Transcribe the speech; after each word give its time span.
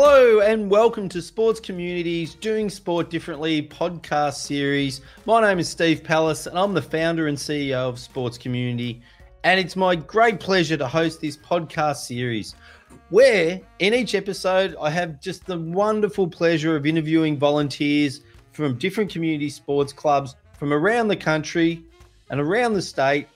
Hello 0.00 0.38
and 0.38 0.70
welcome 0.70 1.08
to 1.08 1.20
Sports 1.20 1.58
Communities 1.58 2.36
Doing 2.36 2.70
Sport 2.70 3.10
Differently 3.10 3.66
podcast 3.66 4.34
series. 4.34 5.00
My 5.26 5.40
name 5.40 5.58
is 5.58 5.68
Steve 5.68 6.04
Palace 6.04 6.46
and 6.46 6.56
I'm 6.56 6.72
the 6.72 6.80
founder 6.80 7.26
and 7.26 7.36
CEO 7.36 7.74
of 7.74 7.98
Sports 7.98 8.38
Community. 8.38 9.02
And 9.42 9.58
it's 9.58 9.74
my 9.74 9.96
great 9.96 10.38
pleasure 10.38 10.76
to 10.76 10.86
host 10.86 11.20
this 11.20 11.36
podcast 11.36 11.96
series 11.96 12.54
where 13.10 13.60
in 13.80 13.92
each 13.92 14.14
episode 14.14 14.76
I 14.80 14.88
have 14.90 15.20
just 15.20 15.44
the 15.46 15.58
wonderful 15.58 16.28
pleasure 16.28 16.76
of 16.76 16.86
interviewing 16.86 17.36
volunteers 17.36 18.20
from 18.52 18.78
different 18.78 19.10
community 19.10 19.50
sports 19.50 19.92
clubs 19.92 20.36
from 20.60 20.72
around 20.72 21.08
the 21.08 21.16
country 21.16 21.82
and 22.30 22.38
around 22.38 22.74
the 22.74 22.82
state 22.82 23.26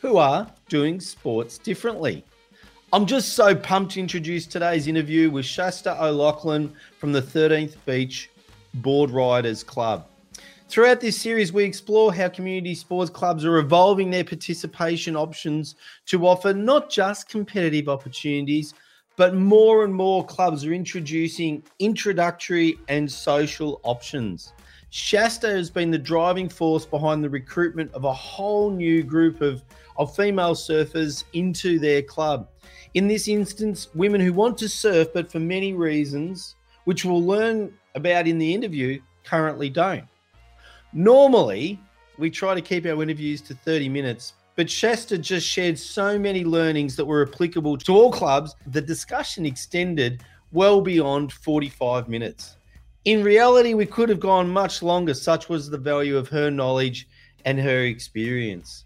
who 0.00 0.18
are 0.18 0.48
doing 0.68 1.00
sports 1.00 1.58
differently. 1.58 2.24
I'm 2.94 3.06
just 3.06 3.32
so 3.32 3.54
pumped 3.54 3.92
to 3.92 4.00
introduce 4.00 4.46
today's 4.46 4.86
interview 4.86 5.30
with 5.30 5.46
Shasta 5.46 5.96
O'Loughlin 6.04 6.70
from 6.98 7.10
the 7.10 7.22
13th 7.22 7.76
Beach 7.86 8.28
Board 8.74 9.10
Riders 9.10 9.64
Club. 9.64 10.06
Throughout 10.68 11.00
this 11.00 11.18
series, 11.18 11.54
we 11.54 11.64
explore 11.64 12.12
how 12.12 12.28
community 12.28 12.74
sports 12.74 13.10
clubs 13.10 13.46
are 13.46 13.56
evolving 13.56 14.10
their 14.10 14.24
participation 14.24 15.16
options 15.16 15.76
to 16.04 16.26
offer 16.26 16.52
not 16.52 16.90
just 16.90 17.30
competitive 17.30 17.88
opportunities, 17.88 18.74
but 19.16 19.34
more 19.34 19.84
and 19.84 19.94
more 19.94 20.22
clubs 20.22 20.62
are 20.66 20.74
introducing 20.74 21.62
introductory 21.78 22.78
and 22.88 23.10
social 23.10 23.80
options. 23.84 24.52
Shasta 24.90 25.48
has 25.48 25.70
been 25.70 25.90
the 25.90 25.96
driving 25.96 26.50
force 26.50 26.84
behind 26.84 27.24
the 27.24 27.30
recruitment 27.30 27.90
of 27.94 28.04
a 28.04 28.12
whole 28.12 28.70
new 28.70 29.02
group 29.02 29.40
of, 29.40 29.64
of 29.96 30.14
female 30.14 30.54
surfers 30.54 31.24
into 31.32 31.78
their 31.78 32.02
club. 32.02 32.50
In 32.94 33.08
this 33.08 33.26
instance, 33.26 33.88
women 33.94 34.20
who 34.20 34.34
want 34.34 34.58
to 34.58 34.68
surf, 34.68 35.08
but 35.14 35.32
for 35.32 35.38
many 35.38 35.72
reasons, 35.72 36.56
which 36.84 37.06
we'll 37.06 37.24
learn 37.24 37.72
about 37.94 38.28
in 38.28 38.36
the 38.36 38.54
interview, 38.54 39.00
currently 39.24 39.70
don't. 39.70 40.04
Normally, 40.92 41.80
we 42.18 42.28
try 42.28 42.54
to 42.54 42.60
keep 42.60 42.84
our 42.84 43.02
interviews 43.02 43.40
to 43.42 43.54
30 43.54 43.88
minutes, 43.88 44.34
but 44.56 44.68
Shasta 44.68 45.16
just 45.16 45.46
shared 45.46 45.78
so 45.78 46.18
many 46.18 46.44
learnings 46.44 46.94
that 46.96 47.04
were 47.06 47.26
applicable 47.26 47.78
to 47.78 47.94
all 47.94 48.12
clubs, 48.12 48.54
the 48.66 48.82
discussion 48.82 49.46
extended 49.46 50.22
well 50.52 50.82
beyond 50.82 51.32
45 51.32 52.10
minutes. 52.10 52.58
In 53.06 53.24
reality, 53.24 53.72
we 53.72 53.86
could 53.86 54.10
have 54.10 54.20
gone 54.20 54.50
much 54.50 54.82
longer, 54.82 55.14
such 55.14 55.48
was 55.48 55.70
the 55.70 55.78
value 55.78 56.18
of 56.18 56.28
her 56.28 56.50
knowledge 56.50 57.08
and 57.46 57.58
her 57.58 57.84
experience. 57.84 58.84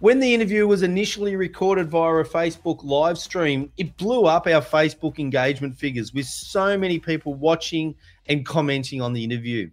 When 0.00 0.18
the 0.18 0.34
interview 0.34 0.66
was 0.66 0.82
initially 0.82 1.36
recorded 1.36 1.88
via 1.88 2.14
a 2.16 2.24
Facebook 2.24 2.82
live 2.82 3.16
stream, 3.16 3.70
it 3.76 3.96
blew 3.96 4.24
up 4.24 4.46
our 4.48 4.60
Facebook 4.60 5.20
engagement 5.20 5.78
figures 5.78 6.12
with 6.12 6.26
so 6.26 6.76
many 6.76 6.98
people 6.98 7.34
watching 7.34 7.94
and 8.26 8.44
commenting 8.44 9.00
on 9.00 9.12
the 9.12 9.22
interview. 9.22 9.70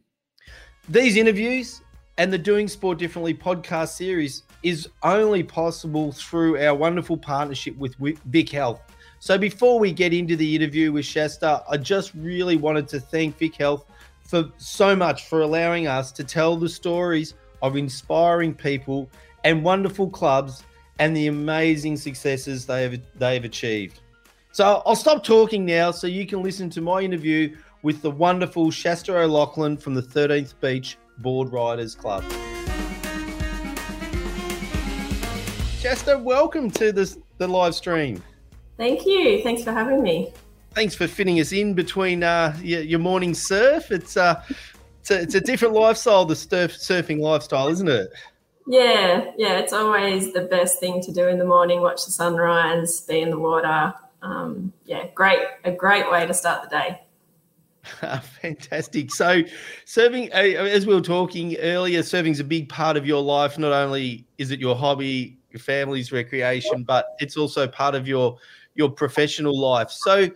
These 0.88 1.17
interviews 1.17 1.81
and 2.19 2.31
the 2.31 2.38
Doing 2.38 2.67
Sport 2.67 3.00
Differently 3.00 3.33
podcast 3.33 3.95
series 3.95 4.44
is 4.61 4.88
only 5.02 5.41
possible 5.41 6.11
through 6.11 6.63
our 6.63 6.75
wonderful 6.75 7.17
partnership 7.17 7.75
with 7.78 7.95
Vic 8.25 8.50
Health. 8.50 8.80
So 9.19 9.39
before 9.39 9.80
we 9.80 9.91
get 9.91 10.13
into 10.13 10.35
the 10.35 10.56
interview 10.56 10.91
with 10.91 11.06
Shasta, 11.06 11.63
I 11.67 11.78
just 11.78 12.13
really 12.13 12.58
wanted 12.58 12.88
to 12.89 13.00
thank 13.00 13.39
Vic 13.39 13.56
Health 13.56 13.85
for 14.22 14.52
so 14.58 14.95
much 14.95 15.28
for 15.28 15.41
allowing 15.41 15.88
us 15.88 16.11
to 16.11 16.23
tell 16.23 16.58
the 16.58 16.69
stories 16.69 17.33
of 17.63 17.75
inspiring 17.75 18.53
people 18.53 19.09
and 19.44 19.64
wonderful 19.64 20.09
clubs 20.09 20.63
and 21.00 21.16
the 21.16 21.28
amazing 21.28 21.97
successes 21.97 22.66
they 22.66 22.84
have 22.84 23.02
they 23.16 23.34
have 23.35 23.46
achieved. 23.46 24.02
So 24.52 24.84
I'll 24.85 24.96
stop 24.96 25.24
talking 25.24 25.66
now 25.66 25.91
so 25.91 26.07
you 26.07 26.28
can 26.28 26.44
listen 26.44 26.69
to 26.72 26.81
my 26.81 27.02
interview 27.02 27.56
with 27.84 28.01
the 28.01 28.12
wonderful 28.12 28.69
Shasta 28.69 29.18
O'Loughlin 29.18 29.78
from 29.78 29.94
the 29.94 30.01
13th 30.01 30.53
Beach 30.59 30.97
Board 31.19 31.51
Riders 31.51 31.96
Club. 31.96 32.24
Shasta, 35.80 36.19
welcome 36.19 36.69
to 36.72 36.91
this, 36.91 37.18
the 37.38 37.47
live 37.47 37.74
stream. 37.74 38.22
Thank 38.78 39.06
you. 39.06 39.41
Thanks 39.41 39.63
for 39.63 39.72
having 39.72 40.03
me. 40.03 40.31
Thanks 40.75 40.96
for 40.96 41.07
fitting 41.07 41.40
us 41.40 41.51
in 41.51 41.74
between 41.74 42.24
uh, 42.24 42.56
your, 42.62 42.81
your, 42.81 43.00
morning 43.00 43.34
surf. 43.34 43.91
It's, 43.91 44.16
uh, 44.16 44.44
it's, 45.00 45.12
a, 45.12 45.22
it's 45.22 45.35
a 45.35 45.41
different 45.41 45.74
lifestyle, 45.74 46.24
the 46.25 46.35
surf, 46.35 46.74
surfing 46.74 47.19
lifestyle, 47.19 47.68
isn't 47.69 47.90
it? 47.90 48.12
Yeah, 48.67 49.31
yeah, 49.38 49.57
it's 49.57 49.73
always 49.73 50.33
the 50.33 50.41
best 50.41 50.79
thing 50.79 51.01
to 51.01 51.11
do 51.11 51.27
in 51.27 51.39
the 51.39 51.45
morning. 51.45 51.81
Watch 51.81 52.05
the 52.05 52.11
sunrise, 52.11 53.01
be 53.01 53.22
in 53.22 53.29
the 53.29 53.39
water. 53.39 53.94
Um, 54.22 54.72
yeah, 54.85 55.07
great, 55.16 55.39
a 55.63 55.72
great 55.72 56.09
way 56.11 56.25
to 56.27 56.33
start 56.33 56.69
the 56.69 56.69
day. 56.69 57.01
Fantastic. 58.41 59.11
So, 59.11 59.41
serving, 59.85 60.31
uh, 60.33 60.38
as 60.38 60.85
we 60.85 60.94
were 60.94 61.01
talking 61.01 61.57
earlier, 61.57 62.03
serving 62.03 62.31
is 62.31 62.39
a 62.39 62.44
big 62.44 62.69
part 62.69 62.97
of 62.97 63.05
your 63.05 63.21
life. 63.21 63.57
Not 63.57 63.71
only 63.71 64.25
is 64.38 64.51
it 64.51 64.59
your 64.59 64.75
hobby, 64.75 65.38
your 65.50 65.59
family's 65.59 66.11
recreation, 66.11 66.83
but 66.83 67.16
it's 67.19 67.38
also 67.38 67.67
part 67.67 67.95
of 67.95 68.07
your 68.07 68.38
your 68.75 68.89
professional 68.89 69.59
life. 69.59 69.89
So, 69.89 70.29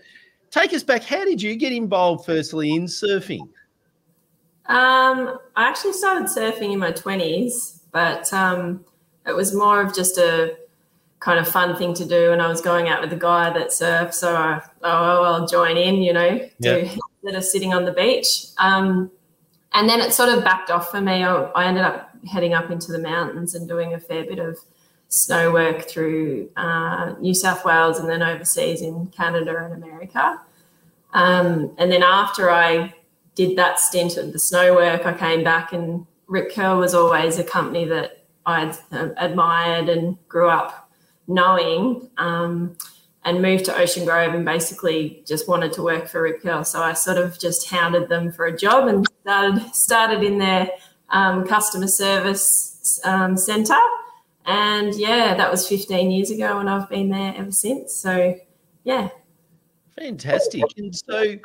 take 0.50 0.74
us 0.74 0.84
back. 0.84 1.04
How 1.04 1.24
did 1.24 1.42
you 1.42 1.56
get 1.56 1.72
involved, 1.72 2.26
firstly, 2.26 2.74
in 2.74 2.86
surfing? 2.86 3.48
Um, 4.66 5.38
I 5.56 5.68
actually 5.68 5.94
started 5.94 6.28
surfing 6.28 6.74
in 6.74 6.80
my 6.80 6.92
twenties 6.92 7.75
but 7.96 8.34
um, 8.34 8.84
it 9.26 9.34
was 9.34 9.56
more 9.56 9.80
of 9.80 9.96
just 9.96 10.18
a 10.18 10.58
kind 11.20 11.40
of 11.40 11.48
fun 11.48 11.78
thing 11.78 11.94
to 11.94 12.04
do. 12.04 12.34
And 12.34 12.42
I 12.42 12.50
was 12.50 12.60
going 12.60 12.90
out 12.90 13.00
with 13.00 13.14
a 13.14 13.16
guy 13.16 13.50
that 13.54 13.70
surfed, 13.70 14.14
so 14.14 14.36
I, 14.36 14.62
oh, 14.84 15.24
I'll 15.24 15.48
join 15.48 15.78
in, 15.78 16.02
you 16.02 16.12
know, 16.12 16.46
yeah. 16.60 16.74
to, 16.74 16.82
instead 16.82 17.38
of 17.38 17.46
sitting 17.46 17.74
on 17.74 17.86
the 17.86 17.94
beach. 17.94 18.48
Um, 18.58 19.10
and 19.72 19.88
then 19.88 20.02
it 20.02 20.12
sort 20.12 20.28
of 20.28 20.44
backed 20.44 20.70
off 20.70 20.92
for 20.92 21.00
me. 21.00 21.24
I, 21.24 21.36
I, 21.36 21.68
ended 21.68 21.86
up 21.86 22.10
heading 22.30 22.54
up 22.54 22.70
into 22.70 22.92
the 22.92 23.00
mountains 23.00 23.56
and 23.56 23.66
doing 23.66 23.94
a 23.94 24.00
fair 24.00 24.26
bit 24.26 24.40
of 24.40 24.58
snow 25.08 25.54
work 25.54 25.88
through 25.88 26.50
uh, 26.58 27.14
New 27.22 27.34
South 27.34 27.64
Wales 27.64 27.98
and 27.98 28.10
then 28.10 28.22
overseas 28.22 28.82
in 28.82 29.08
Canada 29.08 29.56
and 29.64 29.82
America. 29.82 30.42
Um, 31.14 31.74
and 31.78 31.90
then 31.90 32.04
after 32.04 32.52
I 32.52 32.94
did 33.36 33.58
that 33.58 33.80
stint 33.80 34.18
of 34.18 34.34
the 34.34 34.40
snow 34.40 34.76
work, 34.76 35.06
I 35.06 35.14
came 35.14 35.46
back 35.46 35.72
and 35.72 36.06
Rip 36.28 36.54
Curl 36.54 36.78
was 36.78 36.94
always 36.94 37.38
a 37.40 37.44
company 37.44 37.86
that 37.86 38.26
I'd 38.46 38.78
uh, 38.92 39.10
admired 39.18 39.90
and 39.90 40.18
grew 40.28 40.50
up 40.50 40.90
knowing. 41.28 42.10
Um, 42.18 42.78
and 43.26 43.42
moved 43.42 43.66
to 43.66 43.76
Ocean 43.76 44.06
Grove 44.06 44.36
and 44.36 44.46
basically 44.46 45.24
just 45.26 45.50
wanted 45.50 45.74
to 45.74 45.82
work 45.82 46.08
for 46.08 46.22
Rip 46.22 46.44
Curl. 46.44 46.64
So 46.64 46.82
I 46.82 46.94
sort 46.94 47.18
of 47.18 47.38
just 47.40 47.68
hounded 47.68 48.08
them 48.08 48.32
for 48.32 48.46
a 48.46 48.56
job 48.56 48.88
and 48.88 49.06
started 49.22 49.76
started 49.76 50.24
in 50.24 50.38
their 50.38 50.70
um, 51.10 51.46
customer 51.46 51.88
service 51.88 53.02
um, 53.04 53.36
centre. 53.36 53.74
And 54.46 54.94
yeah, 54.94 55.34
that 55.34 55.50
was 55.50 55.68
15 55.68 56.12
years 56.12 56.30
ago, 56.30 56.60
and 56.60 56.70
I've 56.70 56.88
been 56.88 57.10
there 57.10 57.34
ever 57.36 57.52
since. 57.52 57.96
So 57.96 58.40
yeah, 58.84 59.10
fantastic. 59.98 60.64
And 60.78 60.96
so, 60.96 61.38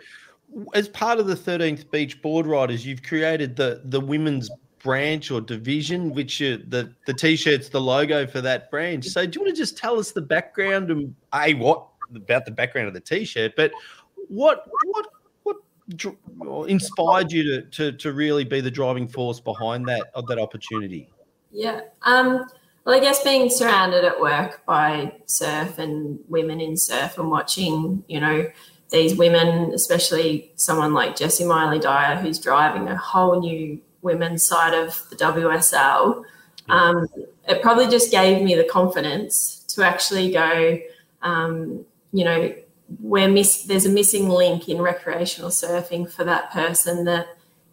as 0.74 0.86
part 0.88 1.18
of 1.18 1.26
the 1.26 1.34
13th 1.34 1.90
Beach 1.90 2.20
Board 2.20 2.46
Riders, 2.46 2.84
you've 2.84 3.02
created 3.02 3.56
the 3.56 3.80
the 3.86 4.00
women's 4.00 4.50
branch 4.82 5.30
or 5.30 5.40
division, 5.40 6.12
which 6.12 6.40
you, 6.40 6.58
the 6.58 6.94
the 7.06 7.14
t-shirt's 7.14 7.68
the 7.68 7.80
logo 7.80 8.26
for 8.26 8.40
that 8.40 8.70
branch. 8.70 9.06
So 9.06 9.26
do 9.26 9.38
you 9.38 9.44
want 9.44 9.54
to 9.54 9.60
just 9.60 9.76
tell 9.76 9.98
us 9.98 10.12
the 10.12 10.22
background 10.22 10.90
and 10.90 11.14
a 11.34 11.54
what 11.54 11.86
about 12.14 12.44
the 12.44 12.50
background 12.50 12.88
of 12.88 12.94
the 12.94 13.00
t-shirt, 13.00 13.54
but 13.56 13.72
what 14.28 14.64
what 14.84 15.06
what 15.46 16.68
inspired 16.68 17.32
you 17.32 17.42
to 17.42 17.62
to, 17.62 17.92
to 17.92 18.12
really 18.12 18.44
be 18.44 18.60
the 18.60 18.70
driving 18.70 19.08
force 19.08 19.40
behind 19.40 19.86
that 19.88 20.10
of 20.14 20.26
that 20.26 20.38
opportunity? 20.38 21.08
Yeah. 21.50 21.80
Um, 22.02 22.46
well, 22.84 22.96
I 22.96 23.00
guess 23.00 23.22
being 23.22 23.50
surrounded 23.50 24.04
at 24.04 24.20
work 24.20 24.64
by 24.66 25.12
surf 25.26 25.78
and 25.78 26.18
women 26.28 26.60
in 26.60 26.76
surf 26.76 27.18
and 27.18 27.30
watching, 27.30 28.04
you 28.08 28.20
know, 28.20 28.46
these 28.90 29.16
women, 29.16 29.72
especially 29.74 30.52
someone 30.56 30.94
like 30.94 31.16
Jessi 31.16 31.46
Miley-Dyer, 31.46 32.16
who's 32.16 32.38
driving 32.38 32.88
a 32.88 32.96
whole 32.96 33.40
new 33.40 33.80
women's 34.02 34.42
side 34.42 34.74
of 34.74 35.02
the 35.10 35.16
WSL, 35.16 36.24
um, 36.68 37.06
it 37.48 37.62
probably 37.62 37.88
just 37.88 38.10
gave 38.10 38.42
me 38.42 38.54
the 38.54 38.64
confidence 38.64 39.64
to 39.68 39.82
actually 39.82 40.32
go, 40.32 40.78
um, 41.22 41.84
you 42.12 42.24
know, 42.24 42.54
miss 43.02 43.64
there's 43.64 43.86
a 43.86 43.90
missing 43.90 44.28
link 44.28 44.68
in 44.68 44.80
recreational 44.80 45.50
surfing 45.50 46.10
for 46.10 46.24
that 46.24 46.50
person 46.50 47.04
that 47.04 47.28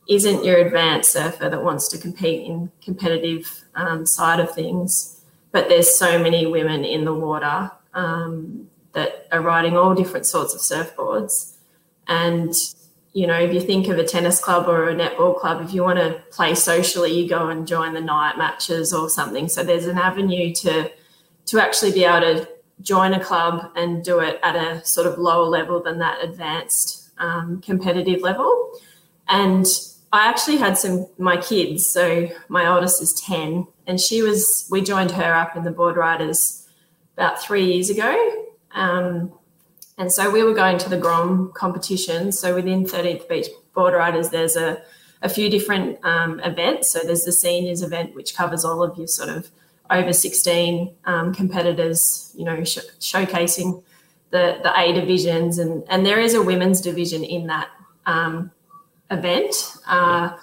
isn't 0.07 0.45
your 0.45 0.57
advanced 0.57 1.11
surfer 1.11 1.49
that 1.49 1.63
wants 1.63 1.87
to 1.89 1.97
compete 1.97 2.45
in 2.45 2.71
competitive 2.81 3.63
um, 3.75 4.05
side 4.05 4.39
of 4.39 4.53
things, 4.53 5.21
but 5.51 5.67
there's 5.69 5.93
so 5.93 6.17
many 6.17 6.45
women 6.45 6.85
in 6.85 7.03
the 7.03 7.13
water 7.13 7.71
um, 7.93 8.69
that 8.93 9.27
are 9.31 9.41
riding 9.41 9.75
all 9.75 9.93
different 9.93 10.25
sorts 10.25 10.53
of 10.53 10.61
surfboards, 10.61 11.55
and 12.07 12.53
you 13.17 13.25
know, 13.25 13.39
if 13.39 13.51
you 13.51 13.59
think 13.59 13.87
of 13.87 13.97
a 13.97 14.03
tennis 14.03 14.39
club 14.39 14.69
or 14.69 14.89
a 14.89 14.95
netball 14.95 15.35
club, 15.35 15.59
if 15.65 15.73
you 15.73 15.81
want 15.81 15.97
to 15.97 16.21
play 16.29 16.53
socially, 16.53 17.19
you 17.19 17.27
go 17.27 17.49
and 17.49 17.65
join 17.65 17.95
the 17.95 17.99
night 17.99 18.37
matches 18.37 18.93
or 18.93 19.09
something. 19.09 19.49
So 19.49 19.63
there's 19.63 19.87
an 19.87 19.97
avenue 19.97 20.53
to 20.53 20.91
to 21.47 21.59
actually 21.59 21.93
be 21.93 22.03
able 22.03 22.19
to 22.19 22.47
join 22.83 23.13
a 23.13 23.19
club 23.19 23.71
and 23.75 24.03
do 24.03 24.19
it 24.19 24.39
at 24.43 24.55
a 24.55 24.85
sort 24.85 25.07
of 25.07 25.17
lower 25.17 25.47
level 25.47 25.81
than 25.81 25.97
that 25.97 26.23
advanced 26.23 27.09
um, 27.17 27.59
competitive 27.61 28.21
level. 28.21 28.71
And 29.27 29.65
I 30.13 30.27
actually 30.27 30.57
had 30.57 30.77
some 30.77 31.07
my 31.17 31.37
kids. 31.37 31.87
So 31.87 32.29
my 32.49 32.67
oldest 32.67 33.01
is 33.01 33.13
ten, 33.13 33.65
and 33.87 33.99
she 33.99 34.21
was. 34.21 34.67
We 34.69 34.81
joined 34.81 35.09
her 35.09 35.33
up 35.33 35.55
in 35.55 35.63
the 35.63 35.71
board 35.71 35.97
riders 35.97 36.67
about 37.15 37.41
three 37.41 37.65
years 37.73 37.89
ago. 37.89 38.45
Um, 38.75 39.33
and 39.97 40.11
so 40.11 40.29
we 40.29 40.43
were 40.43 40.53
going 40.53 40.77
to 40.79 40.89
the 40.89 40.97
Grom 40.97 41.51
competition. 41.53 42.31
So 42.31 42.55
within 42.55 42.85
13th 42.85 43.27
Beach 43.27 43.47
Board 43.73 43.93
Riders, 43.93 44.29
there's 44.29 44.55
a, 44.55 44.81
a 45.21 45.29
few 45.29 45.49
different 45.49 45.99
um, 46.03 46.39
events. 46.41 46.89
So 46.91 46.99
there's 46.99 47.23
the 47.23 47.31
seniors 47.31 47.81
event, 47.81 48.15
which 48.15 48.35
covers 48.35 48.63
all 48.63 48.83
of 48.83 48.97
your 48.97 49.07
sort 49.07 49.29
of 49.29 49.49
over 49.89 50.13
16 50.13 50.93
um, 51.05 51.33
competitors, 51.33 52.31
you 52.35 52.45
know, 52.45 52.63
sh- 52.63 52.79
showcasing 52.99 53.83
the, 54.29 54.59
the 54.61 54.77
A 54.79 54.93
divisions. 54.93 55.57
And, 55.57 55.83
and 55.89 56.05
there 56.05 56.19
is 56.19 56.33
a 56.33 56.41
women's 56.41 56.81
division 56.81 57.23
in 57.23 57.47
that 57.47 57.69
um, 58.05 58.51
event. 59.09 59.77
Uh, 59.87 60.37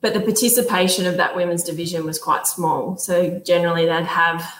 but 0.00 0.14
the 0.14 0.20
participation 0.20 1.06
of 1.06 1.16
that 1.18 1.36
women's 1.36 1.62
division 1.62 2.04
was 2.04 2.18
quite 2.18 2.46
small. 2.46 2.96
So 2.96 3.40
generally 3.40 3.86
they'd 3.86 4.04
have 4.04 4.54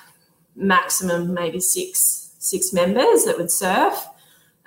maximum 0.55 1.35
maybe 1.35 1.61
six 1.61 2.25
six 2.41 2.73
members 2.73 3.25
that 3.25 3.37
would 3.37 3.51
surf. 3.51 4.07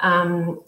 Um, 0.02 0.62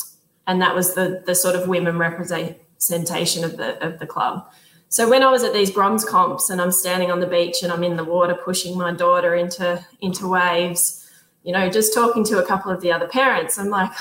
and 0.47 0.61
that 0.61 0.75
was 0.75 0.93
the, 0.93 1.23
the 1.25 1.35
sort 1.35 1.55
of 1.55 1.67
women 1.67 1.97
representation 1.97 3.43
of 3.43 3.57
the, 3.57 3.83
of 3.85 3.99
the 3.99 4.07
club. 4.07 4.47
So 4.89 5.09
when 5.09 5.23
I 5.23 5.31
was 5.31 5.43
at 5.43 5.53
these 5.53 5.71
Groms 5.71 6.05
comps 6.05 6.49
and 6.51 6.61
I'm 6.61 6.71
standing 6.71 7.09
on 7.09 7.19
the 7.19 7.25
beach 7.27 7.63
and 7.63 7.71
I'm 7.71 7.83
in 7.83 7.95
the 7.95 8.03
water 8.03 8.35
pushing 8.35 8.77
my 8.77 8.93
daughter 8.93 9.33
into 9.33 9.83
into 10.01 10.27
waves, 10.27 11.09
you 11.43 11.51
know, 11.51 11.69
just 11.69 11.93
talking 11.93 12.23
to 12.25 12.37
a 12.37 12.45
couple 12.45 12.71
of 12.71 12.79
the 12.81 12.91
other 12.91 13.07
parents, 13.07 13.57
I'm 13.57 13.69
like, 13.69 13.91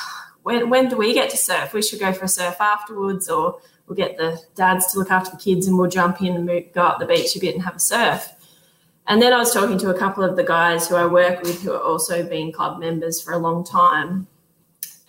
when, 0.43 0.71
when 0.71 0.89
do 0.89 0.97
we 0.97 1.15
get 1.15 1.31
to 1.31 1.37
surf? 1.37 1.73
We 1.73 1.83
should 1.83 2.01
go 2.01 2.13
for 2.13 2.25
a 2.25 2.29
surf 2.29 2.61
afterwards, 2.61 3.29
or 3.29 3.59
we'll 3.87 3.97
get 3.97 4.17
the 4.17 4.41
dads 4.55 4.93
to 4.93 4.99
look 4.99 5.11
after 5.11 5.31
the 5.31 5.43
kids 5.43 5.67
and 5.67 5.79
we'll 5.79 5.91
jump 5.91 6.21
in 6.21 6.35
and 6.35 6.47
move, 6.47 6.73
go 6.73 6.83
up 6.83 6.99
the 6.99 7.07
beach 7.07 7.37
a 7.37 7.41
bit 7.41 7.55
and 7.55 7.65
have 7.65 7.77
a 7.77 7.81
surf. 7.81 8.29
And 9.07 9.21
then 9.21 9.33
I 9.33 9.39
was 9.39 9.53
talking 9.53 9.79
to 9.79 9.91
a 9.91 9.99
couple 9.99 10.23
of 10.23 10.37
the 10.37 10.45
guys 10.45 10.89
who 10.89 10.97
I 10.97 11.07
work 11.07 11.43
with 11.43 11.63
who 11.63 11.73
are 11.73 11.83
also 11.83 12.23
been 12.29 12.53
club 12.53 12.79
members 12.79 13.21
for 13.21 13.33
a 13.33 13.39
long 13.39 13.65
time. 13.65 14.29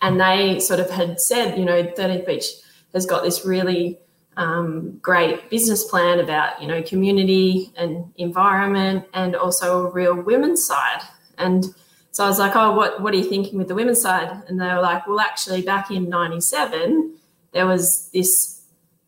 And 0.04 0.20
they 0.20 0.60
sort 0.60 0.80
of 0.80 0.90
had 0.90 1.18
said, 1.18 1.58
you 1.58 1.64
know, 1.64 1.82
13th 1.82 2.26
Beach 2.26 2.44
has 2.92 3.06
got 3.06 3.22
this 3.22 3.46
really 3.46 3.98
um, 4.36 4.98
great 5.00 5.48
business 5.48 5.82
plan 5.84 6.20
about 6.20 6.60
you 6.60 6.68
know 6.68 6.82
community 6.82 7.72
and 7.76 8.12
environment 8.16 9.06
and 9.14 9.34
also 9.34 9.86
a 9.86 9.90
real 9.90 10.14
women's 10.14 10.66
side. 10.66 11.00
And 11.38 11.64
so 12.10 12.24
i 12.24 12.28
was 12.28 12.38
like 12.38 12.54
oh 12.54 12.70
what 12.70 13.02
what 13.02 13.12
are 13.12 13.16
you 13.16 13.24
thinking 13.24 13.58
with 13.58 13.68
the 13.68 13.74
women's 13.74 14.00
side? 14.00 14.42
And 14.46 14.60
they 14.60 14.66
were 14.66 14.80
like 14.80 15.06
well 15.06 15.20
actually 15.20 15.62
back 15.62 15.90
in 15.90 16.08
97 16.08 17.16
there 17.52 17.66
was 17.66 18.10
this 18.12 18.62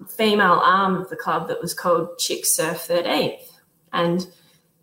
female 0.09 0.61
arm 0.65 0.97
of 0.97 1.09
the 1.11 1.17
club 1.17 1.49
that 1.49 1.61
was 1.61 1.75
called 1.75 2.19
chick 2.19 2.47
surf 2.47 2.89
13th 2.89 3.41
and 3.93 4.27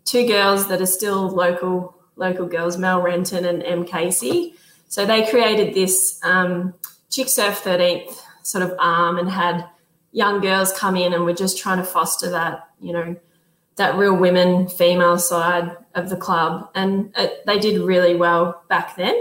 two 0.05 0.25
girls 0.25 0.67
that 0.67 0.81
are 0.81 0.85
still 0.85 1.27
local 1.27 1.95
local 2.15 2.45
girls 2.45 2.77
mel 2.77 3.01
renton 3.01 3.45
and 3.45 3.61
m 3.63 3.85
casey 3.85 4.55
so 4.93 5.07
they 5.07 5.25
created 5.25 5.73
this 5.73 6.19
um, 6.21 6.75
chick 7.09 7.27
surf 7.27 7.63
13th 7.63 8.15
sort 8.43 8.63
of 8.63 8.75
arm 8.77 9.17
and 9.17 9.27
had 9.27 9.67
young 10.11 10.39
girls 10.39 10.71
come 10.71 10.95
in 10.95 11.13
and 11.13 11.25
we're 11.25 11.33
just 11.33 11.57
trying 11.57 11.79
to 11.79 11.83
foster 11.83 12.29
that, 12.29 12.67
you 12.79 12.93
know, 12.93 13.15
that 13.77 13.95
real 13.95 14.15
women 14.15 14.67
female 14.67 15.17
side 15.17 15.75
of 15.95 16.11
the 16.11 16.15
club. 16.15 16.69
And 16.75 17.11
it, 17.17 17.43
they 17.47 17.57
did 17.57 17.81
really 17.81 18.15
well 18.15 18.61
back 18.69 18.95
then, 18.95 19.15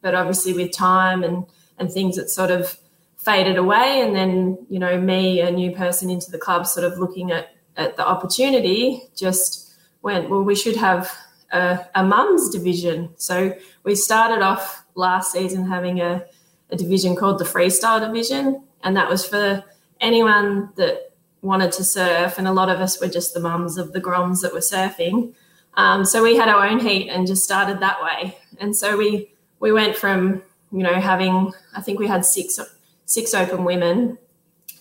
but 0.00 0.14
obviously 0.14 0.52
with 0.52 0.70
time 0.70 1.24
and, 1.24 1.44
and 1.76 1.90
things 1.90 2.14
that 2.14 2.30
sort 2.30 2.52
of 2.52 2.78
faded 3.16 3.56
away. 3.56 4.02
And 4.02 4.14
then, 4.14 4.64
you 4.70 4.78
know, 4.78 4.96
me, 5.00 5.40
a 5.40 5.50
new 5.50 5.72
person 5.72 6.08
into 6.08 6.30
the 6.30 6.38
club, 6.38 6.68
sort 6.68 6.86
of 6.86 7.00
looking 7.00 7.32
at, 7.32 7.48
at 7.76 7.96
the 7.96 8.06
opportunity, 8.06 9.02
just 9.16 9.74
went, 10.02 10.30
well, 10.30 10.44
we 10.44 10.54
should 10.54 10.76
have 10.76 11.12
a, 11.50 11.84
a 11.96 12.04
mums 12.04 12.48
division. 12.48 13.10
So 13.16 13.58
we 13.82 13.96
started 13.96 14.40
off 14.40 14.84
last 14.96 15.32
season 15.32 15.68
having 15.68 16.00
a, 16.00 16.24
a 16.70 16.76
division 16.76 17.14
called 17.14 17.38
the 17.38 17.44
freestyle 17.44 18.00
division. 18.00 18.62
And 18.82 18.96
that 18.96 19.08
was 19.08 19.24
for 19.24 19.64
anyone 20.00 20.70
that 20.76 21.12
wanted 21.42 21.72
to 21.72 21.84
surf, 21.84 22.38
and 22.38 22.48
a 22.48 22.52
lot 22.52 22.68
of 22.68 22.80
us 22.80 23.00
were 23.00 23.08
just 23.08 23.32
the 23.34 23.40
mums 23.40 23.78
of 23.78 23.92
the 23.92 24.00
groms 24.00 24.42
that 24.42 24.52
were 24.52 24.60
surfing. 24.60 25.32
Um, 25.74 26.04
so 26.04 26.22
we 26.22 26.36
had 26.36 26.48
our 26.48 26.66
own 26.66 26.80
heat 26.80 27.08
and 27.08 27.26
just 27.26 27.44
started 27.44 27.80
that 27.80 28.02
way. 28.02 28.36
And 28.58 28.74
so 28.76 28.96
we 28.96 29.30
we 29.60 29.72
went 29.72 29.96
from 29.96 30.42
you 30.72 30.82
know 30.82 30.94
having 30.94 31.52
I 31.74 31.80
think 31.80 31.98
we 31.98 32.06
had 32.06 32.24
six 32.24 32.58
six 33.04 33.34
open 33.34 33.64
women 33.64 34.18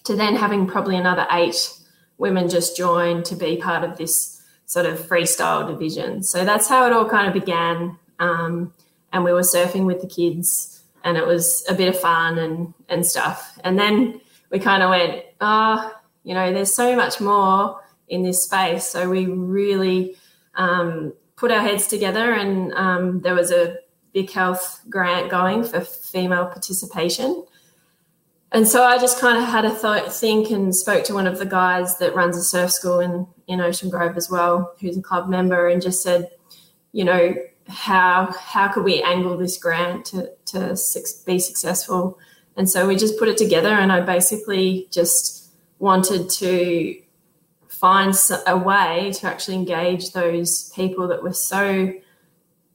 to 0.06 0.16
then 0.16 0.36
having 0.36 0.68
probably 0.68 0.96
another 0.96 1.28
eight 1.32 1.72
women 2.18 2.50
just 2.50 2.78
join 2.78 3.24
to 3.24 3.36
be 3.36 3.58
part 3.58 3.84
of 3.84 3.98
this 3.98 4.42
sort 4.66 4.86
of 4.86 5.00
freestyle 5.00 5.68
division. 5.68 6.24
So 6.24 6.46
that's 6.46 6.68
how 6.68 6.86
it 6.88 6.94
all 6.94 7.08
kind 7.08 7.28
of 7.28 7.34
began. 7.34 7.98
Um, 8.20 8.74
and 9.16 9.24
we 9.24 9.32
were 9.32 9.42
surfing 9.42 9.86
with 9.86 10.02
the 10.02 10.08
kids, 10.08 10.84
and 11.06 11.16
it 11.18 11.26
was 11.26 11.66
a 11.70 11.74
bit 11.74 11.88
of 11.88 11.98
fun 11.98 12.38
and 12.38 12.74
and 12.90 13.06
stuff. 13.06 13.58
And 13.64 13.80
then 13.80 14.20
we 14.52 14.60
kind 14.60 14.84
of 14.84 14.90
went, 14.90 15.24
oh, 15.40 15.96
you 16.24 16.34
know, 16.34 16.52
there's 16.52 16.76
so 16.76 16.98
much 16.98 17.22
more 17.22 17.82
in 18.10 18.24
this 18.24 18.44
space. 18.44 18.86
So 18.90 19.10
we 19.10 19.26
really 19.26 20.18
um, 20.56 21.14
put 21.38 21.50
our 21.50 21.62
heads 21.62 21.88
together, 21.88 22.34
and 22.34 22.74
um, 22.74 23.22
there 23.22 23.34
was 23.34 23.52
a 23.52 23.78
big 24.12 24.30
Health 24.32 24.82
grant 24.90 25.32
going 25.32 25.64
for 25.64 25.80
female 25.80 26.48
participation. 26.48 27.46
And 28.52 28.68
so 28.68 28.84
I 28.84 28.98
just 28.98 29.20
kind 29.20 29.38
of 29.38 29.46
had 29.46 29.64
a 29.64 29.72
thought, 29.72 30.14
think 30.14 30.50
and 30.50 30.76
spoke 30.76 31.06
to 31.06 31.14
one 31.14 31.28
of 31.28 31.40
the 31.40 31.46
guys 31.46 31.98
that 32.00 32.16
runs 32.16 32.38
a 32.38 32.44
surf 32.44 32.72
school 32.72 33.00
in, 33.00 33.28
in 33.48 33.62
Ocean 33.62 33.90
Grove 33.90 34.18
as 34.18 34.30
well, 34.30 34.76
who's 34.82 34.98
a 34.98 35.02
club 35.02 35.30
member, 35.30 35.68
and 35.70 35.82
just 35.82 36.04
said, 36.04 36.30
you 36.92 37.06
know, 37.06 37.34
how 37.68 38.34
how 38.40 38.68
could 38.68 38.84
we 38.84 39.02
angle 39.02 39.38
this 39.38 39.58
grant 39.58 40.06
to, 40.06 40.32
to 40.46 40.78
be 41.26 41.40
successful? 41.40 42.20
And 42.58 42.70
so 42.70 42.88
we 42.88 42.96
just 42.96 43.20
put 43.20 43.28
it 43.28 43.38
together, 43.38 43.70
and 43.70 43.92
I 43.92 44.02
basically 44.02 44.88
just 44.92 45.52
wanted 45.80 46.30
to 46.30 47.02
find 47.68 48.16
a 48.48 48.57
way 48.57 49.12
to 49.16 49.28
actually 49.28 49.56
engage 49.56 50.14
those 50.14 50.72
people 50.74 51.07
that 51.10 51.22
were 51.22 51.34
so 51.34 51.94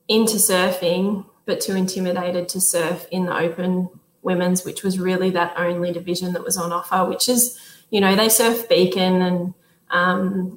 into 0.07 0.37
surfing 0.37 1.25
but 1.47 1.61
too 1.61 1.75
intimidated 1.75 2.49
to 2.49 2.61
surf 2.61 3.07
in 3.11 3.25
the 3.25 3.37
open 3.37 3.89
women's, 4.23 4.65
which 4.65 4.83
was 4.83 5.01
really 5.01 5.31
that 5.31 5.53
only 5.57 5.93
division 5.93 6.33
that 6.33 6.45
was 6.45 6.57
on 6.57 6.73
offer, 6.73 7.05
which 7.09 7.29
is, 7.29 7.59
you 7.91 8.01
know, 8.01 8.15
they 8.15 8.29
surf 8.29 8.69
Beacon 8.69 9.23
and, 9.23 9.55
um, 9.91 10.57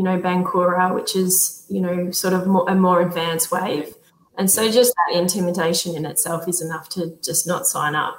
you 0.00 0.04
know, 0.04 0.18
Bancoora, 0.18 0.94
which 0.94 1.14
is, 1.14 1.66
you 1.68 1.78
know, 1.78 2.10
sort 2.10 2.32
of 2.32 2.46
more, 2.46 2.66
a 2.66 2.74
more 2.74 3.02
advanced 3.02 3.52
wave. 3.52 3.92
And 4.38 4.50
so 4.50 4.72
just 4.72 4.94
that 4.94 5.18
intimidation 5.18 5.94
in 5.94 6.06
itself 6.06 6.48
is 6.48 6.62
enough 6.62 6.88
to 6.90 7.14
just 7.22 7.46
not 7.46 7.66
sign 7.66 7.94
up 7.94 8.18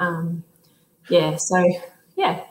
um, 0.00 0.42
yeah, 1.08 1.36
so 1.36 1.64
yeah. 2.16 2.44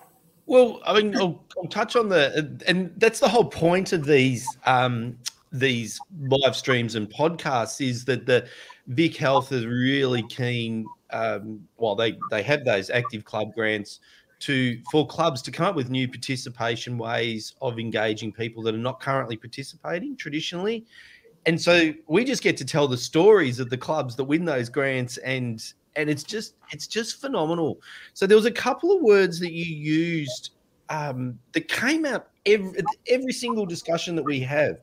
Well, 0.45 0.79
I 0.85 1.01
mean, 1.01 1.17
I'll, 1.17 1.43
I'll, 1.57 1.67
touch 1.67 1.95
on 1.95 2.09
the, 2.09 2.61
and 2.67 2.91
that's 2.97 3.19
the 3.19 3.27
whole 3.27 3.45
point 3.45 3.91
of 3.91 4.05
these 4.05 4.47
um, 4.65 5.17
these 5.51 5.99
live 6.21 6.55
streams 6.55 6.95
and 6.95 7.09
podcasts 7.09 7.85
is 7.85 8.05
that 8.05 8.25
the 8.25 8.47
Vic 8.87 9.17
Health 9.17 9.51
is 9.51 9.65
really 9.65 10.23
keen. 10.29 10.85
Um, 11.11 11.67
well, 11.77 11.95
they 11.95 12.17
they 12.31 12.43
have 12.43 12.63
those 12.65 12.89
active 12.89 13.25
club 13.25 13.53
grants 13.53 13.99
to 14.39 14.81
for 14.91 15.05
clubs 15.05 15.41
to 15.43 15.51
come 15.51 15.65
up 15.65 15.75
with 15.75 15.89
new 15.89 16.07
participation 16.07 16.97
ways 16.97 17.53
of 17.61 17.79
engaging 17.79 18.31
people 18.31 18.63
that 18.63 18.73
are 18.73 18.79
not 18.79 18.99
currently 18.99 19.37
participating 19.37 20.15
traditionally. 20.15 20.85
And 21.45 21.59
so 21.61 21.93
we 22.07 22.23
just 22.25 22.43
get 22.43 22.57
to 22.57 22.65
tell 22.65 22.87
the 22.87 22.97
stories 22.97 23.59
of 23.59 23.69
the 23.69 23.77
clubs 23.77 24.15
that 24.15 24.23
win 24.23 24.45
those 24.45 24.69
grants 24.69 25.17
and 25.17 25.61
and 25.95 26.09
it's 26.09 26.23
just 26.23 26.55
it's 26.71 26.87
just 26.87 27.19
phenomenal. 27.19 27.81
So 28.13 28.25
there 28.25 28.37
was 28.37 28.45
a 28.45 28.51
couple 28.51 28.95
of 28.95 29.01
words 29.01 29.39
that 29.39 29.51
you 29.51 29.65
used 29.65 30.51
um, 30.89 31.37
that 31.53 31.67
came 31.67 32.05
out 32.05 32.29
every 32.45 32.81
every 33.07 33.33
single 33.33 33.65
discussion 33.65 34.15
that 34.15 34.23
we 34.23 34.39
have: 34.41 34.79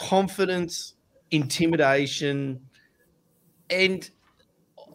confidence, 0.00 0.94
intimidation, 1.30 2.60
and 3.70 4.10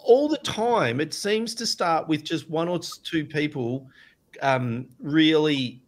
all 0.04 0.28
the 0.28 0.38
time 0.38 1.00
it 1.00 1.14
seems 1.14 1.56
to 1.56 1.66
start 1.66 2.08
with 2.08 2.24
just 2.24 2.50
one 2.50 2.68
or 2.68 2.80
two 3.04 3.26
people 3.26 3.88
um, 4.42 4.88
really 5.00 5.82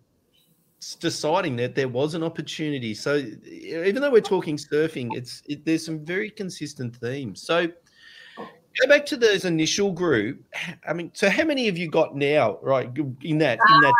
deciding 0.99 1.55
that 1.55 1.73
there 1.73 1.87
was 1.87 2.13
an 2.13 2.23
opportunity. 2.23 2.93
So 2.93 3.23
even 3.55 4.01
though 4.01 4.11
we're 4.11 4.21
talking 4.21 4.57
surfing, 4.57 5.15
it's 5.15 5.41
it, 5.47 5.65
there's 5.65 5.85
some 5.85 6.05
very 6.05 6.29
consistent 6.29 6.95
themes. 6.97 7.41
So 7.41 7.67
go 8.37 8.87
back 8.87 9.05
to 9.07 9.17
those 9.17 9.45
initial 9.45 9.91
group. 9.91 10.43
I 10.87 10.93
mean, 10.93 11.11
so 11.13 11.29
how 11.29 11.43
many 11.43 11.65
have 11.65 11.77
you 11.77 11.89
got 11.89 12.15
now? 12.15 12.59
Right 12.61 12.89
in 12.95 13.37
that 13.39 13.59
in 13.69 13.81
that. 13.81 13.93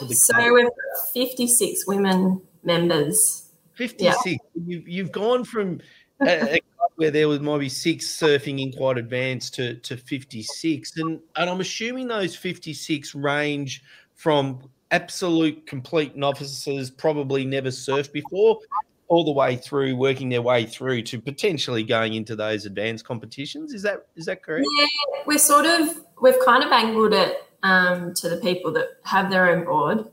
Um, 0.00 0.08
so 0.10 0.52
we've 0.54 0.64
got 0.64 0.72
fifty 1.12 1.46
six 1.46 1.86
women 1.86 2.40
members. 2.62 3.50
Fifty 3.74 4.10
six. 4.10 4.26
Yeah. 4.26 4.36
You've 4.66 4.88
you've 4.88 5.12
gone 5.12 5.44
from 5.44 5.80
a, 6.22 6.54
a 6.54 6.60
where 7.02 7.10
there 7.10 7.26
was 7.26 7.40
maybe 7.40 7.68
six 7.68 8.06
surfing 8.06 8.62
in 8.62 8.70
quite 8.70 8.96
advanced 8.96 9.54
to, 9.54 9.74
to 9.74 9.96
56. 9.96 10.96
And, 10.98 11.18
and 11.34 11.50
I'm 11.50 11.60
assuming 11.60 12.06
those 12.06 12.36
56 12.36 13.12
range 13.16 13.82
from 14.14 14.70
absolute 14.92 15.66
complete 15.66 16.14
novices, 16.14 16.92
probably 16.92 17.44
never 17.44 17.70
surfed 17.70 18.12
before, 18.12 18.60
all 19.08 19.24
the 19.24 19.32
way 19.32 19.56
through 19.56 19.96
working 19.96 20.28
their 20.28 20.42
way 20.42 20.64
through 20.64 21.02
to 21.02 21.20
potentially 21.20 21.82
going 21.82 22.14
into 22.14 22.36
those 22.36 22.66
advanced 22.66 23.04
competitions. 23.04 23.74
Is 23.74 23.82
that 23.82 24.06
is 24.14 24.26
that 24.26 24.44
correct? 24.44 24.64
Yeah, 24.78 24.86
we're 25.26 25.38
sort 25.38 25.66
of 25.66 26.04
we've 26.20 26.38
kind 26.44 26.62
of 26.62 26.70
angled 26.70 27.14
it 27.14 27.48
um, 27.64 28.14
to 28.14 28.28
the 28.28 28.36
people 28.36 28.70
that 28.74 28.90
have 29.02 29.28
their 29.28 29.50
own 29.50 29.64
board 29.64 30.08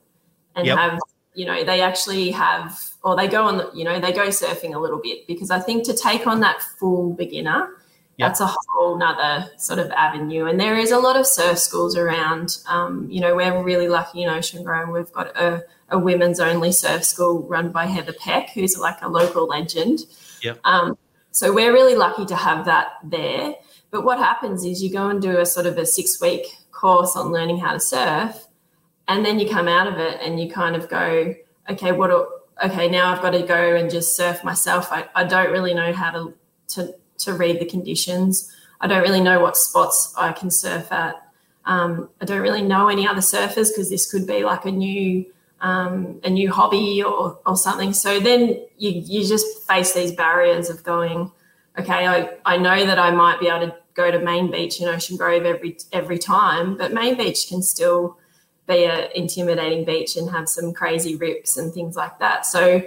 and 0.55 0.65
yep. 0.65 0.75
have 0.75 0.99
you 1.35 1.45
know 1.45 1.63
they 1.63 1.81
actually 1.81 2.31
have 2.31 2.88
or 3.03 3.15
they 3.15 3.27
go 3.27 3.43
on 3.43 3.57
the, 3.57 3.71
you 3.73 3.83
know 3.83 3.99
they 3.99 4.11
go 4.11 4.27
surfing 4.27 4.75
a 4.75 4.79
little 4.79 4.99
bit 4.99 5.25
because 5.27 5.51
I 5.51 5.59
think 5.59 5.85
to 5.85 5.93
take 5.93 6.27
on 6.27 6.39
that 6.41 6.61
full 6.61 7.13
beginner 7.13 7.69
yep. 8.17 8.29
that's 8.29 8.41
a 8.41 8.47
whole 8.47 8.97
nother 8.97 9.49
sort 9.57 9.79
of 9.79 9.89
avenue 9.91 10.45
and 10.45 10.59
there 10.59 10.77
is 10.77 10.91
a 10.91 10.99
lot 10.99 11.15
of 11.15 11.25
surf 11.25 11.57
schools 11.59 11.95
around 11.95 12.57
um, 12.67 13.07
you 13.09 13.21
know 13.21 13.35
we're 13.35 13.63
really 13.63 13.87
lucky 13.87 14.23
in 14.23 14.29
Ocean 14.29 14.63
Grove 14.63 14.89
we've 14.89 15.11
got 15.13 15.35
a 15.39 15.63
a 15.91 15.99
women's 15.99 16.39
only 16.39 16.71
surf 16.71 17.03
school 17.03 17.43
run 17.43 17.71
by 17.71 17.85
Heather 17.85 18.13
Peck, 18.13 18.49
who's 18.51 18.77
like 18.77 19.01
a 19.01 19.07
local 19.07 19.47
legend. 19.47 20.01
Yep. 20.41 20.59
Um, 20.63 20.97
so 21.31 21.53
we're 21.53 21.73
really 21.73 21.95
lucky 21.95 22.25
to 22.27 22.35
have 22.35 22.65
that 22.65 22.87
there. 23.03 23.55
But 23.91 24.03
what 24.03 24.19
happens 24.19 24.65
is 24.65 24.83
you 24.83 24.91
go 24.91 25.09
and 25.09 25.21
do 25.21 25.39
a 25.39 25.45
sort 25.45 25.65
of 25.65 25.77
a 25.77 25.85
six 25.85 26.21
week 26.21 26.45
course 26.71 27.15
on 27.15 27.31
learning 27.31 27.59
how 27.59 27.73
to 27.73 27.79
surf, 27.79 28.47
and 29.07 29.25
then 29.25 29.39
you 29.39 29.49
come 29.49 29.67
out 29.67 29.87
of 29.87 29.97
it 29.97 30.19
and 30.21 30.39
you 30.39 30.51
kind 30.51 30.75
of 30.75 30.87
go, 30.89 31.33
okay, 31.69 31.91
what? 31.91 32.11
Okay, 32.63 32.89
now 32.89 33.13
I've 33.13 33.21
got 33.21 33.31
to 33.31 33.41
go 33.41 33.75
and 33.75 33.89
just 33.89 34.15
surf 34.15 34.43
myself. 34.43 34.91
I, 34.91 35.07
I 35.15 35.23
don't 35.23 35.51
really 35.51 35.73
know 35.73 35.93
how 35.93 36.11
to, 36.11 36.33
to 36.69 36.95
to 37.19 37.33
read 37.33 37.59
the 37.59 37.65
conditions. 37.65 38.53
I 38.81 38.87
don't 38.87 39.01
really 39.01 39.21
know 39.21 39.39
what 39.41 39.57
spots 39.57 40.13
I 40.17 40.31
can 40.31 40.49
surf 40.49 40.91
at. 40.91 41.15
Um, 41.65 42.09
I 42.21 42.25
don't 42.25 42.41
really 42.41 42.61
know 42.61 42.87
any 42.87 43.07
other 43.07 43.21
surfers 43.21 43.69
because 43.69 43.89
this 43.89 44.09
could 44.09 44.25
be 44.25 44.43
like 44.43 44.65
a 44.65 44.71
new 44.71 45.25
um, 45.61 46.19
a 46.23 46.29
new 46.29 46.51
hobby 46.51 47.03
or, 47.03 47.39
or 47.45 47.55
something. 47.57 47.93
So 47.93 48.19
then 48.19 48.65
you, 48.77 48.91
you 48.91 49.27
just 49.27 49.67
face 49.67 49.93
these 49.93 50.13
barriers 50.13 50.69
of 50.69 50.83
going, 50.83 51.31
okay, 51.77 52.07
I, 52.07 52.29
I 52.45 52.57
know 52.57 52.85
that 52.85 52.97
I 52.97 53.11
might 53.11 53.41
be 53.41 53.47
able 53.47 53.67
to 53.67 53.75
go 53.93 54.09
to 54.09 54.19
Main 54.19 54.49
Beach 54.49 54.79
in 54.81 54.87
Ocean 54.87 55.17
Grove 55.17 55.45
every 55.45 55.77
every 55.91 56.17
time, 56.17 56.77
but 56.77 56.93
Main 56.93 57.17
Beach 57.17 57.47
can 57.49 57.61
still 57.61 58.17
be 58.69 58.85
an 58.85 59.09
intimidating 59.15 59.83
beach 59.83 60.15
and 60.15 60.29
have 60.29 60.47
some 60.47 60.71
crazy 60.71 61.15
rips 61.17 61.57
and 61.57 61.73
things 61.73 61.95
like 61.97 62.19
that. 62.19 62.45
So 62.45 62.81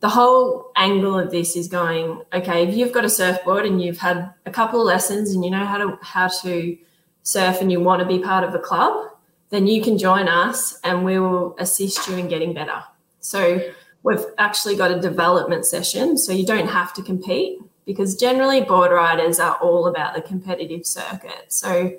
the 0.00 0.08
whole 0.08 0.72
angle 0.76 1.16
of 1.18 1.30
this 1.30 1.56
is 1.56 1.68
going, 1.68 2.22
okay, 2.34 2.66
if 2.66 2.74
you've 2.74 2.92
got 2.92 3.04
a 3.04 3.08
surfboard 3.08 3.64
and 3.64 3.80
you've 3.80 3.98
had 3.98 4.34
a 4.44 4.50
couple 4.50 4.80
of 4.80 4.86
lessons 4.86 5.32
and 5.32 5.44
you 5.44 5.50
know 5.50 5.64
how 5.64 5.78
to 5.78 5.98
how 6.02 6.26
to 6.26 6.76
surf 7.22 7.60
and 7.60 7.70
you 7.70 7.80
want 7.80 8.00
to 8.00 8.06
be 8.06 8.18
part 8.18 8.42
of 8.42 8.52
a 8.54 8.58
club, 8.58 9.10
then 9.50 9.66
you 9.66 9.80
can 9.80 9.96
join 9.96 10.28
us 10.28 10.78
and 10.82 11.04
we 11.04 11.20
will 11.20 11.54
assist 11.58 12.08
you 12.08 12.16
in 12.16 12.26
getting 12.26 12.52
better. 12.52 12.82
So 13.20 13.62
we've 14.02 14.24
actually 14.38 14.74
got 14.74 14.90
a 14.90 15.00
development 15.00 15.66
session. 15.66 16.18
So 16.18 16.32
you 16.32 16.44
don't 16.44 16.68
have 16.68 16.92
to 16.94 17.02
compete 17.02 17.60
because 17.84 18.16
generally 18.16 18.62
board 18.62 18.90
riders 18.90 19.38
are 19.38 19.54
all 19.56 19.86
about 19.86 20.14
the 20.14 20.22
competitive 20.22 20.84
circuit. 20.84 21.46
So 21.48 21.92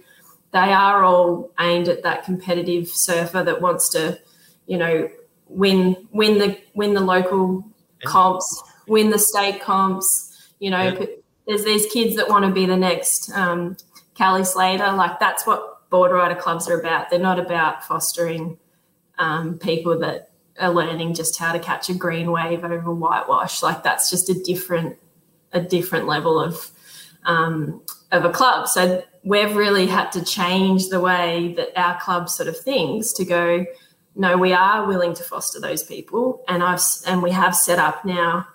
they 0.54 0.72
are 0.72 1.04
all 1.04 1.52
aimed 1.60 1.90
at 1.90 2.04
that 2.04 2.24
competitive 2.24 2.88
surfer 2.88 3.44
that 3.44 3.60
wants 3.60 3.90
to, 3.90 4.20
you 4.68 4.78
know, 4.78 5.10
win 5.48 6.08
win 6.12 6.38
the 6.38 6.58
win 6.76 6.94
the 6.94 7.02
local 7.02 7.64
comps, 8.06 8.64
win 8.88 9.10
the 9.10 9.20
state 9.20 9.62
comps. 9.62 10.30
You 10.60 10.70
know, 10.70 10.84
yeah. 10.84 11.06
there's 11.48 11.66
these 11.66 11.88
kids 11.88 12.16
that 12.16 12.30
want 12.30 12.46
to 12.46 12.52
be 12.52 12.66
the 12.66 12.78
next 12.78 13.32
um, 13.32 13.76
Kelly 14.14 14.44
Slater. 14.44 14.92
Like 14.94 15.20
that's 15.20 15.46
what 15.46 15.90
board 15.90 16.12
rider 16.12 16.40
clubs 16.40 16.70
are 16.70 16.80
about. 16.80 17.10
They're 17.10 17.20
not 17.20 17.40
about 17.40 17.84
fostering 17.84 18.58
um, 19.18 19.58
people 19.58 20.00
that 20.00 20.30
are 20.60 20.72
learning 20.72 21.16
just 21.16 21.40
how 21.40 21.52
to 21.52 21.60
catch 21.60 21.90
a 21.90 21.96
green 21.96 22.32
wave 22.32 22.64
over 22.64 22.94
whitewash. 22.94 23.64
Like 23.64 23.82
that's 23.82 24.10
just 24.12 24.30
a 24.30 24.36
different 24.36 24.98
a 25.52 25.60
different 25.60 26.08
level 26.08 26.40
of 26.40 26.70
um, 27.26 27.82
of 28.14 28.24
a 28.24 28.30
club. 28.30 28.70
So 28.70 29.04
we've 29.24 29.56
really 29.56 29.88
had 29.88 30.12
to 30.14 30.24
change 30.24 30.88
the 30.88 31.02
way 31.02 31.54
that 31.58 31.78
our 31.78 32.00
club 32.00 32.30
sort 32.30 32.48
of 32.48 32.58
thinks 32.58 33.12
to 33.14 33.26
go. 33.26 33.66
No, 34.16 34.38
we 34.38 34.54
are 34.54 34.86
willing 34.86 35.14
to 35.16 35.24
foster 35.24 35.60
those 35.60 35.84
people, 35.84 36.46
and 36.48 36.64
I've 36.64 36.82
and 37.08 37.22
we 37.22 37.32
have 37.32 37.56
set 37.56 37.80
up 37.80 38.06
now 38.06 38.48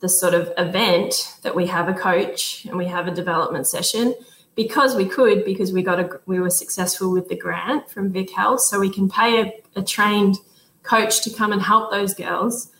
the 0.00 0.08
sort 0.08 0.34
of 0.34 0.52
event 0.56 1.34
that 1.42 1.56
we 1.56 1.66
have 1.66 1.88
a 1.88 1.94
coach 1.94 2.64
and 2.66 2.76
we 2.76 2.86
have 2.86 3.08
a 3.08 3.10
development 3.10 3.66
session 3.66 4.14
because 4.54 4.94
we 4.94 5.06
could, 5.06 5.44
because 5.44 5.72
we 5.72 5.82
got 5.82 5.98
a, 5.98 6.20
we 6.26 6.40
were 6.40 6.50
successful 6.50 7.10
with 7.10 7.28
the 7.28 7.36
grant 7.36 7.88
from 7.90 8.12
Vic 8.12 8.30
Health, 8.30 8.60
so 8.60 8.78
we 8.78 8.90
can 8.90 9.08
pay 9.08 9.40
a, 9.40 9.80
a 9.80 9.82
trained 9.82 10.36
coach 10.82 11.22
to 11.22 11.30
come 11.30 11.52
and 11.52 11.62
help 11.62 11.90
those 11.90 12.12
girls 12.14 12.70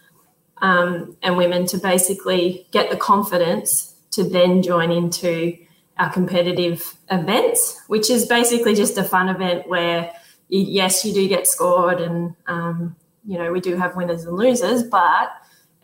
um, 0.58 1.16
and 1.22 1.36
women 1.36 1.66
to 1.66 1.78
basically 1.78 2.66
get 2.72 2.90
the 2.90 2.96
confidence 2.96 3.94
to 4.10 4.24
then 4.24 4.62
join 4.62 4.90
into 4.90 5.56
our 5.98 6.10
competitive 6.10 6.94
events, 7.10 7.80
which 7.88 8.08
is 8.08 8.26
basically 8.26 8.74
just 8.74 8.96
a 8.98 9.04
fun 9.04 9.28
event 9.28 9.68
where, 9.68 10.12
you, 10.48 10.60
yes, 10.60 11.04
you 11.04 11.12
do 11.12 11.28
get 11.28 11.46
scored 11.46 12.00
and, 12.00 12.34
um, 12.46 12.96
you 13.26 13.36
know, 13.36 13.52
we 13.52 13.60
do 13.60 13.76
have 13.76 13.96
winners 13.96 14.24
and 14.24 14.36
losers, 14.36 14.82
but 14.84 15.30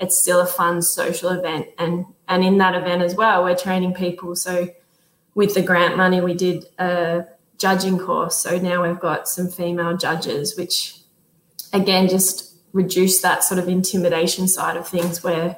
it's 0.00 0.20
still 0.20 0.40
a 0.40 0.46
fun 0.46 0.82
social 0.82 1.30
event. 1.30 1.66
And, 1.78 2.06
and 2.28 2.44
in 2.44 2.58
that 2.58 2.74
event 2.74 3.02
as 3.02 3.14
well, 3.14 3.42
we're 3.42 3.56
training 3.56 3.94
people. 3.94 4.36
So 4.36 4.68
with 5.34 5.54
the 5.54 5.62
grant 5.62 5.96
money, 5.96 6.20
we 6.20 6.34
did 6.34 6.64
a 6.78 7.26
judging 7.58 7.98
course. 7.98 8.36
So 8.36 8.58
now 8.58 8.86
we've 8.86 9.00
got 9.00 9.28
some 9.28 9.48
female 9.48 9.96
judges, 9.96 10.56
which 10.56 10.96
again 11.72 12.08
just 12.08 12.54
reduce 12.72 13.20
that 13.22 13.44
sort 13.44 13.58
of 13.58 13.68
intimidation 13.68 14.48
side 14.48 14.76
of 14.76 14.86
things 14.86 15.22
where 15.22 15.56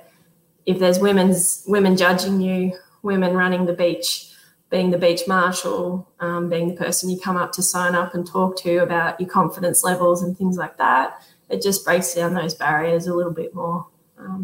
if 0.66 0.78
there's 0.78 0.98
women's 0.98 1.62
women 1.66 1.96
judging 1.96 2.40
you, 2.40 2.76
women 3.02 3.34
running 3.34 3.66
the 3.66 3.72
beach, 3.72 4.32
being 4.70 4.90
the 4.90 4.98
beach 4.98 5.22
marshal, 5.28 6.08
um, 6.20 6.48
being 6.48 6.68
the 6.68 6.74
person 6.74 7.08
you 7.08 7.18
come 7.18 7.36
up 7.36 7.52
to 7.52 7.62
sign 7.62 7.94
up 7.94 8.14
and 8.14 8.26
talk 8.26 8.56
to 8.62 8.78
about 8.78 9.20
your 9.20 9.28
confidence 9.28 9.84
levels 9.84 10.22
and 10.22 10.36
things 10.36 10.56
like 10.56 10.76
that, 10.78 11.22
it 11.48 11.62
just 11.62 11.84
breaks 11.84 12.14
down 12.14 12.34
those 12.34 12.54
barriers 12.54 13.06
a 13.06 13.14
little 13.14 13.32
bit 13.32 13.54
more. 13.54 13.86
Um, 14.18 14.42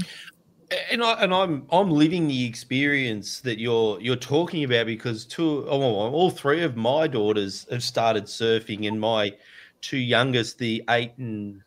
and 0.91 1.03
I 1.03 1.13
and 1.15 1.35
I'm 1.35 1.67
I'm 1.71 1.91
living 1.91 2.29
the 2.29 2.47
experience 2.47 3.41
that 3.41 3.59
you're 3.59 4.01
you're 4.01 4.17
talking 4.17 4.65
about 4.65 4.87
because 4.87 5.27
two 5.27 5.67
oh, 5.69 5.81
all 5.81 6.31
three 6.31 6.63
of 6.63 6.77
my 6.77 7.07
daughters 7.07 7.67
have 7.71 7.83
started 7.83 8.25
surfing, 8.25 8.89
and 8.89 8.99
my 8.99 9.35
two 9.81 9.99
youngest, 9.99 10.59
the 10.59 10.83
eight 10.89 11.13
and 11.19 11.61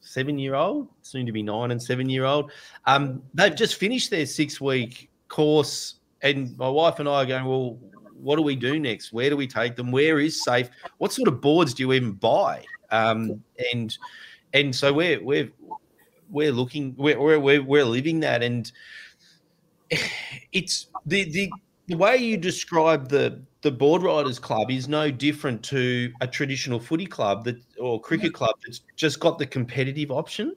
seven 0.00 0.38
year 0.38 0.54
old, 0.54 0.88
soon 1.00 1.24
to 1.24 1.32
be 1.32 1.42
nine 1.42 1.70
and 1.70 1.82
seven 1.82 2.10
year 2.10 2.24
old, 2.24 2.50
um, 2.86 3.22
they've 3.32 3.54
just 3.54 3.76
finished 3.76 4.10
their 4.10 4.26
six 4.26 4.60
week 4.60 5.08
course, 5.28 5.94
and 6.22 6.56
my 6.56 6.68
wife 6.68 6.98
and 6.98 7.08
I 7.08 7.22
are 7.22 7.26
going, 7.26 7.44
well, 7.44 7.78
what 8.14 8.36
do 8.36 8.42
we 8.42 8.56
do 8.56 8.78
next? 8.78 9.12
Where 9.12 9.28
do 9.28 9.36
we 9.36 9.46
take 9.46 9.76
them? 9.76 9.90
Where 9.90 10.20
is 10.20 10.42
safe? 10.42 10.70
What 10.98 11.12
sort 11.12 11.28
of 11.28 11.40
boards 11.40 11.74
do 11.74 11.82
you 11.82 11.92
even 11.92 12.12
buy? 12.12 12.64
Um, 12.90 13.42
and 13.72 13.96
and 14.52 14.74
so 14.74 14.92
we're 14.92 15.22
we're 15.22 15.50
we're 16.30 16.52
looking 16.52 16.94
we're 16.96 17.18
we're 17.40 17.62
we're 17.62 17.84
living 17.84 18.20
that 18.20 18.42
and 18.42 18.70
it's 20.52 20.88
the 21.06 21.24
the 21.30 21.50
the 21.88 21.96
way 21.96 22.16
you 22.16 22.36
describe 22.36 23.08
the 23.08 23.40
the 23.62 23.70
board 23.70 24.02
riders 24.02 24.38
club 24.38 24.70
is 24.70 24.88
no 24.88 25.10
different 25.10 25.62
to 25.62 26.12
a 26.20 26.26
traditional 26.26 26.78
footy 26.78 27.06
club 27.06 27.44
that 27.44 27.56
or 27.78 28.00
cricket 28.00 28.34
club 28.34 28.54
that's 28.64 28.80
just 28.96 29.20
got 29.20 29.38
the 29.38 29.46
competitive 29.46 30.10
option 30.10 30.54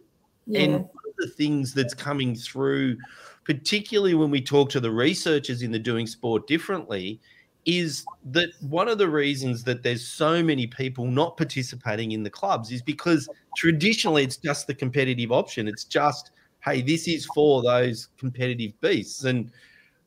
yeah. 0.48 0.62
and 0.62 0.74
one 0.74 1.06
of 1.08 1.16
the 1.18 1.28
things 1.28 1.74
that's 1.74 1.94
coming 1.94 2.36
through 2.36 2.98
particularly 3.46 4.16
when 4.16 4.32
we 4.32 4.42
talk 4.42 4.70
to 4.72 4.80
the 4.80 4.92
researchers 4.92 5.62
in 5.62 5.72
the 5.72 5.80
doing 5.80 6.08
sport 6.08 6.48
differently 6.48 7.20
is 7.66 8.06
that 8.26 8.50
one 8.62 8.88
of 8.88 8.98
the 8.98 9.08
reasons 9.08 9.64
that 9.64 9.82
there's 9.82 10.06
so 10.06 10.44
many 10.44 10.68
people 10.68 11.06
not 11.06 11.36
participating 11.38 12.12
in 12.12 12.22
the 12.22 12.30
clubs 12.30 12.72
is 12.72 12.82
because 12.82 13.28
traditionally 13.56 14.24
it's 14.24 14.38
just 14.38 14.68
the 14.68 14.74
competitive 14.74 15.32
option. 15.32 15.68
It's 15.68 15.84
just, 15.84 16.32
hey, 16.64 16.82
this 16.82 17.08
is 17.08 17.26
for 17.34 17.64
those 17.64 18.10
competitive 18.18 18.80
beasts. 18.82 19.24
And 19.24 19.52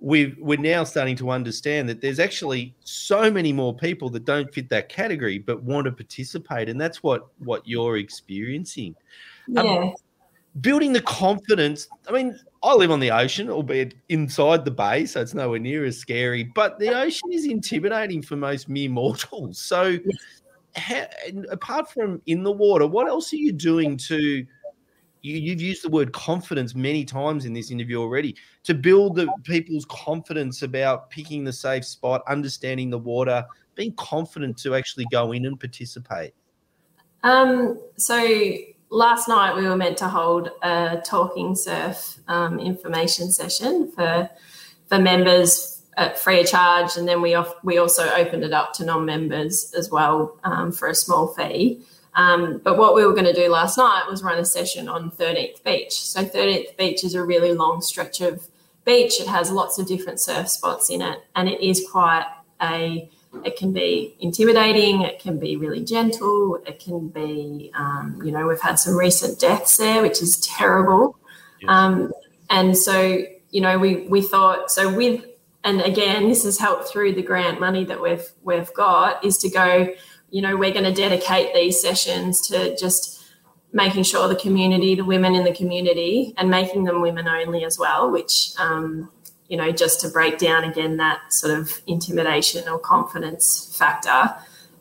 we 0.00 0.36
we're 0.38 0.60
now 0.60 0.84
starting 0.84 1.16
to 1.16 1.30
understand 1.30 1.88
that 1.88 2.00
there's 2.00 2.20
actually 2.20 2.72
so 2.84 3.28
many 3.28 3.52
more 3.52 3.74
people 3.74 4.08
that 4.10 4.24
don't 4.24 4.52
fit 4.54 4.68
that 4.68 4.88
category 4.88 5.40
but 5.40 5.60
want 5.64 5.86
to 5.86 5.92
participate. 5.92 6.68
And 6.68 6.80
that's 6.80 7.02
what 7.02 7.28
what 7.38 7.66
you're 7.66 7.96
experiencing. 7.96 8.94
Um, 9.56 9.66
yeah. 9.66 9.78
Um, 9.78 9.94
building 10.60 10.92
the 10.92 11.00
confidence. 11.00 11.88
I 12.08 12.12
mean, 12.12 12.38
I 12.62 12.74
live 12.74 12.90
on 12.90 13.00
the 13.00 13.10
ocean, 13.10 13.50
albeit 13.50 13.94
inside 14.08 14.64
the 14.64 14.70
bay, 14.70 15.06
so 15.06 15.20
it's 15.20 15.34
nowhere 15.34 15.60
near 15.60 15.84
as 15.84 15.96
scary. 15.96 16.44
But 16.54 16.78
the 16.78 16.88
ocean 16.88 17.32
is 17.32 17.46
intimidating 17.46 18.22
for 18.22 18.36
most 18.36 18.68
mere 18.68 18.90
mortals. 18.90 19.58
So, 19.58 19.98
how, 20.74 21.06
apart 21.50 21.90
from 21.90 22.20
in 22.26 22.42
the 22.42 22.52
water, 22.52 22.86
what 22.86 23.08
else 23.08 23.32
are 23.32 23.36
you 23.36 23.52
doing 23.52 23.96
to 24.08 24.44
you, 25.22 25.50
have 25.50 25.60
used 25.60 25.84
the 25.84 25.88
word 25.88 26.12
confidence 26.12 26.74
many 26.74 27.04
times 27.04 27.44
in 27.44 27.52
this 27.52 27.70
interview 27.70 28.00
already 28.00 28.36
to 28.64 28.74
build 28.74 29.16
the 29.16 29.28
people's 29.44 29.84
confidence 29.86 30.62
about 30.62 31.10
picking 31.10 31.44
the 31.44 31.52
safe 31.52 31.84
spot, 31.84 32.22
understanding 32.28 32.90
the 32.90 32.98
water, 32.98 33.44
being 33.74 33.92
confident 33.94 34.56
to 34.58 34.74
actually 34.74 35.06
go 35.10 35.32
in 35.32 35.46
and 35.46 35.58
participate. 35.58 36.34
Um, 37.24 37.80
so 37.96 38.16
last 38.90 39.28
night 39.28 39.56
we 39.56 39.66
were 39.66 39.76
meant 39.76 39.98
to 39.98 40.08
hold 40.08 40.50
a 40.62 41.00
talking 41.04 41.54
surf 41.54 42.18
um, 42.28 42.58
information 42.58 43.30
session 43.30 43.90
for 43.90 44.30
for 44.88 44.98
members 44.98 45.82
at 45.98 46.18
free 46.18 46.40
of 46.40 46.46
charge, 46.46 46.96
and 46.96 47.06
then 47.06 47.20
we 47.20 47.34
off, 47.34 47.52
we 47.62 47.76
also 47.76 48.08
opened 48.10 48.44
it 48.44 48.52
up 48.52 48.72
to 48.72 48.84
non-members 48.84 49.74
as 49.76 49.90
well 49.90 50.38
um, 50.44 50.72
for 50.72 50.88
a 50.88 50.94
small 50.94 51.26
fee. 51.26 51.82
Um, 52.14 52.60
but 52.64 52.78
what 52.78 52.94
we 52.94 53.04
were 53.04 53.12
going 53.12 53.26
to 53.26 53.32
do 53.32 53.48
last 53.48 53.76
night 53.76 54.04
was 54.08 54.22
run 54.22 54.38
a 54.38 54.44
session 54.44 54.88
on 54.88 55.10
13th 55.10 55.62
Beach. 55.64 55.92
So 55.92 56.24
13th 56.24 56.76
Beach 56.76 57.04
is 57.04 57.14
a 57.14 57.22
really 57.22 57.52
long 57.52 57.80
stretch 57.80 58.20
of 58.20 58.48
beach. 58.84 59.20
It 59.20 59.26
has 59.26 59.50
lots 59.50 59.78
of 59.78 59.86
different 59.86 60.20
surf 60.20 60.48
spots 60.48 60.88
in 60.88 61.02
it, 61.02 61.18
and 61.36 61.48
it 61.48 61.60
is 61.60 61.86
quite 61.90 62.26
a 62.62 63.10
it 63.44 63.56
can 63.56 63.72
be 63.72 64.16
intimidating. 64.20 65.02
It 65.02 65.18
can 65.18 65.38
be 65.38 65.56
really 65.56 65.84
gentle. 65.84 66.58
It 66.66 66.78
can 66.78 67.08
be, 67.08 67.70
um, 67.74 68.20
you 68.24 68.32
know, 68.32 68.46
we've 68.46 68.60
had 68.60 68.78
some 68.78 68.96
recent 68.96 69.38
deaths 69.38 69.76
there, 69.76 70.02
which 70.02 70.22
is 70.22 70.38
terrible. 70.40 71.18
Yes. 71.60 71.70
Um, 71.70 72.12
and 72.50 72.76
so, 72.76 73.22
you 73.50 73.60
know, 73.60 73.78
we 73.78 74.06
we 74.08 74.22
thought 74.22 74.70
so 74.70 74.94
with, 74.94 75.24
and 75.64 75.80
again, 75.82 76.28
this 76.28 76.44
has 76.44 76.58
helped 76.58 76.88
through 76.88 77.14
the 77.14 77.22
grant 77.22 77.60
money 77.60 77.84
that 77.84 78.00
we've 78.00 78.26
we've 78.42 78.72
got 78.74 79.24
is 79.24 79.38
to 79.38 79.50
go, 79.50 79.88
you 80.30 80.42
know, 80.42 80.56
we're 80.56 80.72
going 80.72 80.84
to 80.84 80.92
dedicate 80.92 81.54
these 81.54 81.80
sessions 81.80 82.46
to 82.48 82.76
just 82.76 83.16
making 83.72 84.02
sure 84.02 84.28
the 84.28 84.36
community, 84.36 84.94
the 84.94 85.04
women 85.04 85.34
in 85.34 85.44
the 85.44 85.54
community, 85.54 86.32
and 86.38 86.48
making 86.48 86.84
them 86.84 87.02
women 87.02 87.28
only 87.28 87.64
as 87.64 87.78
well, 87.78 88.10
which 88.10 88.52
um, 88.58 89.10
you 89.48 89.56
know, 89.56 89.72
just 89.72 90.00
to 90.02 90.08
break 90.08 90.38
down 90.38 90.64
again 90.64 90.98
that 90.98 91.32
sort 91.32 91.58
of 91.58 91.80
intimidation 91.86 92.68
or 92.68 92.78
confidence 92.78 93.74
factor, 93.76 94.34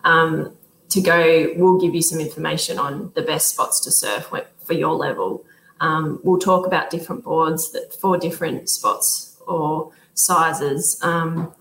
um, 0.03 0.55
to 0.89 1.01
go, 1.01 1.53
we'll 1.55 1.79
give 1.79 1.95
you 1.95 2.01
some 2.01 2.19
information 2.19 2.77
on 2.77 3.11
the 3.15 3.21
best 3.21 3.49
spots 3.49 3.83
to 3.83 3.91
surf 3.91 4.31
for 4.65 4.73
your 4.73 4.93
level. 4.93 5.45
Um, 5.79 6.19
we'll 6.23 6.39
talk 6.39 6.65
about 6.65 6.89
different 6.89 7.23
boards 7.23 7.71
that 7.71 7.93
for 7.93 8.17
different 8.17 8.69
spots 8.69 9.37
or 9.47 9.91
sizes. 10.13 10.99
Um, 11.01 11.53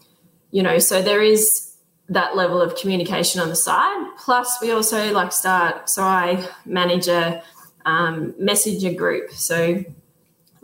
you 0.51 0.63
know, 0.63 0.79
so 0.79 1.03
there 1.03 1.23
is 1.23 1.75
that 2.09 2.37
level 2.37 2.61
of 2.61 2.77
communication 2.77 3.41
on 3.41 3.49
the 3.49 3.57
side. 3.57 4.07
Plus, 4.19 4.59
we 4.63 4.71
also 4.71 5.13
like 5.13 5.33
start. 5.33 5.91
So 5.91 6.03
I 6.03 6.49
manage 6.65 7.09
a 7.09 7.43
um, 7.85 8.35
messenger 8.39 8.93
group. 8.93 9.31
So 9.33 9.85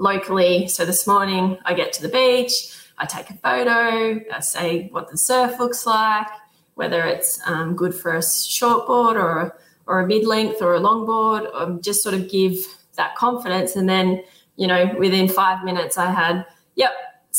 locally. 0.03 0.67
So 0.67 0.85
this 0.85 1.07
morning 1.07 1.59
I 1.65 1.75
get 1.75 1.93
to 1.95 2.03
the 2.03 2.09
beach, 2.09 2.77
I 2.99 3.07
take 3.07 3.31
a 3.31 3.35
photo, 3.35 4.21
I 4.35 4.41
say 4.41 4.89
what 4.91 5.09
the 5.11 5.17
surf 5.17 5.59
looks 5.61 5.87
like, 5.87 6.27
whether 6.75 7.05
it's 7.05 7.41
um, 7.47 7.77
good 7.77 7.95
for 7.95 8.17
a 8.17 8.19
shortboard 8.19 9.15
or 9.15 9.39
a, 9.39 9.53
or 9.87 10.01
a 10.01 10.07
mid 10.07 10.27
length 10.27 10.61
or 10.61 10.75
a 10.75 10.81
longboard, 10.81 11.49
um, 11.55 11.81
just 11.81 12.03
sort 12.03 12.17
of 12.17 12.29
give 12.29 12.57
that 12.97 13.15
confidence. 13.15 13.77
And 13.77 13.89
then, 13.89 14.23
you 14.57 14.67
know, 14.67 14.93
within 14.99 15.29
five 15.29 15.65
minutes, 15.65 15.97
I 15.97 16.11
had, 16.11 16.47
yep, 16.75 16.93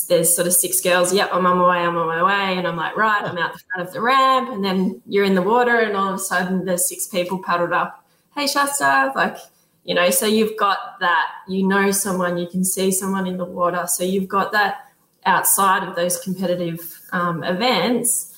there's 0.07 0.33
sort 0.33 0.47
of 0.47 0.53
six 0.53 0.79
girls, 0.79 1.13
yep, 1.13 1.29
I'm 1.33 1.45
on 1.45 1.57
my 1.57 1.69
way, 1.69 1.85
I'm 1.85 1.97
on 1.97 2.07
my 2.07 2.23
way. 2.23 2.57
And 2.57 2.65
I'm 2.65 2.77
like, 2.77 2.95
right, 2.95 3.23
I'm 3.23 3.37
out 3.37 3.53
the 3.53 3.59
front 3.59 3.87
of 3.87 3.93
the 3.93 4.01
ramp. 4.01 4.49
And 4.51 4.63
then 4.63 5.01
you're 5.05 5.25
in 5.25 5.35
the 5.35 5.41
water, 5.41 5.79
and 5.79 5.95
all 5.95 6.09
of 6.09 6.15
a 6.15 6.19
sudden, 6.19 6.65
there's 6.65 6.87
six 6.87 7.07
people 7.07 7.43
paddled 7.43 7.73
up. 7.73 8.05
Hey, 8.35 8.47
Shasta, 8.47 9.11
like, 9.15 9.37
you 9.83 9.93
know 9.93 10.09
so 10.09 10.25
you've 10.25 10.57
got 10.57 10.99
that 10.99 11.27
you 11.47 11.67
know 11.67 11.91
someone 11.91 12.37
you 12.37 12.47
can 12.47 12.63
see 12.63 12.91
someone 12.91 13.27
in 13.27 13.37
the 13.37 13.45
water. 13.45 13.85
So 13.87 14.03
you've 14.03 14.27
got 14.27 14.51
that 14.53 14.77
outside 15.25 15.87
of 15.87 15.95
those 15.95 16.19
competitive 16.19 16.99
um, 17.11 17.43
events 17.43 18.29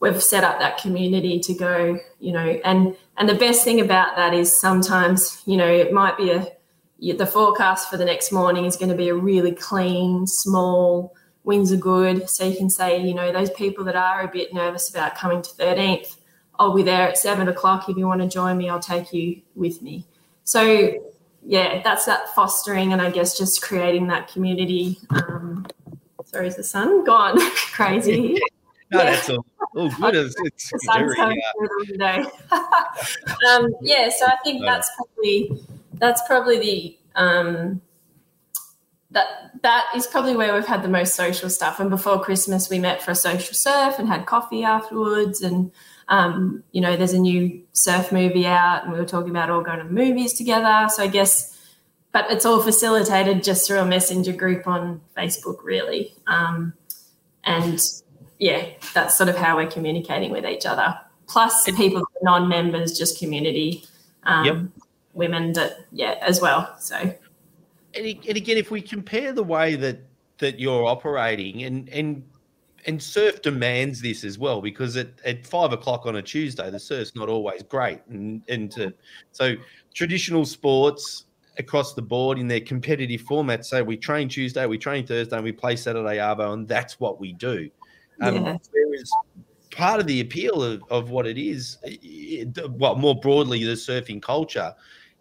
we've 0.00 0.22
set 0.22 0.44
up 0.44 0.58
that 0.60 0.78
community 0.78 1.40
to 1.40 1.54
go 1.54 1.98
you 2.20 2.32
know 2.32 2.60
and 2.64 2.94
and 3.16 3.28
the 3.28 3.34
best 3.34 3.64
thing 3.64 3.80
about 3.80 4.14
that 4.16 4.34
is 4.34 4.54
sometimes 4.54 5.42
you 5.46 5.56
know 5.56 5.66
it 5.66 5.92
might 5.92 6.16
be 6.16 6.30
a 6.30 6.46
the 7.00 7.26
forecast 7.26 7.88
for 7.88 7.96
the 7.96 8.04
next 8.04 8.32
morning 8.32 8.64
is 8.64 8.76
going 8.76 8.88
to 8.88 8.96
be 8.96 9.08
a 9.08 9.14
really 9.14 9.52
clean 9.52 10.26
small 10.26 11.14
winds 11.48 11.72
are 11.72 11.76
good. 11.76 12.28
So 12.28 12.44
you 12.44 12.56
can 12.56 12.68
say 12.68 13.00
you 13.00 13.14
know 13.14 13.32
those 13.32 13.50
people 13.50 13.84
that 13.84 13.96
are 13.96 14.22
a 14.22 14.28
bit 14.28 14.52
nervous 14.52 14.90
about 14.90 15.16
coming 15.16 15.42
to 15.42 15.50
13th 15.50 16.16
i'll 16.58 16.74
be 16.74 16.82
there 16.82 17.08
at 17.08 17.16
7 17.16 17.48
o'clock 17.48 17.88
if 17.88 17.96
you 17.96 18.06
want 18.06 18.20
to 18.20 18.28
join 18.28 18.58
me 18.58 18.68
i'll 18.68 18.80
take 18.80 19.12
you 19.12 19.40
with 19.54 19.80
me 19.80 20.06
so 20.48 20.94
yeah, 21.44 21.82
that's 21.82 22.06
that 22.06 22.34
fostering 22.34 22.94
and 22.94 23.02
I 23.02 23.10
guess 23.10 23.36
just 23.36 23.60
creating 23.60 24.06
that 24.06 24.28
community. 24.28 24.96
Um, 25.10 25.66
sorry, 26.24 26.48
is 26.48 26.56
the 26.56 26.64
sun 26.64 27.04
gone 27.04 27.38
crazy? 27.74 28.32
no, 28.90 29.02
yeah. 29.02 29.10
that's 29.10 29.28
all, 29.28 29.44
all 29.76 29.90
good. 30.00 30.14
It's, 30.14 30.34
it's 30.42 30.72
the 30.72 30.78
sun's 30.78 31.14
coming 31.16 31.38
through 31.58 31.84
today. 31.84 32.24
um, 32.50 33.74
yeah, 33.82 34.08
so 34.08 34.24
I 34.24 34.36
think 34.42 34.62
that's 34.62 34.90
probably 34.96 35.50
that's 35.98 36.22
probably 36.26 36.58
the 36.58 36.98
um, 37.14 37.82
that 39.10 39.26
that 39.62 39.84
is 39.94 40.06
probably 40.06 40.34
where 40.34 40.54
we've 40.54 40.64
had 40.64 40.82
the 40.82 40.88
most 40.88 41.14
social 41.14 41.50
stuff. 41.50 41.78
And 41.78 41.90
before 41.90 42.24
Christmas, 42.24 42.70
we 42.70 42.78
met 42.78 43.02
for 43.02 43.10
a 43.10 43.14
social 43.14 43.52
surf 43.52 43.98
and 43.98 44.08
had 44.08 44.24
coffee 44.24 44.64
afterwards, 44.64 45.42
and 45.42 45.70
um, 46.08 46.62
you 46.72 46.80
know, 46.80 46.96
there's 46.96 47.12
a 47.12 47.18
new 47.18 47.62
surf 47.72 48.12
movie 48.12 48.46
out, 48.46 48.84
and 48.84 48.92
we 48.92 48.98
were 48.98 49.04
talking 49.04 49.30
about 49.30 49.50
all 49.50 49.60
going 49.60 49.78
to 49.78 49.84
the 49.84 49.90
movies 49.90 50.32
together. 50.32 50.88
So 50.88 51.02
I 51.02 51.06
guess, 51.06 51.56
but 52.12 52.30
it's 52.30 52.46
all 52.46 52.62
facilitated 52.62 53.42
just 53.42 53.66
through 53.66 53.80
a 53.80 53.86
messenger 53.86 54.32
group 54.32 54.66
on 54.66 55.00
Facebook, 55.16 55.62
really. 55.62 56.14
Um, 56.26 56.72
and 57.44 57.80
yeah, 58.38 58.66
that's 58.94 59.16
sort 59.16 59.28
of 59.28 59.36
how 59.36 59.56
we're 59.56 59.70
communicating 59.70 60.30
with 60.30 60.46
each 60.46 60.64
other. 60.64 60.98
Plus, 61.26 61.70
people 61.76 62.02
non-members, 62.22 62.96
just 62.96 63.18
community 63.18 63.84
um, 64.22 64.44
yep. 64.44 64.56
women 65.12 65.52
that 65.52 65.84
yeah 65.92 66.14
as 66.22 66.40
well. 66.40 66.74
So, 66.80 66.96
and, 66.96 67.16
and 67.94 68.36
again, 68.36 68.56
if 68.56 68.70
we 68.70 68.80
compare 68.80 69.32
the 69.32 69.42
way 69.42 69.74
that 69.76 69.98
that 70.38 70.58
you're 70.58 70.86
operating 70.86 71.62
and 71.64 71.88
and 71.90 72.22
and 72.88 73.02
surf 73.02 73.42
demands 73.42 74.00
this 74.00 74.24
as 74.24 74.38
well 74.38 74.62
because 74.62 74.96
at, 74.96 75.08
at 75.26 75.46
five 75.46 75.72
o'clock 75.72 76.06
on 76.06 76.16
a 76.16 76.22
Tuesday, 76.22 76.70
the 76.70 76.80
surf's 76.80 77.14
not 77.14 77.28
always 77.28 77.62
great. 77.64 78.00
And, 78.08 78.42
and 78.48 78.70
to, 78.72 78.94
so 79.30 79.56
traditional 79.94 80.46
sports 80.46 81.26
across 81.58 81.92
the 81.92 82.00
board 82.00 82.38
in 82.38 82.48
their 82.48 82.62
competitive 82.62 83.20
format 83.20 83.66
say 83.66 83.82
we 83.82 83.98
train 83.98 84.26
Tuesday, 84.26 84.64
we 84.64 84.78
train 84.78 85.06
Thursday, 85.06 85.36
and 85.36 85.44
we 85.44 85.52
play 85.52 85.76
Saturday 85.76 86.16
Arvo, 86.16 86.54
and 86.54 86.66
that's 86.66 86.98
what 86.98 87.20
we 87.20 87.34
do. 87.34 87.68
Um, 88.22 88.36
yeah. 88.36 88.56
Whereas 88.72 89.12
part 89.70 90.00
of 90.00 90.06
the 90.06 90.20
appeal 90.20 90.62
of, 90.62 90.82
of 90.90 91.10
what 91.10 91.26
it 91.26 91.36
is, 91.36 91.76
it, 91.82 92.56
well, 92.70 92.96
more 92.96 93.20
broadly, 93.20 93.64
the 93.64 93.72
surfing 93.72 94.22
culture 94.22 94.74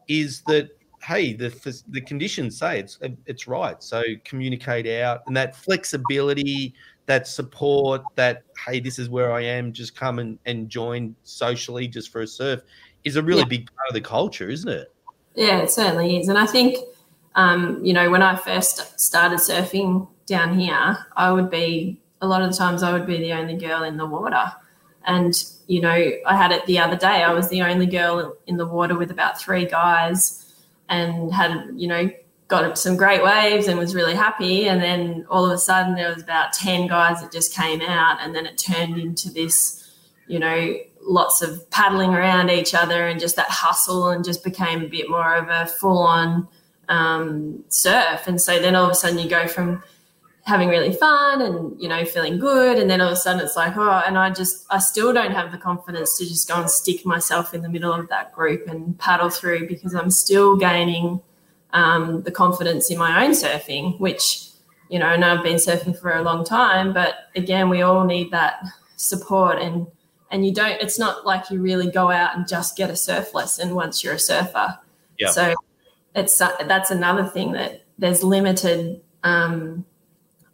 is 0.07 0.41
that 0.43 0.69
hey, 1.03 1.33
the 1.33 1.83
the 1.89 2.01
conditions 2.01 2.57
say 2.57 2.79
it's 2.79 2.97
it's 3.25 3.45
right. 3.45 3.83
So 3.83 4.03
communicate 4.23 4.87
out, 4.87 5.21
and 5.27 5.35
that 5.35 5.55
flexibility, 5.55 6.73
that 7.07 7.27
support, 7.27 8.03
that 8.15 8.43
hey, 8.65 8.79
this 8.79 8.99
is 8.99 9.09
where 9.09 9.31
I 9.33 9.41
am, 9.41 9.73
just 9.73 9.95
come 9.95 10.19
and, 10.19 10.37
and 10.45 10.69
join 10.69 11.15
socially 11.23 11.87
just 11.87 12.11
for 12.11 12.21
a 12.21 12.27
surf 12.27 12.61
is 13.03 13.15
a 13.15 13.23
really 13.23 13.39
yeah. 13.39 13.45
big 13.45 13.67
part 13.75 13.89
of 13.89 13.93
the 13.93 14.01
culture, 14.01 14.49
isn't 14.49 14.69
it? 14.69 14.93
Yeah, 15.35 15.59
it 15.59 15.71
certainly 15.71 16.17
is. 16.17 16.29
And 16.29 16.37
I 16.37 16.45
think, 16.45 16.77
um, 17.35 17.83
you 17.83 17.93
know, 17.93 18.09
when 18.09 18.21
I 18.21 18.35
first 18.35 18.99
started 18.99 19.39
surfing 19.39 20.07
down 20.25 20.59
here, 20.59 20.97
I 21.15 21.31
would 21.31 21.49
be 21.49 22.01
a 22.21 22.27
lot 22.27 22.41
of 22.41 22.51
the 22.51 22.57
times 22.57 22.83
I 22.83 22.91
would 22.91 23.07
be 23.07 23.17
the 23.17 23.33
only 23.33 23.55
girl 23.55 23.83
in 23.83 23.97
the 23.97 24.05
water. 24.05 24.51
And, 25.05 25.33
you 25.67 25.79
know, 25.79 26.11
I 26.25 26.35
had 26.35 26.51
it 26.51 26.65
the 26.65 26.79
other 26.79 26.97
day. 26.97 27.23
I 27.23 27.31
was 27.31 27.49
the 27.49 27.61
only 27.61 27.85
girl 27.85 28.35
in 28.45 28.57
the 28.57 28.65
water 28.65 28.97
with 28.97 29.11
about 29.11 29.39
three 29.39 29.65
guys 29.65 30.43
and 30.89 31.31
had, 31.31 31.71
you 31.75 31.87
know, 31.87 32.09
got 32.47 32.77
some 32.77 32.95
great 32.95 33.23
waves 33.23 33.67
and 33.67 33.77
was 33.77 33.93
really 33.93 34.15
happy. 34.15 34.67
And 34.67 34.81
then 34.81 35.25
all 35.29 35.45
of 35.45 35.51
a 35.51 35.57
sudden, 35.57 35.95
there 35.95 36.13
was 36.13 36.23
about 36.23 36.53
10 36.53 36.87
guys 36.87 37.21
that 37.21 37.31
just 37.31 37.53
came 37.53 37.81
out. 37.81 38.19
And 38.21 38.33
then 38.33 38.45
it 38.45 38.57
turned 38.57 38.97
into 38.97 39.29
this, 39.29 39.89
you 40.27 40.39
know, 40.39 40.77
lots 41.01 41.41
of 41.41 41.69
paddling 41.71 42.13
around 42.13 42.49
each 42.49 42.73
other 42.73 43.07
and 43.07 43.19
just 43.19 43.35
that 43.35 43.49
hustle 43.49 44.09
and 44.09 44.23
just 44.23 44.43
became 44.43 44.83
a 44.83 44.87
bit 44.87 45.09
more 45.09 45.35
of 45.35 45.49
a 45.49 45.67
full 45.67 45.99
on 45.99 46.47
um, 46.89 47.63
surf. 47.69 48.27
And 48.27 48.39
so 48.39 48.59
then 48.59 48.75
all 48.75 48.85
of 48.85 48.91
a 48.91 48.95
sudden, 48.95 49.19
you 49.19 49.29
go 49.29 49.47
from 49.47 49.83
having 50.43 50.69
really 50.69 50.93
fun 50.93 51.41
and 51.41 51.79
you 51.79 51.89
know 51.89 52.05
feeling 52.05 52.39
good 52.39 52.79
and 52.79 52.89
then 52.89 53.01
all 53.01 53.07
of 53.07 53.13
a 53.13 53.17
sudden 53.17 53.43
it's 53.43 53.57
like 53.57 53.75
oh 53.75 54.01
and 54.07 54.17
i 54.17 54.29
just 54.29 54.65
i 54.69 54.79
still 54.79 55.11
don't 55.11 55.33
have 55.33 55.51
the 55.51 55.57
confidence 55.57 56.17
to 56.17 56.25
just 56.25 56.47
go 56.47 56.55
and 56.55 56.71
stick 56.71 57.05
myself 57.05 57.53
in 57.53 57.61
the 57.63 57.67
middle 57.67 57.91
of 57.91 58.07
that 58.07 58.31
group 58.31 58.65
and 58.65 58.97
paddle 58.97 59.29
through 59.29 59.67
because 59.67 59.93
i'm 59.93 60.09
still 60.09 60.55
gaining 60.55 61.19
um, 61.77 62.23
the 62.23 62.31
confidence 62.31 62.89
in 62.89 62.97
my 62.97 63.23
own 63.23 63.31
surfing, 63.31 63.99
which, 63.99 64.49
you 64.89 64.97
know, 64.97 65.05
and 65.05 65.23
I've 65.23 65.43
been 65.43 65.57
surfing 65.57 65.97
for 65.97 66.11
a 66.11 66.23
long 66.23 66.43
time, 66.43 66.91
but 66.91 67.13
again, 67.35 67.69
we 67.69 67.83
all 67.83 68.03
need 68.03 68.31
that 68.31 68.63
support 68.95 69.59
and 69.61 69.85
and 70.31 70.45
you 70.45 70.51
don't 70.51 70.81
it's 70.81 70.97
not 70.97 71.23
like 71.23 71.51
you 71.51 71.61
really 71.61 71.89
go 71.89 72.09
out 72.09 72.35
and 72.35 72.47
just 72.47 72.75
get 72.75 72.89
a 72.89 72.95
surf 72.95 73.35
lesson 73.35 73.75
once 73.75 74.03
you're 74.03 74.15
a 74.15 74.19
surfer. 74.19 74.79
Yeah. 75.19 75.29
So 75.29 75.53
it's 76.15 76.35
that's 76.39 76.89
another 76.89 77.25
thing 77.25 77.51
that 77.51 77.83
there's 77.99 78.23
limited 78.23 78.99
um, 79.23 79.85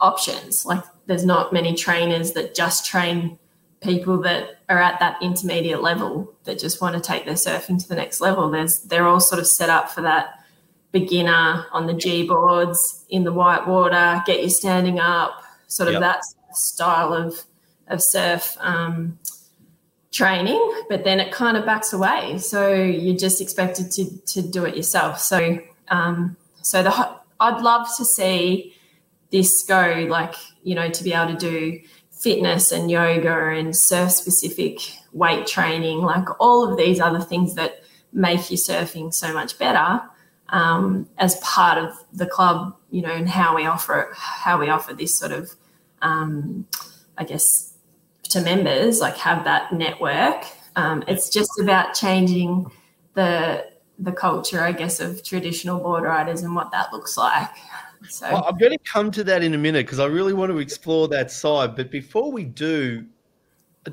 options. 0.02 0.66
Like 0.66 0.84
there's 1.06 1.26
not 1.26 1.54
many 1.54 1.74
trainers 1.74 2.34
that 2.34 2.54
just 2.54 2.86
train 2.86 3.40
people 3.80 4.22
that 4.24 4.58
are 4.68 4.78
at 4.78 5.00
that 5.00 5.22
intermediate 5.22 5.82
level 5.82 6.34
that 6.44 6.60
just 6.60 6.82
want 6.82 6.96
to 6.96 7.02
take 7.02 7.26
their 7.26 7.36
surfing 7.36 7.82
to 7.82 7.88
the 7.88 7.96
next 7.96 8.20
level. 8.20 8.52
There's 8.52 8.80
they're 8.80 9.08
all 9.08 9.22
sort 9.22 9.40
of 9.40 9.48
set 9.48 9.70
up 9.70 9.90
for 9.90 10.02
that 10.02 10.43
beginner 10.94 11.66
on 11.74 11.88
the 11.88 11.94
G 11.94 12.26
boards 12.26 13.04
in 13.10 13.26
the 13.26 13.34
white 13.34 13.68
water, 13.68 14.24
get 14.26 14.42
you 14.42 14.50
standing 14.50 15.00
up, 15.00 15.44
sort 15.68 15.88
of 15.90 15.94
yep. 15.94 16.02
that 16.02 16.22
style 16.54 17.14
of 17.14 17.44
of 17.90 18.02
surf 18.02 18.56
um, 18.62 19.20
training. 20.12 20.86
But 20.88 21.04
then 21.04 21.20
it 21.20 21.34
kind 21.34 21.58
of 21.58 21.66
backs 21.66 21.92
away, 21.92 22.38
so 22.38 22.74
you're 22.74 23.18
just 23.18 23.42
expected 23.42 23.92
to 23.92 24.18
to 24.28 24.42
do 24.42 24.64
it 24.64 24.78
yourself. 24.78 25.20
So 25.20 25.60
um, 25.90 26.38
so 26.62 26.82
the 26.84 27.18
I'd 27.42 27.62
love 27.62 27.88
to 27.98 28.06
see 28.06 28.74
this 29.32 29.64
go 29.64 30.06
like 30.10 30.36
you 30.62 30.76
know 30.76 30.90
to 30.90 31.04
be 31.04 31.12
able 31.12 31.34
to 31.34 31.38
do 31.38 31.82
fitness 32.12 32.72
and 32.72 32.90
yoga 32.90 33.50
and 33.50 33.76
surf 33.76 34.12
specific 34.12 34.78
weight 35.12 35.46
training 35.46 36.00
like 36.00 36.26
all 36.40 36.70
of 36.70 36.78
these 36.78 37.00
other 37.00 37.20
things 37.20 37.56
that 37.56 37.84
make 38.14 38.50
your 38.52 38.58
surfing 38.58 39.14
so 39.14 39.34
much 39.34 39.58
better 39.58 40.00
um, 40.50 41.10
as 41.18 41.36
part 41.38 41.78
of 41.78 41.94
the 42.12 42.26
club 42.26 42.76
you 42.92 43.02
know 43.02 43.12
and 43.12 43.30
how 43.30 43.56
we 43.56 43.66
offer 43.66 44.02
it 44.02 44.08
how 44.16 44.60
we 44.60 44.70
offer 44.70 44.94
this 44.94 45.18
sort 45.18 45.32
of 45.32 45.52
um, 46.02 46.68
i 47.18 47.24
guess 47.24 47.74
to 48.34 48.42
members 48.42 49.00
like 49.00 49.16
have 49.18 49.44
that 49.44 49.72
network. 49.72 50.46
Um, 50.76 51.04
it's 51.08 51.30
just 51.30 51.60
about 51.60 51.94
changing 51.94 52.66
the 53.14 53.72
the 54.00 54.12
culture 54.12 54.60
i 54.62 54.72
guess 54.72 55.00
of 55.00 55.24
traditional 55.24 55.80
board 55.80 56.04
riders 56.04 56.42
and 56.42 56.56
what 56.56 56.72
that 56.72 56.92
looks 56.92 57.16
like. 57.16 57.50
So 58.10 58.30
well, 58.30 58.44
I'm 58.46 58.58
going 58.58 58.72
to 58.72 58.92
come 58.92 59.12
to 59.12 59.24
that 59.26 59.44
in 59.44 59.54
a 59.54 59.58
minute 59.58 59.86
because 59.86 60.00
I 60.00 60.08
really 60.08 60.34
want 60.34 60.52
to 60.52 60.58
explore 60.58 61.08
that 61.10 61.32
side. 61.32 61.76
But 61.76 61.90
before 61.90 62.32
we 62.34 62.44
do, 62.44 63.06
uh, 63.86 63.92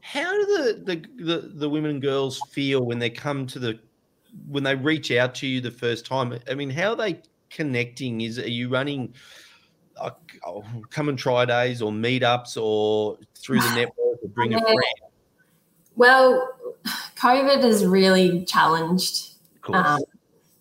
how 0.00 0.30
do 0.32 0.46
the, 0.46 0.82
the 0.84 1.24
the 1.24 1.48
the, 1.48 1.68
women 1.68 1.90
and 1.92 2.02
girls 2.02 2.40
feel 2.50 2.84
when 2.84 3.00
they 3.00 3.10
come 3.10 3.48
to 3.48 3.58
the 3.58 3.80
when 4.48 4.62
they 4.62 4.74
reach 4.74 5.10
out 5.10 5.34
to 5.36 5.46
you 5.46 5.60
the 5.60 5.70
first 5.70 6.06
time? 6.06 6.38
I 6.48 6.54
mean, 6.54 6.70
how 6.70 6.90
are 6.90 6.96
they 6.96 7.20
connecting? 7.50 8.20
Is 8.20 8.38
are 8.38 8.48
you 8.48 8.68
running? 8.68 9.14
Uh, 9.96 10.10
oh, 10.46 10.64
come 10.90 11.08
and 11.08 11.18
try 11.18 11.44
days 11.44 11.82
or 11.82 11.92
meetups 11.92 12.60
or 12.60 13.18
through 13.34 13.60
the 13.60 13.70
network 13.74 14.22
or 14.22 14.28
bring 14.28 14.54
a 14.54 14.60
friend? 14.60 14.78
Well, 15.96 16.48
COVID 17.16 17.62
has 17.62 17.84
really 17.84 18.44
challenged 18.44 19.30
um, 19.72 20.00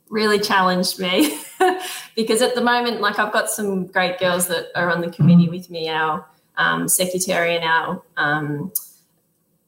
really 0.09 0.39
challenged 0.39 0.99
me 0.99 1.39
because 2.15 2.41
at 2.41 2.55
the 2.55 2.61
moment, 2.61 3.01
like 3.01 3.19
I've 3.19 3.31
got 3.31 3.49
some 3.49 3.87
great 3.87 4.19
girls 4.19 4.47
that 4.47 4.67
are 4.75 4.91
on 4.91 5.01
the 5.01 5.09
committee 5.09 5.49
with 5.49 5.69
me, 5.69 5.89
our 5.89 6.27
um, 6.57 6.87
secretary 6.87 7.55
and 7.55 7.63
our 7.63 8.01
um, 8.17 8.71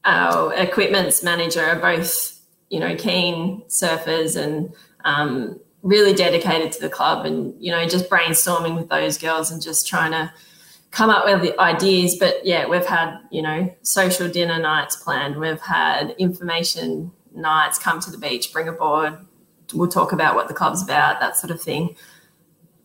our 0.04 0.52
equipments 0.54 1.22
manager 1.22 1.64
are 1.64 1.78
both, 1.78 2.40
you 2.72 2.80
know, 2.80 2.96
keen 2.96 3.62
surfers 3.68 4.34
and 4.34 4.72
um, 5.04 5.60
really 5.82 6.14
dedicated 6.14 6.72
to 6.72 6.80
the 6.80 6.88
club 6.88 7.26
and, 7.26 7.54
you 7.62 7.70
know, 7.70 7.86
just 7.86 8.08
brainstorming 8.08 8.74
with 8.74 8.88
those 8.88 9.18
girls 9.18 9.50
and 9.50 9.60
just 9.60 9.86
trying 9.86 10.10
to 10.10 10.32
come 10.90 11.10
up 11.10 11.26
with 11.26 11.42
the 11.42 11.60
ideas. 11.60 12.16
But 12.18 12.46
yeah, 12.46 12.66
we've 12.66 12.86
had, 12.86 13.18
you 13.30 13.42
know, 13.42 13.70
social 13.82 14.26
dinner 14.26 14.58
nights 14.58 14.96
planned. 14.96 15.36
We've 15.36 15.60
had 15.60 16.14
information 16.18 17.12
nights, 17.34 17.78
come 17.78 18.00
to 18.00 18.10
the 18.10 18.16
beach, 18.16 18.54
bring 18.54 18.68
a 18.68 18.72
board, 18.72 19.18
we'll 19.74 19.90
talk 19.90 20.12
about 20.12 20.34
what 20.34 20.48
the 20.48 20.54
club's 20.54 20.82
about, 20.82 21.20
that 21.20 21.36
sort 21.36 21.50
of 21.50 21.60
thing. 21.60 21.94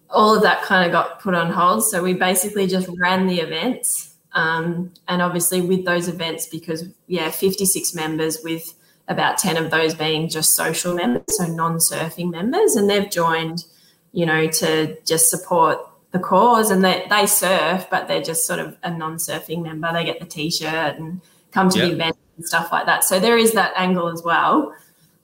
All 0.10 0.36
of 0.36 0.42
that 0.42 0.64
kind 0.64 0.86
of 0.86 0.92
got 0.92 1.22
put 1.22 1.34
on 1.34 1.50
hold. 1.50 1.86
So 1.86 2.04
we 2.04 2.14
basically 2.14 2.68
just 2.68 2.90
ran 3.00 3.26
the 3.28 3.40
events. 3.40 4.16
Um, 4.34 4.94
and 5.08 5.22
obviously, 5.22 5.62
with 5.62 5.86
those 5.86 6.10
events, 6.10 6.46
because, 6.46 6.90
yeah, 7.08 7.32
56 7.32 7.96
members 7.96 8.40
with 8.44 8.74
about 9.08 9.38
10 9.38 9.58
of 9.58 9.72
those 9.72 9.96
being 9.96 10.30
just 10.30 10.56
social 10.56 10.94
members, 10.94 11.24
so 11.30 11.46
non 11.46 11.78
surfing 11.78 12.32
members, 12.32 12.76
and 12.76 12.90
they've 12.90 13.10
joined, 13.10 13.66
you 14.12 14.26
know, 14.26 14.48
to 14.48 14.98
just 15.06 15.30
support 15.30 15.80
the 16.12 16.20
cause 16.20 16.72
and 16.72 16.84
they, 16.84 17.06
they 17.10 17.26
surf, 17.26 17.88
but 17.90 18.08
they're 18.08 18.22
just 18.22 18.46
sort 18.46 18.60
of 18.60 18.78
a 18.84 18.92
non 18.92 19.18
surfing 19.18 19.64
member. 19.64 19.92
They 19.94 20.04
get 20.04 20.20
the 20.20 20.26
t 20.26 20.50
shirt 20.50 20.98
and 20.98 21.22
come 21.52 21.70
to 21.70 21.78
yep. 21.78 21.88
the 21.88 21.94
event 21.94 22.18
and 22.36 22.46
stuff 22.46 22.72
like 22.72 22.86
that. 22.86 23.04
So 23.04 23.20
there 23.20 23.38
is 23.38 23.54
that 23.54 23.74
angle 23.76 24.08
as 24.08 24.22
well. 24.24 24.74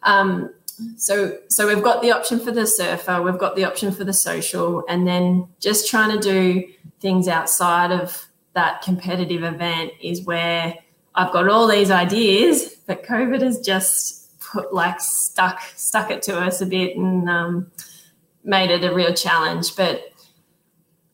Um, 0.03 0.53
so 0.97 1.37
so 1.49 1.67
we've 1.67 1.83
got 1.83 2.01
the 2.01 2.11
option 2.11 2.39
for 2.39 2.51
the 2.51 2.65
surfer 2.65 3.21
we've 3.21 3.37
got 3.37 3.55
the 3.55 3.63
option 3.63 3.91
for 3.91 4.03
the 4.03 4.13
social 4.13 4.83
and 4.89 5.07
then 5.07 5.47
just 5.59 5.87
trying 5.87 6.11
to 6.11 6.19
do 6.19 6.67
things 6.99 7.27
outside 7.27 7.91
of 7.91 8.25
that 8.53 8.81
competitive 8.81 9.43
event 9.43 9.91
is 10.01 10.23
where 10.23 10.77
i've 11.15 11.31
got 11.31 11.47
all 11.47 11.67
these 11.67 11.91
ideas 11.91 12.75
but 12.87 13.03
covid 13.03 13.41
has 13.41 13.59
just 13.59 14.39
put 14.39 14.73
like 14.73 14.99
stuck 14.99 15.61
stuck 15.75 16.11
it 16.11 16.21
to 16.21 16.37
us 16.37 16.61
a 16.61 16.65
bit 16.65 16.95
and 16.95 17.29
um, 17.29 17.71
made 18.43 18.69
it 18.69 18.83
a 18.83 18.93
real 18.93 19.13
challenge 19.13 19.75
but 19.75 20.11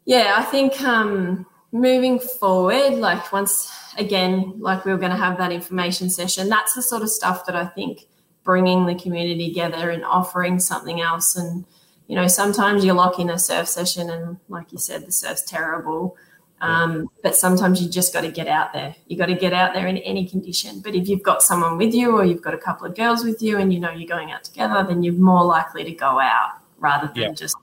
yeah 0.06 0.36
i 0.38 0.44
think 0.44 0.82
um, 0.82 1.46
moving 1.72 2.20
forward 2.20 2.94
like 2.94 3.32
once 3.32 3.72
again 3.98 4.54
like 4.60 4.86
we 4.86 4.92
were 4.92 4.98
going 4.98 5.12
to 5.12 5.18
have 5.18 5.38
that 5.38 5.52
information 5.52 6.10
session 6.10 6.50
that's 6.50 6.74
the 6.74 6.82
sort 6.82 7.02
of 7.02 7.10
stuff 7.10 7.46
that 7.46 7.56
i 7.56 7.66
think 7.66 8.08
bringing 8.50 8.88
the 8.88 8.96
community 8.96 9.48
together 9.48 9.92
and 9.92 10.04
offering 10.04 10.60
something 10.60 11.02
else. 11.02 11.36
And, 11.36 11.66
you 12.08 12.16
know, 12.16 12.28
sometimes 12.28 12.84
you 12.84 12.94
lock 12.94 13.20
in 13.20 13.30
a 13.30 13.38
surf 13.38 13.68
session 13.68 14.10
and, 14.10 14.40
like 14.48 14.72
you 14.72 14.80
said, 14.80 15.06
the 15.06 15.12
surf's 15.12 15.44
terrible. 15.44 16.18
Um, 16.62 17.10
but 17.24 17.36
sometimes 17.36 17.82
you 17.82 17.90
just 17.90 18.12
got 18.14 18.22
to 18.22 18.32
get 18.32 18.48
out 18.48 18.74
there. 18.74 18.96
You 19.08 19.18
got 19.18 19.28
to 19.28 19.36
get 19.36 19.54
out 19.54 19.74
there 19.74 19.88
in 19.88 19.98
any 20.00 20.28
condition. 20.28 20.82
But 20.82 20.94
if 20.94 21.08
you've 21.08 21.24
got 21.24 21.42
someone 21.42 21.78
with 21.78 21.94
you 21.94 22.12
or 22.12 22.26
you've 22.26 22.42
got 22.42 22.54
a 22.54 22.58
couple 22.58 22.86
of 22.86 22.96
girls 22.96 23.24
with 23.24 23.42
you 23.42 23.58
and 23.58 23.74
you 23.74 23.80
know 23.80 23.92
you're 23.92 24.08
going 24.08 24.32
out 24.32 24.44
together, 24.44 24.84
then 24.88 25.02
you're 25.02 25.14
more 25.14 25.46
likely 25.46 25.84
to 25.86 25.92
go 25.92 26.20
out 26.20 26.58
rather 26.78 27.08
than 27.08 27.24
yeah. 27.24 27.32
just 27.32 27.56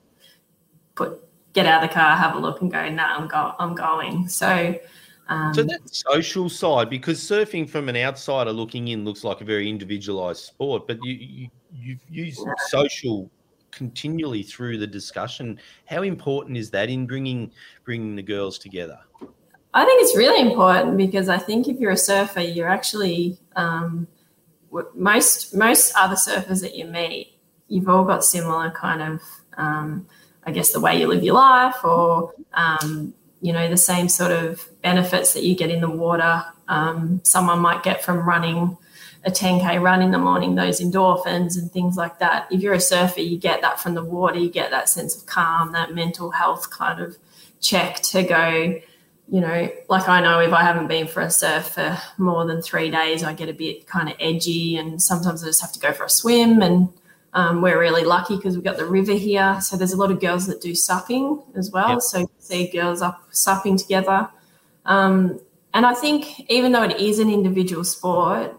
put 0.95 1.23
get 1.53 1.67
out 1.67 1.83
of 1.83 1.89
the 1.89 1.95
car, 1.95 2.17
have 2.17 2.35
a 2.35 2.39
look, 2.39 2.61
and 2.61 2.71
go. 2.71 2.83
No, 2.89 2.91
nah, 2.91 3.17
I'm 3.17 3.29
go 3.29 3.55
I'm 3.59 3.75
going. 3.75 4.29
So 4.29 4.79
um, 5.29 5.53
so 5.55 5.63
that 5.65 5.81
social 5.95 6.49
side, 6.49 6.89
because 6.89 7.19
surfing 7.19 7.69
from 7.69 7.89
an 7.89 7.97
outsider 7.97 8.53
looking 8.53 8.89
in 8.89 9.05
looks 9.05 9.25
like 9.25 9.41
a 9.41 9.45
very 9.45 9.69
individualized 9.69 10.45
sport, 10.45 10.87
but 10.87 10.99
you, 11.03 11.15
you 11.15 11.49
you've 11.73 12.01
used 12.09 12.41
social 12.69 13.31
continually 13.77 14.43
through 14.43 14.79
the 14.79 14.87
discussion. 14.87 15.61
How 15.85 16.03
important 16.03 16.57
is 16.57 16.71
that 16.71 16.89
in 16.89 17.07
bringing 17.07 17.53
bringing 17.85 18.17
the 18.17 18.23
girls 18.23 18.59
together? 18.59 18.99
I 19.75 19.85
think 19.85 20.03
it's 20.03 20.17
really 20.17 20.41
important 20.41 20.97
because 20.97 21.29
I 21.29 21.39
think 21.39 21.69
if 21.69 21.79
you're 21.79 21.93
a 21.93 21.97
surfer, 21.97 22.41
you're 22.41 22.69
actually 22.69 23.39
um, 23.55 24.09
most 24.95 25.55
most 25.55 25.93
other 25.95 26.17
surfers 26.17 26.63
that 26.63 26.75
you 26.75 26.87
meet, 26.87 27.39
you've 27.69 27.89
all 27.89 28.05
got 28.05 28.25
similar 28.25 28.71
kind 28.71 29.03
of, 29.03 29.23
um, 29.59 30.07
I 30.45 30.51
guess, 30.51 30.73
the 30.73 30.81
way 30.81 30.99
you 30.99 31.07
live 31.07 31.23
your 31.23 31.35
life 31.35 31.85
or 31.85 32.33
um, 32.55 33.15
you 33.43 33.53
know 33.53 33.69
the 33.69 33.77
same 33.77 34.09
sort 34.09 34.33
of 34.33 34.67
benefits 34.83 35.35
that 35.35 35.45
you 35.45 35.55
get 35.55 35.71
in 35.71 35.81
the 35.81 35.91
water 35.91 36.45
um, 36.69 37.21
someone 37.23 37.61
might 37.61 37.83
get 37.83 38.03
from 38.03 38.27
running 38.27 38.77
a 39.27 39.31
10k 39.31 39.83
run 39.83 40.01
in 40.01 40.13
the 40.13 40.19
morning 40.19 40.55
those 40.55 40.81
endorphins 40.81 41.59
and 41.59 41.71
things 41.73 41.97
like 41.97 42.19
that 42.21 42.47
if 42.51 42.63
you're 42.63 42.75
a 42.75 42.81
surfer 42.81 43.21
you 43.21 43.37
get 43.37 43.61
that 43.61 43.81
from 43.81 43.95
the 43.95 44.05
water 44.05 44.39
you 44.39 44.49
get 44.49 44.71
that 44.71 44.89
sense 44.89 45.17
of 45.17 45.27
calm 45.27 45.73
that 45.73 45.93
mental 45.95 46.31
health 46.31 46.71
kind 46.71 47.01
of 47.01 47.17
check 47.61 47.97
to 47.97 48.23
go 48.23 48.81
you 49.29 49.41
know 49.41 49.69
like 49.89 50.09
i 50.09 50.21
know 50.21 50.39
if 50.39 50.53
i 50.53 50.63
haven't 50.63 50.87
been 50.87 51.09
for 51.09 51.21
a 51.21 51.31
surf 51.31 51.71
for 51.71 51.99
more 52.17 52.47
than 52.47 52.63
three 52.63 52.91
days 52.91 53.25
i 53.25 53.33
get 53.33 53.49
a 53.49 53.53
bit 53.53 53.87
kind 53.87 54.09
of 54.09 54.15
edgy 54.21 54.77
and 54.77 55.03
sometimes 55.03 55.43
i 55.43 55.47
just 55.47 55.61
have 55.61 55.73
to 55.73 55.81
go 55.81 55.93
for 55.93 56.05
a 56.05 56.11
swim 56.11 56.63
and 56.63 56.89
um, 57.37 57.61
we're 57.61 57.79
really 57.79 58.05
lucky 58.05 58.37
because 58.37 58.55
we've 58.55 58.65
got 58.65 58.79
the 58.79 58.87
river 58.87 59.13
here. 59.13 59.61
So 59.61 59.77
there's 59.77 59.93
a 59.93 59.99
lot 59.99 60.11
of 60.11 60.21
girls 60.21 60.47
that 60.47 60.63
do 60.63 60.75
supping 60.75 61.43
as 61.55 61.71
well. 61.71 61.91
Yep. 61.91 62.01
So 62.01 62.31
see 62.39 62.67
girls 62.69 63.03
up 63.03 63.23
supping 63.31 63.77
together. 63.77 64.31
Um, 64.87 65.39
and 65.75 65.85
I 65.85 65.93
think 65.93 66.49
even 66.51 66.73
though 66.73 66.83
it 66.83 66.99
is 66.99 67.19
an 67.19 67.29
individual 67.29 67.85
sport, 67.85 68.59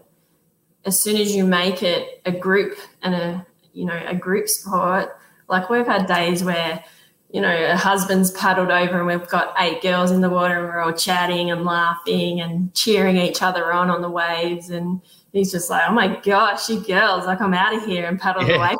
as 0.84 1.00
soon 1.00 1.16
as 1.16 1.34
you 1.34 1.44
make 1.44 1.82
it 1.82 2.22
a 2.24 2.32
group 2.32 2.78
and 3.02 3.14
a 3.14 3.46
you 3.72 3.84
know 3.84 4.00
a 4.06 4.14
group 4.14 4.48
sport, 4.48 5.16
like 5.48 5.70
we've 5.70 5.86
had 5.86 6.06
days 6.06 6.42
where 6.42 6.82
you 7.30 7.40
know 7.40 7.66
a 7.70 7.76
husband's 7.76 8.30
paddled 8.30 8.70
over 8.70 8.98
and 8.98 9.06
we've 9.06 9.28
got 9.28 9.54
eight 9.58 9.82
girls 9.82 10.10
in 10.10 10.20
the 10.20 10.30
water 10.30 10.58
and 10.58 10.64
we're 10.64 10.80
all 10.80 10.92
chatting 10.92 11.50
and 11.50 11.64
laughing 11.64 12.40
and 12.40 12.72
cheering 12.74 13.16
each 13.16 13.42
other 13.42 13.72
on 13.72 13.90
on 13.90 14.02
the 14.02 14.10
waves 14.10 14.70
and 14.70 15.00
he's 15.32 15.52
just 15.52 15.70
like, 15.70 15.82
oh 15.88 15.92
my 15.92 16.20
gosh, 16.20 16.68
you 16.68 16.80
girls, 16.80 17.26
like 17.26 17.40
I'm 17.40 17.54
out 17.54 17.74
of 17.74 17.84
here 17.84 18.06
and 18.06 18.20
paddle 18.20 18.46
yeah. 18.46 18.56
away 18.56 18.76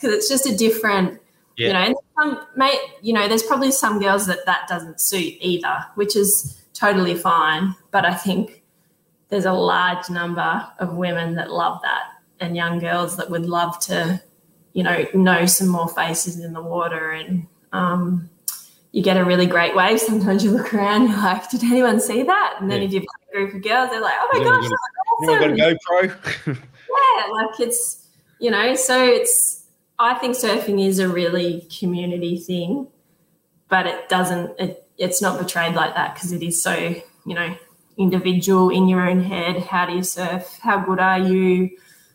because 0.00 0.16
it's 0.16 0.28
just 0.28 0.46
a 0.46 0.56
different, 0.56 1.20
yeah. 1.56 1.66
you 1.66 1.72
know. 1.72 1.78
And 1.80 1.96
some, 2.18 2.46
mate, 2.56 2.80
you 3.02 3.12
know, 3.12 3.28
there's 3.28 3.42
probably 3.42 3.70
some 3.70 4.00
girls 4.00 4.26
that 4.26 4.44
that 4.46 4.68
doesn't 4.68 5.00
suit 5.00 5.34
either, 5.40 5.84
which 5.94 6.16
is 6.16 6.60
totally 6.74 7.14
fine. 7.14 7.74
But 7.90 8.04
I 8.04 8.14
think 8.14 8.61
there's 9.32 9.46
a 9.46 9.52
large 9.52 10.10
number 10.10 10.68
of 10.78 10.92
women 10.92 11.36
that 11.36 11.50
love 11.50 11.80
that 11.82 12.02
and 12.38 12.54
young 12.54 12.78
girls 12.78 13.16
that 13.16 13.30
would 13.30 13.46
love 13.46 13.78
to 13.78 14.20
you 14.72 14.82
know, 14.82 15.06
know 15.14 15.46
some 15.46 15.68
more 15.68 15.88
faces 15.88 16.38
in 16.38 16.52
the 16.52 16.60
water 16.60 17.12
and 17.12 17.46
um, 17.72 18.28
you 18.92 19.02
get 19.02 19.16
a 19.16 19.24
really 19.24 19.46
great 19.46 19.74
wave. 19.74 20.00
Sometimes 20.00 20.44
you 20.44 20.50
look 20.50 20.72
around, 20.74 21.08
you're 21.08 21.16
like, 21.16 21.48
did 21.50 21.62
anyone 21.64 22.00
see 22.00 22.22
that? 22.22 22.56
And 22.60 22.70
then 22.70 22.80
yeah. 22.80 22.88
if 22.88 22.92
you've 22.92 23.04
got 23.06 23.28
a 23.28 23.32
group 23.32 23.54
of 23.54 23.62
girls, 23.62 23.90
they're 23.90 24.00
like, 24.00 24.14
oh 24.18 24.28
my 24.32 24.44
gosh, 24.44 24.70
awesome. 25.20 25.56
got 25.56 25.70
a 25.70 25.76
GoPro. 26.06 26.46
yeah, 26.46 27.32
like 27.32 27.60
it's, 27.60 28.06
you 28.38 28.50
know, 28.50 28.74
so 28.74 29.02
it's, 29.02 29.64
I 29.98 30.14
think 30.14 30.36
surfing 30.36 30.86
is 30.86 30.98
a 30.98 31.08
really 31.08 31.66
community 31.78 32.38
thing, 32.38 32.88
but 33.68 33.86
it 33.86 34.08
doesn't, 34.08 34.58
it, 34.60 34.86
it's 34.98 35.22
not 35.22 35.38
portrayed 35.38 35.74
like 35.74 35.94
that 35.94 36.14
because 36.14 36.32
it 36.32 36.42
is 36.42 36.62
so, 36.62 36.74
you 36.74 37.34
know, 37.34 37.54
individual 38.02 38.70
in 38.70 38.88
your 38.88 39.08
own 39.08 39.22
head. 39.22 39.62
How 39.62 39.86
do 39.86 39.94
you 39.94 40.02
surf? 40.02 40.58
How 40.60 40.84
good 40.84 40.98
are 40.98 41.18
you? 41.18 41.70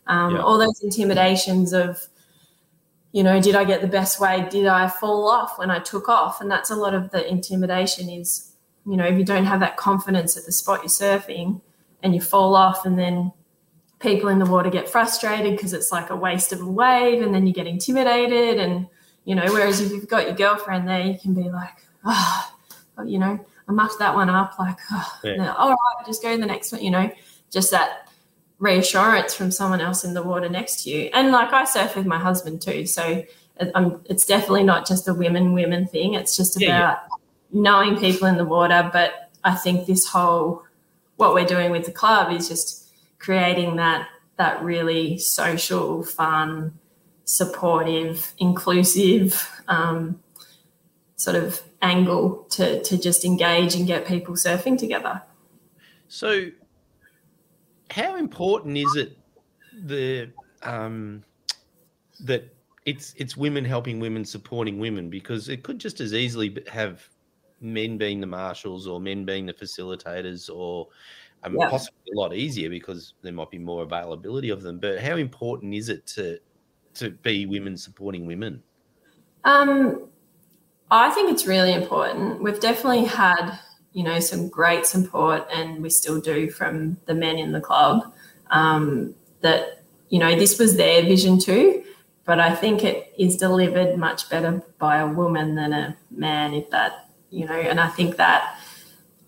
Um, 0.07 0.35
yeah. 0.35 0.41
All 0.41 0.57
those 0.57 0.81
intimidations 0.83 1.73
of, 1.73 2.07
you 3.11 3.23
know, 3.23 3.41
did 3.41 3.55
I 3.55 3.63
get 3.63 3.81
the 3.81 3.87
best 3.87 4.19
way? 4.19 4.47
Did 4.49 4.67
I 4.67 4.87
fall 4.87 5.27
off 5.29 5.57
when 5.57 5.71
I 5.71 5.79
took 5.79 6.09
off? 6.09 6.41
And 6.41 6.49
that's 6.51 6.69
a 6.69 6.75
lot 6.75 6.93
of 6.93 7.11
the 7.11 7.27
intimidation 7.27 8.09
is, 8.09 8.53
you 8.85 8.95
know, 8.95 9.05
if 9.05 9.17
you 9.17 9.25
don't 9.25 9.45
have 9.45 9.59
that 9.61 9.77
confidence 9.77 10.37
at 10.37 10.45
the 10.45 10.51
spot 10.51 10.79
you're 10.79 10.89
surfing 10.89 11.61
and 12.03 12.13
you 12.13 12.21
fall 12.21 12.55
off 12.55 12.85
and 12.85 12.97
then 12.97 13.31
people 13.99 14.29
in 14.29 14.39
the 14.39 14.45
water 14.45 14.69
get 14.69 14.87
frustrated 14.87 15.55
because 15.55 15.73
it's 15.73 15.91
like 15.91 16.09
a 16.09 16.15
waste 16.15 16.53
of 16.53 16.61
a 16.61 16.69
wave 16.69 17.21
and 17.21 17.33
then 17.33 17.47
you 17.47 17.53
get 17.53 17.67
intimidated 17.67 18.59
and, 18.59 18.87
you 19.25 19.35
know, 19.35 19.45
whereas 19.47 19.81
if 19.81 19.91
you've 19.91 20.07
got 20.07 20.25
your 20.25 20.35
girlfriend 20.35 20.87
there, 20.87 21.01
you 21.01 21.17
can 21.17 21.33
be 21.33 21.49
like, 21.49 21.75
oh, 22.05 22.51
you 23.05 23.19
know, 23.19 23.43
I 23.67 23.73
mucked 23.73 23.99
that 23.99 24.15
one 24.15 24.29
up, 24.29 24.57
like, 24.57 24.77
oh, 24.91 25.19
yeah. 25.23 25.53
all 25.53 25.69
right, 25.69 26.05
just 26.05 26.21
go 26.21 26.33
to 26.33 26.39
the 26.39 26.47
next 26.47 26.71
one, 26.71 26.81
you 26.81 26.91
know, 26.91 27.11
just 27.51 27.71
that 27.71 28.09
reassurance 28.59 29.33
from 29.35 29.51
someone 29.51 29.81
else 29.81 30.03
in 30.03 30.13
the 30.13 30.23
water 30.23 30.49
next 30.49 30.83
to 30.83 30.89
you. 30.89 31.09
And 31.13 31.31
like 31.31 31.51
I 31.53 31.65
surf 31.65 31.95
with 31.95 32.05
my 32.05 32.17
husband 32.17 32.61
too, 32.61 32.85
so 32.85 33.23
um, 33.75 34.01
it's 34.05 34.25
definitely 34.25 34.63
not 34.63 34.87
just 34.87 35.07
a 35.07 35.13
women 35.13 35.53
women 35.53 35.87
thing. 35.87 36.13
It's 36.13 36.35
just 36.35 36.57
about 36.57 36.67
yeah, 36.67 36.79
yeah. 36.79 36.97
knowing 37.51 37.97
people 37.97 38.27
in 38.27 38.37
the 38.37 38.45
water. 38.45 38.89
But 38.91 39.29
I 39.43 39.55
think 39.55 39.87
this 39.87 40.05
whole 40.07 40.63
what 41.17 41.33
we're 41.33 41.45
doing 41.45 41.71
with 41.71 41.85
the 41.85 41.91
club 41.91 42.31
is 42.31 42.47
just 42.47 42.93
creating 43.19 43.75
that 43.77 44.07
that 44.37 44.63
really 44.63 45.17
social, 45.17 46.03
fun, 46.03 46.77
supportive, 47.25 48.33
inclusive 48.37 49.49
um, 49.67 50.19
sort 51.17 51.35
of 51.35 51.61
angle 51.81 52.45
to 52.51 52.81
to 52.83 52.97
just 52.97 53.25
engage 53.25 53.75
and 53.75 53.85
get 53.85 54.07
people 54.07 54.35
surfing 54.35 54.77
together. 54.77 55.21
So 56.07 56.49
how 57.89 58.15
important 58.15 58.77
is 58.77 58.95
it 58.95 59.17
the 59.85 60.31
um, 60.63 61.23
that 62.21 62.53
it's 62.85 63.13
it's 63.17 63.35
women 63.35 63.65
helping 63.65 63.99
women 63.99 64.23
supporting 64.23 64.79
women 64.79 65.09
because 65.09 65.49
it 65.49 65.63
could 65.63 65.79
just 65.79 65.99
as 65.99 66.13
easily 66.13 66.57
have 66.71 67.07
men 67.59 67.97
being 67.97 68.21
the 68.21 68.27
marshals 68.27 68.87
or 68.87 69.01
men 69.01 69.25
being 69.25 69.45
the 69.45 69.53
facilitators 69.53 70.49
or 70.53 70.87
um, 71.43 71.55
yeah. 71.59 71.69
possibly 71.69 72.11
a 72.13 72.17
lot 72.17 72.33
easier 72.33 72.69
because 72.69 73.13
there 73.21 73.33
might 73.33 73.49
be 73.51 73.57
more 73.57 73.83
availability 73.83 74.49
of 74.49 74.61
them 74.61 74.79
but 74.79 74.99
how 74.99 75.17
important 75.17 75.73
is 75.73 75.89
it 75.89 76.05
to 76.05 76.39
to 76.93 77.09
be 77.09 77.45
women 77.45 77.75
supporting 77.75 78.25
women 78.25 78.61
um 79.43 80.07
i 80.91 81.09
think 81.11 81.31
it's 81.31 81.45
really 81.45 81.73
important 81.73 82.41
we've 82.41 82.59
definitely 82.59 83.05
had 83.05 83.57
you 83.97 84.03
know, 84.03 84.19
some 84.19 84.47
great 84.47 84.85
support, 84.85 85.47
and 85.51 85.81
we 85.81 85.89
still 85.89 86.21
do 86.21 86.51
from 86.51 86.97
the 87.07 87.15
men 87.15 87.39
in 87.39 87.51
the 87.51 87.59
club. 87.59 88.13
Um, 88.51 89.15
that 89.41 89.81
you 90.09 90.19
know, 90.19 90.35
this 90.35 90.59
was 90.59 90.77
their 90.77 91.01
vision 91.01 91.39
too, 91.39 91.83
but 92.23 92.39
I 92.39 92.53
think 92.53 92.83
it 92.83 93.11
is 93.17 93.37
delivered 93.37 93.97
much 93.97 94.29
better 94.29 94.61
by 94.77 94.97
a 94.97 95.07
woman 95.07 95.55
than 95.55 95.73
a 95.73 95.97
man. 96.11 96.53
If 96.53 96.69
that, 96.69 97.09
you 97.31 97.47
know, 97.47 97.55
and 97.55 97.79
I 97.79 97.87
think 97.87 98.17
that 98.17 98.59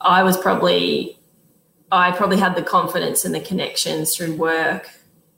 I 0.02 0.22
was 0.22 0.38
probably, 0.38 1.18
I 1.92 2.12
probably 2.12 2.38
had 2.38 2.56
the 2.56 2.62
confidence 2.62 3.26
and 3.26 3.34
the 3.34 3.42
connections 3.42 4.16
through 4.16 4.36
work 4.36 4.88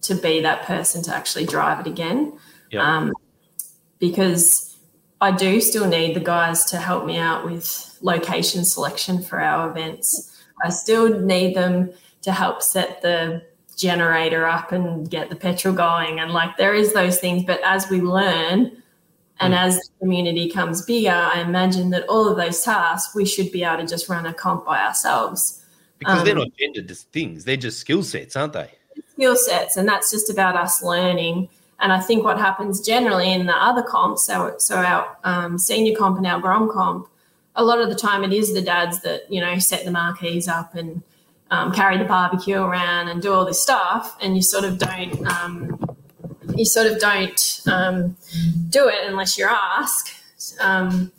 to 0.01 0.13
be 0.13 0.41
that 0.41 0.63
person 0.63 1.03
to 1.03 1.15
actually 1.15 1.45
drive 1.45 1.79
it 1.79 1.87
again. 1.87 2.37
Yep. 2.71 2.83
Um, 2.83 3.13
because 3.97 4.70
I 5.21 5.31
do 5.31 5.61
still 5.61 5.87
need 5.87 6.15
the 6.15 6.19
guys 6.19 6.65
to 6.65 6.77
help 6.77 7.05
me 7.05 7.17
out 7.17 7.45
with 7.45 7.97
location 8.01 8.65
selection 8.65 9.21
for 9.21 9.39
our 9.39 9.69
events. 9.69 10.35
I 10.63 10.69
still 10.69 11.19
need 11.19 11.55
them 11.55 11.91
to 12.23 12.31
help 12.31 12.63
set 12.63 13.03
the 13.03 13.43
generator 13.77 14.47
up 14.47 14.71
and 14.71 15.09
get 15.09 15.29
the 15.29 15.35
petrol 15.35 15.75
going. 15.75 16.19
And 16.19 16.33
like 16.33 16.57
there 16.57 16.73
is 16.73 16.93
those 16.93 17.19
things, 17.19 17.43
but 17.45 17.61
as 17.63 17.87
we 17.89 18.01
learn 18.01 18.81
and 19.39 19.53
mm. 19.53 19.57
as 19.57 19.75
the 19.75 19.89
community 19.99 20.49
comes 20.49 20.83
bigger, 20.83 21.11
I 21.11 21.41
imagine 21.41 21.91
that 21.91 22.07
all 22.09 22.27
of 22.27 22.37
those 22.37 22.63
tasks 22.63 23.15
we 23.15 23.25
should 23.25 23.51
be 23.51 23.63
able 23.63 23.77
to 23.77 23.87
just 23.87 24.09
run 24.09 24.25
a 24.25 24.33
comp 24.33 24.65
by 24.65 24.81
ourselves. 24.83 25.63
Because 25.99 26.19
um, 26.19 26.25
they're 26.25 26.35
not 26.35 26.55
gendered 26.57 26.89
things, 27.13 27.45
they're 27.45 27.57
just 27.57 27.79
skill 27.79 28.01
sets, 28.01 28.35
aren't 28.35 28.53
they? 28.53 28.71
Skill 29.13 29.35
sets, 29.35 29.77
and 29.77 29.87
that's 29.87 30.09
just 30.09 30.31
about 30.31 30.55
us 30.55 30.81
learning 30.81 31.47
and 31.81 31.91
I 31.91 31.99
think 31.99 32.23
what 32.23 32.37
happens 32.37 32.79
generally 32.79 33.31
in 33.33 33.47
the 33.47 33.55
other 33.55 33.81
comps, 33.81 34.25
so, 34.25 34.55
so 34.59 34.77
our 34.77 35.17
um, 35.23 35.57
senior 35.57 35.95
comp 35.95 36.17
and 36.17 36.27
our 36.27 36.39
Grom 36.39 36.71
comp, 36.71 37.07
a 37.55 37.63
lot 37.63 37.81
of 37.81 37.89
the 37.89 37.95
time 37.95 38.23
it 38.23 38.31
is 38.31 38.53
the 38.53 38.61
dads 38.61 39.01
that, 39.01 39.31
you 39.31 39.41
know, 39.41 39.57
set 39.57 39.83
the 39.83 39.91
marquees 39.91 40.47
up 40.47 40.75
and 40.75 41.01
um, 41.49 41.73
carry 41.73 41.97
the 41.97 42.05
barbecue 42.05 42.57
around 42.57 43.07
and 43.07 43.21
do 43.21 43.33
all 43.33 43.45
this 43.45 43.61
stuff. 43.61 44.15
And 44.21 44.35
you 44.35 44.43
sort 44.43 44.63
of 44.63 44.77
don't, 44.77 45.27
um, 45.27 45.95
you 46.55 46.65
sort 46.65 46.85
of 46.85 46.99
don't 46.99 47.61
um, 47.67 48.15
do 48.69 48.87
it 48.87 48.99
unless 49.07 49.37
you're 49.37 49.49
asked. 49.49 50.13
Um, 50.61 51.11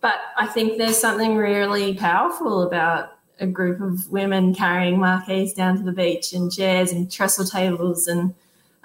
but 0.00 0.16
I 0.36 0.46
think 0.46 0.78
there's 0.78 0.98
something 0.98 1.36
really 1.36 1.94
powerful 1.94 2.62
about 2.62 3.16
a 3.38 3.46
group 3.46 3.80
of 3.80 4.10
women 4.10 4.52
carrying 4.52 4.98
marquees 4.98 5.52
down 5.52 5.76
to 5.76 5.84
the 5.84 5.92
beach 5.92 6.32
and 6.32 6.52
chairs 6.52 6.90
and 6.90 7.10
trestle 7.10 7.44
tables 7.44 8.08
and 8.08 8.34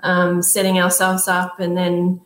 um, 0.03 0.41
setting 0.41 0.79
ourselves 0.79 1.27
up 1.27 1.59
and 1.59 1.75
then 1.75 2.21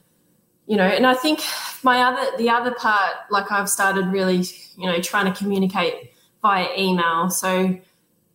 you 0.65 0.75
know 0.75 0.83
and 0.83 1.07
i 1.07 1.13
think 1.13 1.39
my 1.83 2.01
other 2.01 2.37
the 2.37 2.49
other 2.49 2.71
part 2.71 3.13
like 3.29 3.49
i've 3.51 3.69
started 3.69 4.05
really 4.07 4.43
you 4.75 4.85
know 4.85 4.99
trying 4.99 5.31
to 5.31 5.37
communicate 5.37 6.11
via 6.41 6.67
email. 6.77 7.29
So 7.29 7.79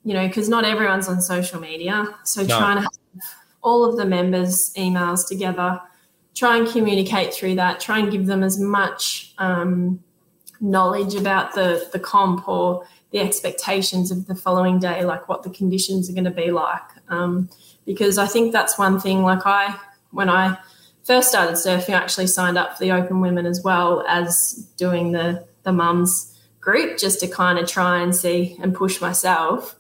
you 0.05 0.15
know 0.15 0.27
because 0.27 0.49
not 0.49 0.65
everyone's 0.65 1.09
on 1.09 1.21
social 1.21 1.61
media. 1.61 2.15
So 2.25 2.43
no. 2.43 2.59
trying 2.59 2.77
to 2.77 2.83
have 2.83 3.25
all 3.63 3.85
of 3.85 3.97
the 3.97 4.05
members 4.05 4.73
emails 4.77 5.27
together 5.27 5.81
try 6.35 6.57
and 6.57 6.67
communicate 6.67 7.33
through 7.33 7.55
that 7.55 7.79
try 7.79 7.99
and 7.99 8.11
give 8.11 8.27
them 8.27 8.43
as 8.43 8.59
much 8.59 9.35
um, 9.39 10.03
knowledge 10.61 11.15
about 11.15 11.55
the 11.55 11.89
the 11.93 11.99
comp 11.99 12.49
or 12.49 12.85
the 13.11 13.21
expectations 13.21 14.11
of 14.11 14.27
the 14.27 14.35
following 14.35 14.79
day 14.79 15.05
like 15.05 15.29
what 15.29 15.43
the 15.43 15.51
conditions 15.51 16.09
are 16.09 16.15
going 16.15 16.25
to 16.25 16.31
be 16.31 16.51
like. 16.51 16.89
Um, 17.09 17.49
because 17.85 18.19
I 18.19 18.27
think 18.27 18.53
that's 18.53 18.79
one 18.79 19.01
thing. 19.01 19.23
Like 19.23 19.47
I, 19.47 19.77
when 20.11 20.29
I 20.29 20.59
first 21.05 21.29
started 21.29 21.55
surfing, 21.55 21.95
I 21.95 22.03
actually 22.03 22.27
signed 22.27 22.59
up 22.59 22.77
for 22.77 22.85
the 22.85 22.93
Open 22.93 23.21
Women 23.21 23.47
as 23.47 23.63
well 23.63 24.05
as 24.09 24.69
doing 24.77 25.13
the 25.13 25.47
the 25.63 25.73
mums 25.73 26.29
group 26.61 26.99
just 26.99 27.21
to 27.21 27.29
kind 27.29 27.59
of 27.59 27.69
try 27.69 28.01
and 28.01 28.15
see 28.15 28.57
and 28.61 28.75
push 28.75 29.01
myself. 29.01 29.77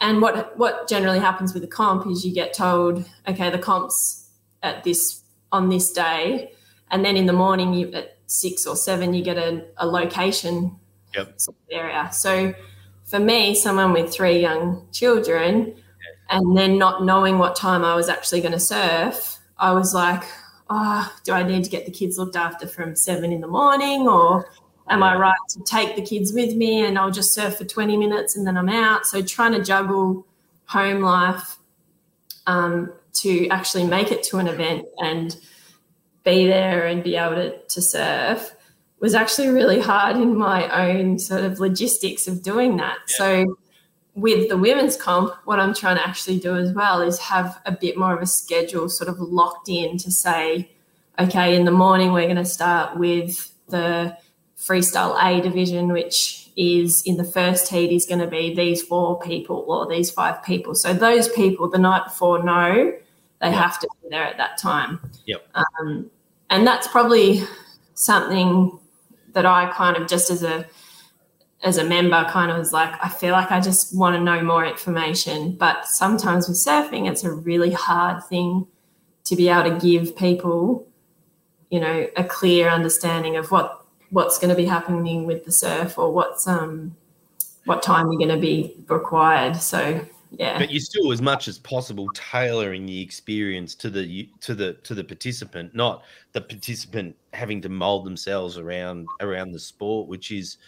And 0.00 0.20
what 0.20 0.56
what 0.58 0.88
generally 0.88 1.20
happens 1.20 1.54
with 1.54 1.62
the 1.62 1.68
comp 1.68 2.06
is 2.06 2.24
you 2.24 2.32
get 2.32 2.52
told, 2.52 3.04
okay, 3.26 3.50
the 3.50 3.58
comp's 3.58 4.28
at 4.62 4.84
this 4.84 5.22
on 5.52 5.68
this 5.68 5.92
day, 5.92 6.52
and 6.90 7.04
then 7.04 7.16
in 7.16 7.26
the 7.26 7.32
morning 7.32 7.74
you 7.74 7.92
at 7.92 8.18
six 8.26 8.66
or 8.66 8.76
seven 8.76 9.14
you 9.14 9.22
get 9.22 9.36
a, 9.36 9.64
a 9.76 9.86
location 9.86 10.76
yep. 11.14 11.38
area. 11.70 12.10
So 12.12 12.54
for 13.04 13.18
me, 13.18 13.54
someone 13.54 13.92
with 13.92 14.12
three 14.12 14.40
young 14.40 14.86
children, 14.92 15.76
and 16.30 16.56
then 16.56 16.78
not 16.78 17.04
knowing 17.04 17.38
what 17.38 17.56
time 17.56 17.84
I 17.84 17.94
was 17.94 18.08
actually 18.08 18.40
going 18.40 18.52
to 18.52 18.60
surf, 18.60 19.38
I 19.58 19.72
was 19.72 19.94
like, 19.94 20.24
oh, 20.70 21.12
do 21.24 21.32
I 21.32 21.42
need 21.42 21.64
to 21.64 21.70
get 21.70 21.86
the 21.86 21.92
kids 21.92 22.18
looked 22.18 22.36
after 22.36 22.66
from 22.66 22.96
seven 22.96 23.32
in 23.32 23.40
the 23.40 23.46
morning 23.46 24.08
or 24.08 24.48
am 24.88 25.02
I 25.02 25.16
right 25.16 25.34
to 25.50 25.62
take 25.64 25.96
the 25.96 26.02
kids 26.02 26.32
with 26.32 26.54
me 26.54 26.84
and 26.84 26.98
I'll 26.98 27.10
just 27.10 27.34
surf 27.34 27.56
for 27.58 27.64
20 27.64 27.96
minutes 27.96 28.36
and 28.36 28.46
then 28.46 28.56
I'm 28.56 28.68
out? 28.68 29.06
So 29.06 29.22
trying 29.22 29.52
to 29.52 29.62
juggle 29.62 30.26
home 30.66 31.00
life 31.00 31.58
um, 32.46 32.92
to 33.14 33.48
actually 33.48 33.84
make 33.84 34.10
it 34.10 34.22
to 34.24 34.38
an 34.38 34.48
event 34.48 34.86
and 34.98 35.36
be 36.24 36.46
there 36.46 36.86
and 36.86 37.04
be 37.04 37.16
able 37.16 37.36
to, 37.36 37.58
to 37.58 37.82
surf 37.82 38.54
was 39.00 39.14
actually 39.14 39.48
really 39.48 39.80
hard 39.80 40.16
in 40.16 40.36
my 40.36 40.88
own 40.88 41.18
sort 41.18 41.44
of 41.44 41.60
logistics 41.60 42.26
of 42.26 42.42
doing 42.42 42.78
that. 42.78 42.96
Yeah. 43.10 43.16
So 43.16 43.58
with 44.14 44.48
the 44.48 44.56
women's 44.56 44.96
comp, 44.96 45.34
what 45.44 45.58
I'm 45.58 45.74
trying 45.74 45.96
to 45.96 46.06
actually 46.06 46.38
do 46.38 46.56
as 46.56 46.72
well 46.72 47.00
is 47.00 47.18
have 47.18 47.60
a 47.66 47.72
bit 47.72 47.96
more 47.96 48.14
of 48.14 48.22
a 48.22 48.26
schedule 48.26 48.88
sort 48.88 49.08
of 49.08 49.18
locked 49.18 49.68
in 49.68 49.98
to 49.98 50.10
say, 50.10 50.70
okay, 51.18 51.56
in 51.56 51.64
the 51.64 51.72
morning 51.72 52.12
we're 52.12 52.26
going 52.26 52.36
to 52.36 52.44
start 52.44 52.96
with 52.96 53.52
the 53.68 54.16
freestyle 54.56 55.20
A 55.22 55.40
division, 55.40 55.88
which 55.88 56.50
is 56.56 57.02
in 57.04 57.16
the 57.16 57.24
first 57.24 57.68
heat 57.68 57.90
is 57.90 58.06
going 58.06 58.20
to 58.20 58.28
be 58.28 58.54
these 58.54 58.82
four 58.82 59.18
people 59.18 59.64
or 59.68 59.88
these 59.88 60.10
five 60.10 60.42
people. 60.44 60.74
So 60.74 60.94
those 60.94 61.28
people 61.28 61.68
the 61.68 61.78
night 61.78 62.04
before 62.04 62.42
know 62.42 62.92
they 63.40 63.50
yep. 63.50 63.54
have 63.54 63.80
to 63.80 63.88
be 64.00 64.10
there 64.10 64.24
at 64.24 64.36
that 64.36 64.58
time. 64.58 65.00
Yep. 65.26 65.46
Um, 65.54 66.10
and 66.50 66.64
that's 66.64 66.86
probably 66.86 67.42
something 67.94 68.78
that 69.32 69.44
I 69.44 69.70
kind 69.72 69.96
of 69.96 70.06
just 70.06 70.30
as 70.30 70.44
a 70.44 70.66
as 71.64 71.78
a 71.78 71.84
member 71.84 72.24
kind 72.28 72.50
of 72.50 72.58
was 72.58 72.72
like 72.72 72.92
I 73.02 73.08
feel 73.08 73.32
like 73.32 73.50
I 73.50 73.60
just 73.60 73.96
want 73.96 74.14
to 74.16 74.22
know 74.22 74.42
more 74.42 74.64
information. 74.64 75.56
But 75.56 75.86
sometimes 75.86 76.46
with 76.46 76.58
surfing 76.58 77.10
it's 77.10 77.24
a 77.24 77.32
really 77.32 77.72
hard 77.72 78.22
thing 78.24 78.66
to 79.24 79.34
be 79.34 79.48
able 79.48 79.70
to 79.70 79.78
give 79.78 80.14
people 80.16 80.86
you 81.70 81.80
know 81.80 82.06
a 82.16 82.24
clear 82.24 82.68
understanding 82.68 83.36
of 83.36 83.50
what 83.50 83.86
what's 84.10 84.38
going 84.38 84.50
to 84.50 84.54
be 84.54 84.66
happening 84.66 85.26
with 85.26 85.44
the 85.44 85.52
surf 85.52 85.98
or 85.98 86.12
what's 86.12 86.46
um 86.46 86.94
what 87.64 87.82
time 87.82 88.12
you're 88.12 88.18
going 88.18 88.28
to 88.28 88.40
be 88.40 88.76
required. 88.88 89.56
So 89.56 90.06
yeah. 90.38 90.58
But 90.58 90.70
you 90.70 90.80
still 90.80 91.12
as 91.12 91.22
much 91.22 91.48
as 91.48 91.58
possible 91.58 92.08
tailoring 92.14 92.86
the 92.86 93.00
experience 93.00 93.74
to 93.76 93.90
the 93.90 94.28
to 94.40 94.54
the 94.54 94.74
to 94.74 94.94
the 94.94 95.04
participant 95.04 95.74
not 95.74 96.02
the 96.32 96.40
participant 96.40 97.16
having 97.32 97.60
to 97.62 97.68
mold 97.68 98.04
themselves 98.04 98.58
around 98.58 99.06
around 99.20 99.52
the 99.52 99.58
sport 99.58 100.08
which 100.08 100.30
is 100.30 100.58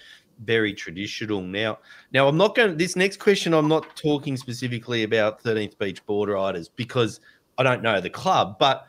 very 0.45 0.73
traditional. 0.73 1.41
Now 1.41 1.79
now 2.13 2.29
i'm 2.29 2.37
not 2.37 2.55
going 2.55 2.77
this 2.77 2.97
next 2.97 3.19
question 3.19 3.53
i'm 3.55 3.69
not 3.69 3.97
talking 3.97 4.37
specifically 4.37 5.03
about 5.03 5.43
13th 5.43 5.79
beach 5.79 6.05
board 6.07 6.29
riders 6.29 6.69
because 6.69 7.21
i 7.59 7.63
don't 7.63 7.83
know 7.83 8.01
the 8.01 8.11
club 8.11 8.57
but 8.59 8.87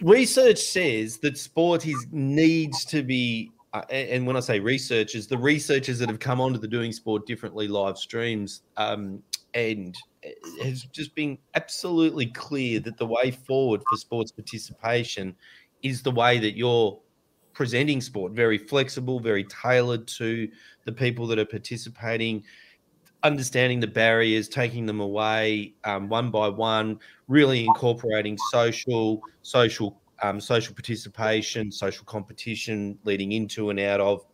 research 0.00 0.58
says 0.58 1.18
that 1.18 1.38
sport 1.38 1.86
is 1.86 2.06
needs 2.10 2.84
to 2.84 3.02
be 3.02 3.50
uh, 3.74 3.80
and 3.90 4.26
when 4.26 4.36
I 4.36 4.40
say 4.40 4.60
researchers, 4.60 5.26
the 5.26 5.38
researchers 5.38 5.98
that 5.98 6.10
have 6.10 6.18
come 6.18 6.42
onto 6.42 6.58
the 6.58 6.68
Doing 6.68 6.92
Sport 6.92 7.24
Differently 7.24 7.68
live 7.68 7.96
streams, 7.96 8.64
um, 8.76 9.22
and 9.54 9.96
it 10.22 10.36
has 10.62 10.82
just 10.92 11.14
been 11.14 11.38
absolutely 11.54 12.26
clear 12.26 12.80
that 12.80 12.98
the 12.98 13.06
way 13.06 13.30
forward 13.30 13.80
for 13.88 13.96
sports 13.96 14.30
participation 14.30 15.34
is 15.82 16.02
the 16.02 16.10
way 16.10 16.38
that 16.38 16.54
you're 16.54 17.00
presenting 17.62 18.00
sport 18.00 18.32
very 18.32 18.58
flexible, 18.58 19.20
very 19.20 19.44
tailored 19.44 20.04
to 20.08 20.48
the 20.84 20.90
people 20.90 21.28
that 21.28 21.38
are 21.38 21.44
participating, 21.44 22.42
understanding 23.22 23.78
the 23.78 23.86
barriers, 23.86 24.48
taking 24.48 24.84
them 24.84 24.98
away 24.98 25.72
um, 25.84 26.08
one 26.08 26.28
by 26.28 26.48
one, 26.48 26.98
really 27.28 27.64
incorporating 27.64 28.36
social, 28.50 29.22
social 29.42 30.02
um, 30.22 30.40
social 30.40 30.74
participation, 30.74 31.70
social 31.70 32.04
competition, 32.04 32.98
leading 33.04 33.30
into 33.30 33.70
and 33.70 33.78
out 33.78 34.00
of 34.00 34.26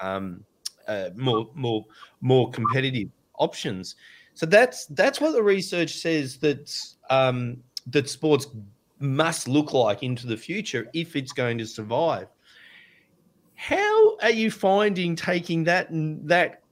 um, 0.00 0.42
uh, 0.88 1.10
more 1.14 1.48
more 1.54 1.84
more 2.20 2.50
competitive 2.50 3.10
options. 3.38 3.94
So 4.34 4.44
that's 4.44 4.86
that's 4.86 5.20
what 5.20 5.34
the 5.34 5.42
research 5.44 5.98
says 5.98 6.36
that 6.38 6.76
um, 7.10 7.58
that 7.86 8.10
sports 8.10 8.48
must 8.98 9.46
look 9.46 9.72
like 9.72 10.02
into 10.02 10.26
the 10.26 10.36
future 10.36 10.90
if 10.94 11.14
it's 11.14 11.32
going 11.32 11.58
to 11.58 11.66
survive. 11.66 12.26
How 13.62 14.16
are 14.16 14.32
you 14.32 14.50
finding 14.50 15.14
taking 15.14 15.62
that 15.64 15.86
that 16.26 16.62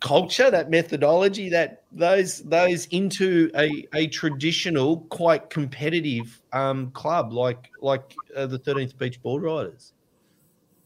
culture, 0.00 0.50
that 0.50 0.70
methodology, 0.70 1.48
that 1.50 1.84
those 1.92 2.40
those 2.40 2.86
into 2.86 3.48
a, 3.54 3.86
a 3.94 4.08
traditional, 4.08 5.02
quite 5.02 5.50
competitive 5.50 6.42
um, 6.52 6.90
club 6.90 7.32
like 7.32 7.70
like 7.80 8.12
uh, 8.34 8.46
the 8.46 8.58
Thirteenth 8.58 8.98
Beach 8.98 9.22
Board 9.22 9.44
Riders? 9.44 9.92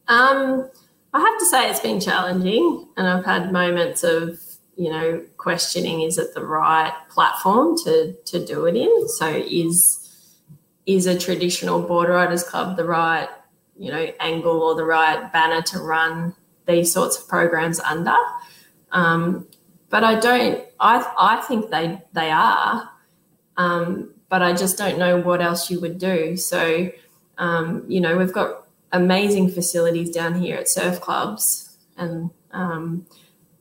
Um, 0.09 0.69
I 1.11 1.19
have 1.19 1.39
to 1.39 1.45
say 1.47 1.71
it's 1.71 1.79
been 1.79 1.99
challenging, 1.99 2.87
and 2.95 3.07
I've 3.07 3.25
had 3.25 3.51
moments 3.51 4.03
of 4.03 4.39
you 4.75 4.91
know 4.91 5.25
questioning: 5.37 6.01
is 6.01 6.19
it 6.19 6.35
the 6.35 6.45
right 6.45 6.93
platform 7.09 7.75
to 7.85 8.13
to 8.13 8.45
do 8.45 8.67
it 8.67 8.75
in? 8.75 9.07
So 9.09 9.27
is 9.27 10.29
is 10.85 11.07
a 11.07 11.17
traditional 11.17 11.81
board 11.81 12.09
riders 12.09 12.43
club 12.43 12.77
the 12.77 12.85
right 12.85 13.29
you 13.77 13.91
know 13.91 14.11
angle 14.19 14.61
or 14.61 14.75
the 14.75 14.85
right 14.85 15.31
banner 15.31 15.61
to 15.61 15.79
run 15.79 16.35
these 16.65 16.91
sorts 16.91 17.17
of 17.17 17.27
programs 17.27 17.79
under? 17.79 18.15
Um, 18.91 19.47
but 19.89 20.03
I 20.03 20.19
don't. 20.19 20.63
I 20.79 21.05
I 21.17 21.41
think 21.41 21.69
they 21.69 22.01
they 22.13 22.31
are, 22.31 22.89
um, 23.57 24.13
but 24.29 24.41
I 24.41 24.53
just 24.53 24.77
don't 24.77 24.97
know 24.97 25.19
what 25.19 25.41
else 25.41 25.69
you 25.69 25.79
would 25.81 25.97
do. 25.97 26.35
So, 26.35 26.89
um, 27.37 27.83
you 27.87 28.01
know, 28.01 28.17
we've 28.17 28.33
got 28.33 28.67
amazing 28.91 29.49
facilities 29.49 30.09
down 30.09 30.35
here 30.35 30.57
at 30.57 30.69
surf 30.69 30.99
clubs, 31.01 31.77
and 31.97 32.31
um, 32.51 33.05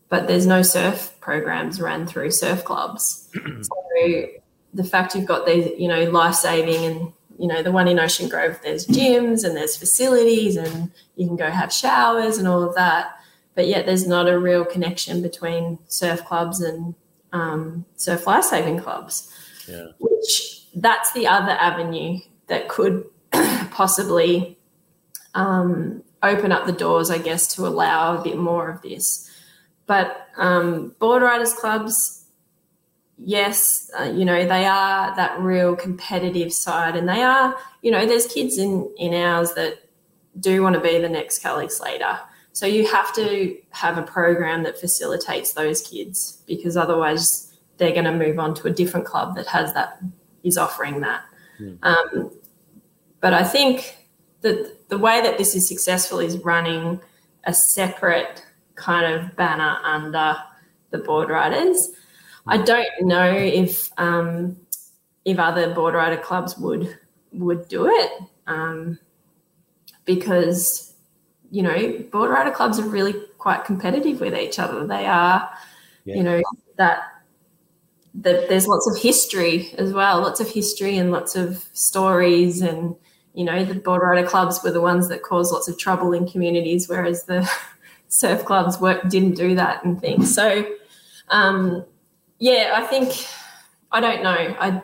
but 0.08 0.26
there's 0.26 0.46
no 0.46 0.62
surf 0.62 1.14
programs 1.20 1.80
run 1.80 2.06
through 2.06 2.30
surf 2.30 2.64
clubs. 2.64 3.28
so 3.34 4.26
the 4.74 4.84
fact 4.84 5.14
you've 5.14 5.26
got 5.26 5.46
these, 5.46 5.70
you 5.78 5.88
know, 5.88 6.04
life 6.04 6.34
saving 6.34 6.84
and 6.84 7.12
you 7.42 7.48
know 7.48 7.62
the 7.62 7.72
one 7.72 7.88
in 7.88 7.98
Ocean 7.98 8.28
Grove, 8.28 8.58
there's 8.62 8.86
gyms 8.86 9.44
and 9.44 9.54
there's 9.54 9.76
facilities 9.76 10.56
and 10.56 10.90
you 11.16 11.26
can 11.26 11.36
go 11.36 11.50
have 11.50 11.72
showers 11.72 12.38
and 12.38 12.48
all 12.48 12.62
of 12.62 12.74
that 12.76 13.16
but 13.54 13.66
yet 13.66 13.86
there's 13.86 14.06
not 14.06 14.28
a 14.28 14.38
real 14.38 14.64
connection 14.64 15.22
between 15.22 15.78
surf 15.88 16.24
clubs 16.24 16.60
and 16.60 16.94
um, 17.32 17.84
surf 17.96 18.26
life 18.26 18.44
saving 18.44 18.78
clubs. 18.78 19.30
Yeah. 19.68 19.88
Which 19.98 20.66
that's 20.74 21.12
the 21.12 21.26
other 21.26 21.52
avenue 21.52 22.20
that 22.46 22.68
could 22.68 23.04
possibly 23.70 24.58
um, 25.34 26.02
open 26.22 26.52
up 26.52 26.66
the 26.66 26.72
doors, 26.72 27.10
I 27.10 27.18
guess, 27.18 27.54
to 27.56 27.66
allow 27.66 28.16
a 28.16 28.22
bit 28.22 28.38
more 28.38 28.70
of 28.70 28.82
this. 28.82 29.30
But 29.86 30.28
um, 30.36 30.94
board 30.98 31.22
riders 31.22 31.52
clubs, 31.52 32.21
yes, 33.24 33.90
uh, 33.98 34.04
you 34.04 34.24
know 34.24 34.46
they 34.46 34.66
are 34.66 35.14
that 35.16 35.40
real 35.40 35.76
competitive 35.76 36.52
side, 36.52 36.96
and 36.96 37.08
they 37.08 37.22
are, 37.22 37.56
you 37.82 37.90
know, 37.90 38.06
there's 38.06 38.26
kids 38.26 38.58
in 38.58 38.92
in 38.98 39.14
ours 39.14 39.54
that 39.54 39.88
do 40.40 40.62
want 40.62 40.74
to 40.74 40.80
be 40.80 40.98
the 40.98 41.08
next 41.08 41.40
Kelly 41.40 41.68
Slater 41.68 42.18
so 42.52 42.66
you 42.66 42.86
have 42.86 43.14
to 43.14 43.56
have 43.70 43.96
a 43.96 44.02
program 44.02 44.62
that 44.64 44.78
facilitates 44.78 45.54
those 45.54 45.80
kids 45.80 46.42
because 46.46 46.76
otherwise 46.76 47.52
they're 47.78 47.92
going 47.92 48.04
to 48.04 48.12
move 48.12 48.38
on 48.38 48.54
to 48.56 48.68
a 48.68 48.70
different 48.70 49.06
club 49.06 49.34
that 49.36 49.46
has 49.46 49.72
that 49.72 49.98
is 50.44 50.58
offering 50.58 51.00
that. 51.00 51.22
Mm. 51.58 51.78
Um, 51.82 52.30
but 53.20 53.32
I 53.32 53.42
think 53.42 54.06
that 54.42 54.88
the 54.88 54.98
way 54.98 55.22
that 55.22 55.38
this 55.38 55.54
is 55.54 55.66
successful 55.66 56.18
is 56.18 56.36
running 56.38 57.00
a 57.44 57.54
separate 57.54 58.44
kind 58.74 59.14
of 59.14 59.34
banner 59.34 59.78
under 59.82 60.36
the 60.90 60.98
board 60.98 61.30
riders. 61.30 61.88
I 62.46 62.58
don't 62.58 62.88
know 63.02 63.32
if 63.32 63.90
um, 63.98 64.56
if 65.24 65.38
other 65.38 65.74
board 65.74 65.94
rider 65.94 66.20
clubs 66.20 66.58
would 66.58 66.98
would 67.32 67.68
do 67.68 67.86
it 67.86 68.10
um, 68.46 68.98
because 70.04 70.92
you 71.50 71.62
know, 71.62 71.98
board 72.10 72.30
rider 72.30 72.50
clubs 72.50 72.78
are 72.78 72.88
really 72.88 73.12
quite 73.36 73.64
competitive 73.66 74.20
with 74.20 74.34
each 74.34 74.58
other. 74.58 74.86
They 74.86 75.04
are, 75.04 75.50
yeah. 76.04 76.16
you 76.16 76.22
know, 76.22 76.42
that 76.78 77.02
that 78.14 78.48
there's 78.48 78.66
lots 78.66 78.90
of 78.90 79.02
history 79.02 79.72
as 79.78 79.92
well, 79.92 80.20
lots 80.20 80.40
of 80.40 80.48
history 80.48 80.96
and 80.96 81.12
lots 81.12 81.36
of 81.36 81.64
stories 81.72 82.60
and 82.60 82.96
you 83.34 83.44
know, 83.44 83.64
the 83.64 83.74
board 83.74 84.02
rider 84.02 84.26
clubs 84.26 84.62
were 84.62 84.70
the 84.70 84.80
ones 84.80 85.08
that 85.08 85.22
caused 85.22 85.52
lots 85.52 85.68
of 85.68 85.78
trouble 85.78 86.12
in 86.12 86.28
communities, 86.28 86.88
whereas 86.88 87.24
the 87.24 87.50
surf 88.08 88.44
clubs 88.44 88.78
work 88.78 89.08
didn't 89.08 89.34
do 89.34 89.54
that 89.54 89.84
and 89.84 90.00
things. 90.00 90.34
So, 90.34 90.66
um, 91.28 91.84
yeah, 92.42 92.72
I 92.74 92.84
think 92.88 93.24
I 93.92 94.00
don't 94.00 94.20
know. 94.24 94.56
I, 94.58 94.82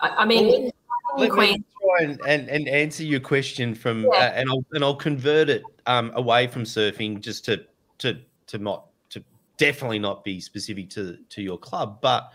I, 0.00 0.08
I 0.08 0.24
mean, 0.26 0.70
let 1.16 1.32
me 1.32 1.64
try 1.80 2.02
and, 2.02 2.20
and, 2.28 2.46
and, 2.50 2.68
answer 2.68 3.04
your 3.04 3.20
question 3.20 3.74
from, 3.74 4.02
yeah. 4.02 4.10
uh, 4.10 4.32
and 4.34 4.50
I'll 4.50 4.64
and 4.72 4.84
I'll 4.84 4.94
convert 4.94 5.48
it 5.48 5.62
um, 5.86 6.12
away 6.14 6.46
from 6.46 6.64
surfing 6.64 7.20
just 7.20 7.42
to 7.46 7.64
to 7.98 8.18
to 8.48 8.58
not 8.58 8.88
to 9.08 9.24
definitely 9.56 9.98
not 9.98 10.24
be 10.24 10.40
specific 10.40 10.90
to 10.90 11.16
to 11.30 11.40
your 11.40 11.56
club, 11.56 12.02
but 12.02 12.30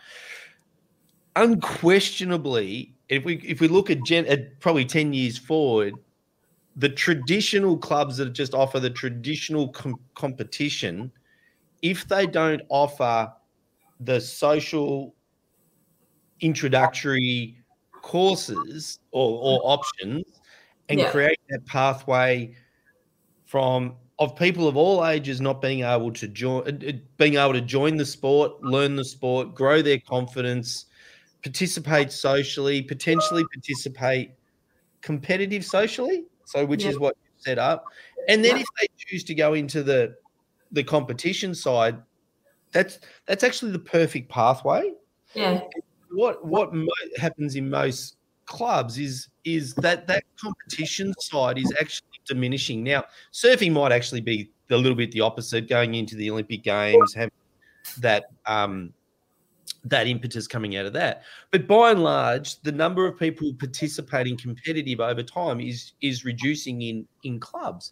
unquestionably, 1.36 2.96
if 3.08 3.24
we 3.24 3.36
if 3.46 3.62
we 3.62 3.68
look 3.68 3.92
at, 3.92 4.04
gen, 4.04 4.26
at 4.26 4.60
probably 4.60 4.84
ten 4.84 5.14
years 5.14 5.38
forward, 5.38 5.94
the 6.76 6.90
traditional 6.90 7.78
clubs 7.78 8.18
that 8.18 8.34
just 8.34 8.56
offer 8.56 8.80
the 8.80 8.90
traditional 8.90 9.68
com- 9.68 10.00
competition, 10.16 11.12
if 11.84 12.08
they 12.08 12.26
don't 12.26 12.64
offer 12.70 13.32
the 14.00 14.20
social 14.20 15.16
introductory 16.42 17.58
courses 18.02 19.00
or, 19.12 19.40
or 19.42 19.62
options 19.64 20.24
and 20.88 21.00
yeah. 21.00 21.12
create 21.12 21.40
that 21.50 21.66
pathway 21.66 22.56
from 23.46 23.96
of 24.20 24.36
people 24.36 24.68
of 24.68 24.76
all 24.76 25.06
ages 25.06 25.40
not 25.42 25.62
being 25.62 25.84
able 25.84 26.12
to 26.12 26.28
join 26.28 26.62
uh, 26.68 26.92
being 27.18 27.36
able 27.36 27.54
to 27.54 27.62
join 27.62 27.98
the 27.98 28.06
sport 28.06 28.62
learn 28.64 28.96
the 28.96 29.04
sport 29.04 29.54
grow 29.54 29.82
their 29.82 30.00
confidence 30.00 30.86
participate 31.44 32.12
socially 32.12 32.82
potentially 32.82 33.44
participate 33.54 34.32
competitive 35.02 35.64
socially 35.64 36.26
so 36.46 36.66
which 36.66 36.84
yeah. 36.84 36.90
is 36.90 37.00
what 37.00 37.16
you 37.24 37.30
set 37.38 37.60
up 37.60 37.86
and 38.28 38.44
then 38.44 38.56
yeah. 38.56 38.62
if 38.62 38.68
they 38.80 38.88
choose 38.98 39.24
to 39.24 39.34
go 39.34 39.54
into 39.54 39.84
the 39.84 40.16
the 40.72 40.84
competition 40.84 41.54
side 41.54 41.98
that's 42.72 43.00
that's 43.26 43.44
actually 43.44 43.72
the 43.72 43.80
perfect 43.80 44.30
pathway 44.30 44.92
yeah 45.34 45.62
what 46.12 46.44
what 46.46 46.74
mo- 46.74 46.88
happens 47.18 47.56
in 47.56 47.70
most 47.70 48.18
clubs 48.46 48.98
is 48.98 49.30
is 49.46 49.74
that 49.76 50.08
that 50.08 50.24
competition 50.42 51.14
side 51.20 51.58
is 51.58 51.72
actually 51.80 52.08
diminishing. 52.28 52.84
Now, 52.84 53.04
surfing 53.32 53.74
might 53.74 53.92
actually 53.92 54.22
be 54.22 54.52
a 54.70 54.78
little 54.78 54.96
bit 54.96 55.12
the 55.12 55.22
opposite, 55.22 55.70
going 55.70 55.96
into 55.96 56.16
the 56.16 56.30
Olympic 56.30 56.64
Games, 56.64 57.14
have 57.14 57.32
that 58.00 58.26
um, 58.46 58.94
that 59.86 60.08
impetus 60.08 60.48
coming 60.48 60.76
out 60.76 60.86
of 60.86 60.94
that. 60.94 61.24
But 61.52 61.68
by 61.68 61.92
and 61.92 62.04
large, 62.04 62.60
the 62.62 62.72
number 62.72 63.06
of 63.06 63.18
people 63.18 63.54
participating 63.54 64.38
competitive 64.38 65.00
over 65.00 65.24
time 65.24 65.60
is 65.60 65.94
is 66.02 66.26
reducing 66.26 66.82
in 66.82 67.08
in 67.24 67.40
clubs. 67.40 67.92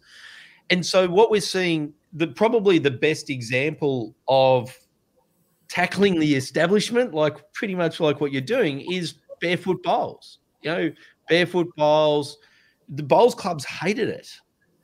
And 0.70 0.84
so 0.84 1.08
what 1.08 1.30
we're 1.30 1.40
seeing, 1.40 1.92
the 2.12 2.26
probably 2.26 2.78
the 2.78 2.90
best 2.90 3.30
example 3.30 4.14
of 4.28 4.76
tackling 5.68 6.18
the 6.18 6.34
establishment, 6.34 7.14
like 7.14 7.36
pretty 7.52 7.74
much 7.74 8.00
like 8.00 8.20
what 8.20 8.32
you're 8.32 8.40
doing, 8.40 8.80
is 8.92 9.14
barefoot 9.40 9.82
bowls. 9.82 10.38
You 10.62 10.70
know, 10.70 10.92
barefoot 11.28 11.68
bowls. 11.76 12.38
The 12.88 13.02
bowls 13.02 13.34
clubs 13.34 13.64
hated 13.64 14.08
it. 14.08 14.28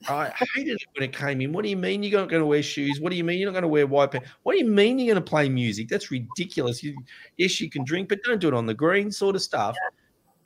I 0.09 0.29
hated 0.55 0.77
it 0.81 0.87
when 0.95 1.09
it 1.09 1.17
came 1.17 1.41
in. 1.41 1.53
What 1.53 1.65
do 1.65 1.71
you 1.71 1.77
mean 1.77 2.03
you're 2.03 2.21
not 2.21 2.29
going 2.29 2.43
to 2.43 2.47
wear 2.47 2.63
shoes? 2.63 3.01
What 3.01 3.11
do 3.11 3.17
you 3.17 3.25
mean 3.25 3.39
you're 3.39 3.51
not 3.51 3.55
going 3.55 3.63
to 3.63 3.69
wear 3.69 3.87
white 3.87 4.11
pants? 4.11 4.29
What 4.43 4.53
do 4.53 4.59
you 4.59 4.67
mean 4.67 4.99
you're 4.99 5.15
going 5.15 5.25
to 5.25 5.31
play 5.31 5.49
music? 5.49 5.89
That's 5.89 6.11
ridiculous. 6.11 6.83
You, 6.83 6.97
yes, 7.37 7.61
you 7.61 7.71
can 7.71 7.85
drink, 7.85 8.09
but 8.09 8.23
don't 8.23 8.41
do 8.41 8.49
it 8.49 8.55
on 8.55 8.67
the 8.67 8.75
green, 8.75 9.11
sort 9.11 9.37
of 9.37 9.43
stuff. 9.43 9.77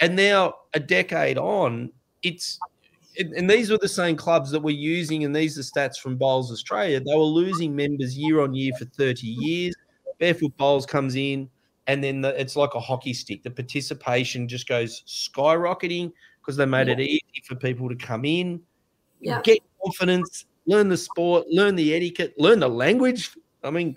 And 0.00 0.14
now, 0.14 0.54
a 0.74 0.80
decade 0.80 1.38
on, 1.38 1.90
it's 2.22 2.58
and 3.18 3.50
these 3.50 3.70
were 3.70 3.78
the 3.78 3.88
same 3.88 4.16
clubs 4.16 4.50
that 4.50 4.60
we're 4.60 4.76
using, 4.76 5.24
and 5.24 5.34
these 5.34 5.58
are 5.58 5.62
stats 5.62 5.98
from 5.98 6.16
Bowls 6.16 6.50
Australia. 6.52 7.00
They 7.00 7.14
were 7.14 7.22
losing 7.22 7.74
members 7.74 8.16
year 8.16 8.40
on 8.40 8.54
year 8.54 8.72
for 8.78 8.84
30 8.84 9.26
years. 9.26 9.74
Barefoot 10.18 10.56
Bowls 10.56 10.86
comes 10.86 11.16
in, 11.16 11.48
and 11.86 12.02
then 12.02 12.20
the, 12.20 12.40
it's 12.40 12.56
like 12.56 12.74
a 12.74 12.80
hockey 12.80 13.12
stick. 13.12 13.42
The 13.42 13.50
participation 13.50 14.48
just 14.48 14.68
goes 14.68 15.02
skyrocketing 15.06 16.12
because 16.40 16.56
they 16.56 16.66
made 16.66 16.88
yeah. 16.88 16.94
it 16.94 17.00
easy 17.00 17.42
for 17.46 17.54
people 17.54 17.88
to 17.88 17.96
come 17.96 18.24
in 18.24 18.60
yeah. 19.20 19.40
get 19.42 19.58
confidence, 19.82 20.46
learn 20.66 20.88
the 20.88 20.96
sport, 20.96 21.46
learn 21.48 21.74
the 21.76 21.94
etiquette, 21.94 22.34
learn 22.38 22.60
the 22.60 22.68
language. 22.68 23.30
I 23.62 23.70
mean, 23.70 23.96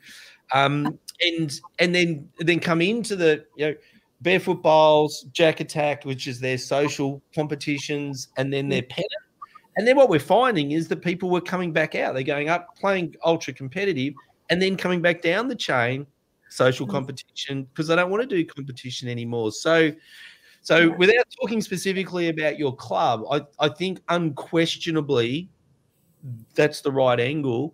um, 0.53 0.99
and 1.21 1.59
and 1.79 1.93
then 1.93 2.29
then 2.39 2.59
come 2.59 2.81
into 2.81 3.15
the 3.15 3.45
you 3.55 3.67
know 3.67 3.75
barefoot 4.21 4.61
bowls, 4.61 5.25
jack 5.31 5.59
attack, 5.59 6.05
which 6.05 6.27
is 6.27 6.39
their 6.39 6.57
social 6.57 7.21
competitions, 7.33 8.29
and 8.37 8.51
then 8.51 8.69
their 8.69 8.83
pennant. 8.83 9.11
And 9.77 9.87
then 9.87 9.95
what 9.95 10.09
we're 10.09 10.19
finding 10.19 10.71
is 10.71 10.87
that 10.89 11.01
people 11.01 11.29
were 11.29 11.41
coming 11.41 11.71
back 11.71 11.95
out. 11.95 12.13
They're 12.13 12.23
going 12.23 12.49
up, 12.49 12.75
playing 12.77 13.15
ultra 13.23 13.53
competitive, 13.53 14.13
and 14.49 14.61
then 14.61 14.75
coming 14.75 15.01
back 15.01 15.21
down 15.21 15.47
the 15.47 15.55
chain, 15.55 16.05
social 16.49 16.85
mm. 16.85 16.91
competition, 16.91 17.63
because 17.63 17.87
they 17.87 17.95
don't 17.95 18.11
want 18.11 18.21
to 18.21 18.27
do 18.27 18.45
competition 18.45 19.07
anymore. 19.07 19.51
So 19.51 19.91
so, 20.63 20.91
without 20.97 21.25
talking 21.41 21.59
specifically 21.59 22.29
about 22.29 22.59
your 22.59 22.75
club, 22.75 23.23
I, 23.31 23.41
I 23.59 23.69
think 23.69 23.99
unquestionably 24.09 25.49
that's 26.53 26.81
the 26.81 26.91
right 26.91 27.19
angle. 27.19 27.73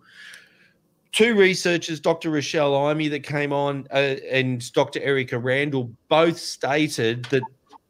Two 1.18 1.34
researchers, 1.34 1.98
Dr. 1.98 2.30
Rochelle 2.30 2.76
Eime, 2.76 3.10
that 3.10 3.24
came 3.24 3.52
on, 3.52 3.88
uh, 3.90 4.14
and 4.30 4.72
Dr. 4.72 5.00
Erica 5.00 5.36
Randle, 5.36 5.90
both 6.08 6.38
stated 6.38 7.24
that 7.24 7.42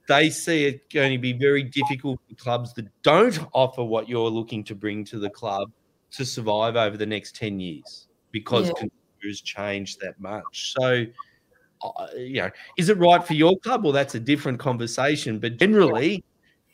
they 0.08 0.30
see 0.30 0.64
it 0.64 0.88
going 0.88 1.12
to 1.12 1.18
be 1.18 1.34
very 1.34 1.62
difficult 1.62 2.18
for 2.26 2.34
clubs 2.36 2.72
that 2.72 2.86
don't 3.02 3.38
offer 3.52 3.84
what 3.84 4.08
you're 4.08 4.30
looking 4.30 4.64
to 4.64 4.74
bring 4.74 5.04
to 5.04 5.18
the 5.18 5.28
club 5.28 5.70
to 6.12 6.24
survive 6.24 6.76
over 6.76 6.96
the 6.96 7.04
next 7.04 7.36
10 7.36 7.60
years 7.60 8.08
because 8.32 8.68
yeah. 8.68 8.72
consumers 8.78 9.42
change 9.42 9.98
that 9.98 10.18
much. 10.18 10.72
So, 10.80 11.04
uh, 11.82 12.06
you 12.16 12.40
know, 12.40 12.50
is 12.78 12.88
it 12.88 12.96
right 12.96 13.22
for 13.22 13.34
your 13.34 13.58
club? 13.58 13.84
Well, 13.84 13.92
that's 13.92 14.14
a 14.14 14.20
different 14.20 14.58
conversation. 14.58 15.38
But 15.38 15.58
generally, 15.58 16.24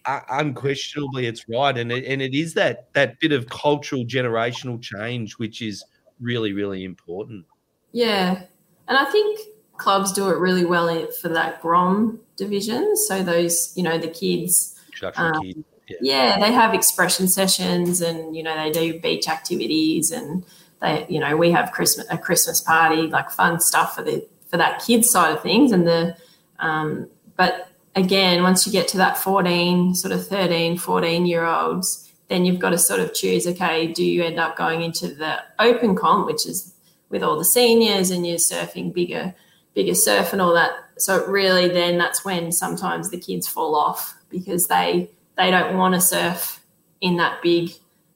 uh, 0.05 0.21
unquestionably, 0.31 1.27
it's 1.27 1.49
right, 1.49 1.77
and 1.77 1.91
it, 1.91 2.05
and 2.05 2.23
it 2.23 2.33
is 2.33 2.55
that 2.55 2.93
that 2.93 3.19
bit 3.19 3.33
of 3.33 3.49
cultural 3.49 4.05
generational 4.05 4.81
change, 4.81 5.33
which 5.33 5.61
is 5.61 5.85
really 6.25 6.53
really 6.53 6.85
important. 6.85 7.47
Yeah, 7.93 8.43
and 8.89 8.99
I 8.99 9.05
think 9.07 9.41
clubs 9.77 10.13
do 10.13 10.31
it 10.31 10.39
really 10.39 10.65
well 10.65 11.07
for 11.21 11.29
that 11.29 11.61
Grom 11.61 12.21
division. 12.37 12.97
So 12.97 13.23
those, 13.23 13.73
you 13.77 13.83
know, 13.83 13.99
the 13.99 14.09
kids. 14.09 14.81
Um, 15.17 15.41
kids. 15.43 15.59
Yeah. 15.87 15.97
yeah, 16.01 16.41
they 16.41 16.51
have 16.51 16.73
expression 16.73 17.29
sessions, 17.29 18.01
and 18.01 18.35
you 18.35 18.43
know 18.43 18.57
they 18.57 18.71
do 18.71 18.99
beach 19.01 19.29
activities, 19.29 20.11
and 20.11 20.45
they, 20.81 21.05
you 21.11 21.21
know, 21.21 21.37
we 21.37 21.51
have 21.51 21.73
Christmas 21.73 22.07
a 22.11 22.17
Christmas 22.17 22.63
party, 22.63 23.09
like 23.09 23.31
fun 23.31 23.61
stuff 23.61 23.95
for 23.95 24.03
the 24.03 24.27
for 24.55 24.59
that 24.59 24.81
kids 24.81 25.11
side 25.11 25.35
of 25.35 25.43
things 25.43 25.73
and 25.73 25.85
the 25.85 26.17
um, 26.61 27.11
but 27.37 27.67
again 27.97 28.45
once 28.45 28.65
you 28.65 28.73
get 28.73 28.87
to 28.87 28.97
that 28.97 29.19
14 29.19 29.97
sort 29.97 30.13
of 30.13 30.25
13 30.29 30.79
14 30.79 31.27
year 31.27 31.45
olds 31.45 32.04
then 32.29 32.45
you've 32.45 32.59
got 32.59 32.71
to 32.71 32.79
sort 32.79 33.01
of 33.01 33.13
choose 33.15 33.47
okay 33.47 33.87
do 33.87 34.05
you 34.05 34.23
end 34.23 34.39
up 34.39 34.57
going 34.57 34.83
into 34.83 35.09
the 35.09 35.39
open 35.59 35.95
comp 35.95 36.27
which 36.27 36.47
is 36.47 36.75
with 37.11 37.23
all 37.23 37.39
the 37.39 37.45
seniors 37.45 38.11
and 38.11 38.27
you're 38.27 38.37
surfing 38.37 38.93
bigger 38.93 39.35
bigger 39.75 39.95
surf 39.95 40.33
and 40.33 40.41
all 40.41 40.55
that. 40.55 40.73
So 40.97 41.27
really 41.27 41.69
then 41.69 41.99
that's 41.99 42.25
when 42.25 42.53
sometimes 42.53 43.11
the 43.11 43.19
kids 43.19 43.47
fall 43.47 43.75
off 43.75 44.17
because 44.31 44.67
they 44.69 45.11
they 45.37 45.51
don't 45.51 45.77
want 45.77 45.95
to 45.95 46.01
surf 46.01 46.61
in 47.01 47.17
that 47.17 47.43
big 47.43 47.71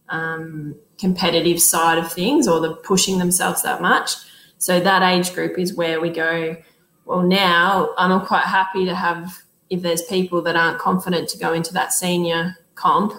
um, 0.08 0.76
competitive 0.98 1.60
side 1.60 1.98
of 1.98 2.10
things 2.10 2.46
or 2.48 2.60
the 2.60 2.74
pushing 2.74 3.18
themselves 3.18 3.62
that 3.64 3.82
much. 3.82 4.12
So 4.58 4.80
that 4.80 5.02
age 5.02 5.34
group 5.34 5.58
is 5.58 5.74
where 5.74 6.00
we 6.00 6.10
go, 6.10 6.56
well, 7.04 7.22
now 7.22 7.90
I'm 7.98 8.24
quite 8.24 8.44
happy 8.44 8.84
to 8.84 8.94
have, 8.94 9.42
if 9.68 9.82
there's 9.82 10.02
people 10.02 10.42
that 10.42 10.56
aren't 10.56 10.78
confident 10.78 11.28
to 11.30 11.38
go 11.38 11.52
into 11.52 11.72
that 11.74 11.92
senior 11.92 12.56
comp, 12.76 13.12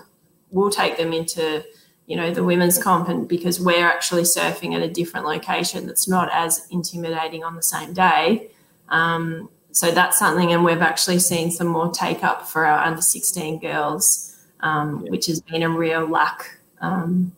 we'll 0.52 0.70
take 0.70 0.97
them 0.97 1.14
into, 1.14 1.64
you 2.08 2.16
know, 2.16 2.34
the 2.34 2.43
women's 2.43 2.82
comp 2.82 3.10
and 3.10 3.28
because 3.28 3.60
we're 3.60 3.86
actually 3.86 4.24
surfing 4.24 4.76
at 4.76 4.82
a 4.82 4.89
different 4.89 5.26
location 5.26 5.86
that's 5.86 6.08
not 6.08 6.30
as 6.32 6.68
intimidating 6.72 7.43
on 7.43 7.56
the 7.56 7.64
same 7.64 7.93
day. 7.93 8.50
Um, 8.89 9.50
so 9.72 9.91
that's 9.91 10.18
something, 10.18 10.52
and 10.52 10.64
we've 10.64 10.82
actually 10.82 11.20
seen 11.20 11.52
some 11.52 11.68
more 11.68 11.91
take 11.91 12.24
up 12.24 12.47
for 12.47 12.66
our 12.66 12.80
under 12.80 13.02
16 13.02 13.60
girls, 13.60 14.36
um, 14.62 15.04
yeah. 15.06 15.12
which 15.12 15.28
has 15.28 15.41
been 15.41 15.62
a 15.62 15.70
real 15.70 16.08
lack 16.08 16.58
um, 16.82 17.32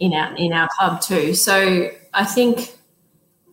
in 0.00 0.12
our 0.12 0.34
in 0.34 0.52
our 0.52 0.68
club 0.76 1.00
too. 1.00 1.34
So 1.34 1.90
I 2.12 2.24
think 2.24 2.76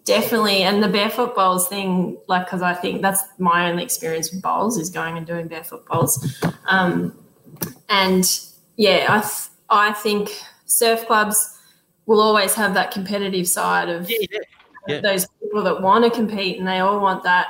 Definitely. 0.07 0.63
And 0.63 0.81
the 0.81 0.87
barefoot 0.87 1.35
bowls 1.35 1.67
thing, 1.67 2.17
like, 2.27 2.45
because 2.45 2.61
I 2.61 2.73
think 2.73 3.01
that's 3.01 3.21
my 3.39 3.69
only 3.69 3.83
experience 3.83 4.31
with 4.31 4.41
bowls 4.41 4.77
is 4.77 4.89
going 4.89 5.17
and 5.17 5.27
doing 5.27 5.49
barefoot 5.49 5.85
bowls. 5.85 6.41
Um, 6.69 7.13
and 7.89 8.23
yeah, 8.77 9.07
I, 9.09 9.19
th- 9.19 9.49
I 9.69 9.93
think 9.93 10.29
surf 10.65 11.05
clubs 11.05 11.59
will 12.05 12.21
always 12.21 12.53
have 12.53 12.73
that 12.75 12.91
competitive 12.91 13.47
side 13.47 13.89
of 13.89 14.09
yeah, 14.09 14.17
yeah. 14.31 14.39
Yeah. 14.87 15.01
those 15.01 15.27
people 15.41 15.63
that 15.63 15.81
want 15.81 16.05
to 16.05 16.09
compete 16.09 16.57
and 16.57 16.67
they 16.67 16.79
all 16.79 16.99
want 17.01 17.23
that. 17.23 17.47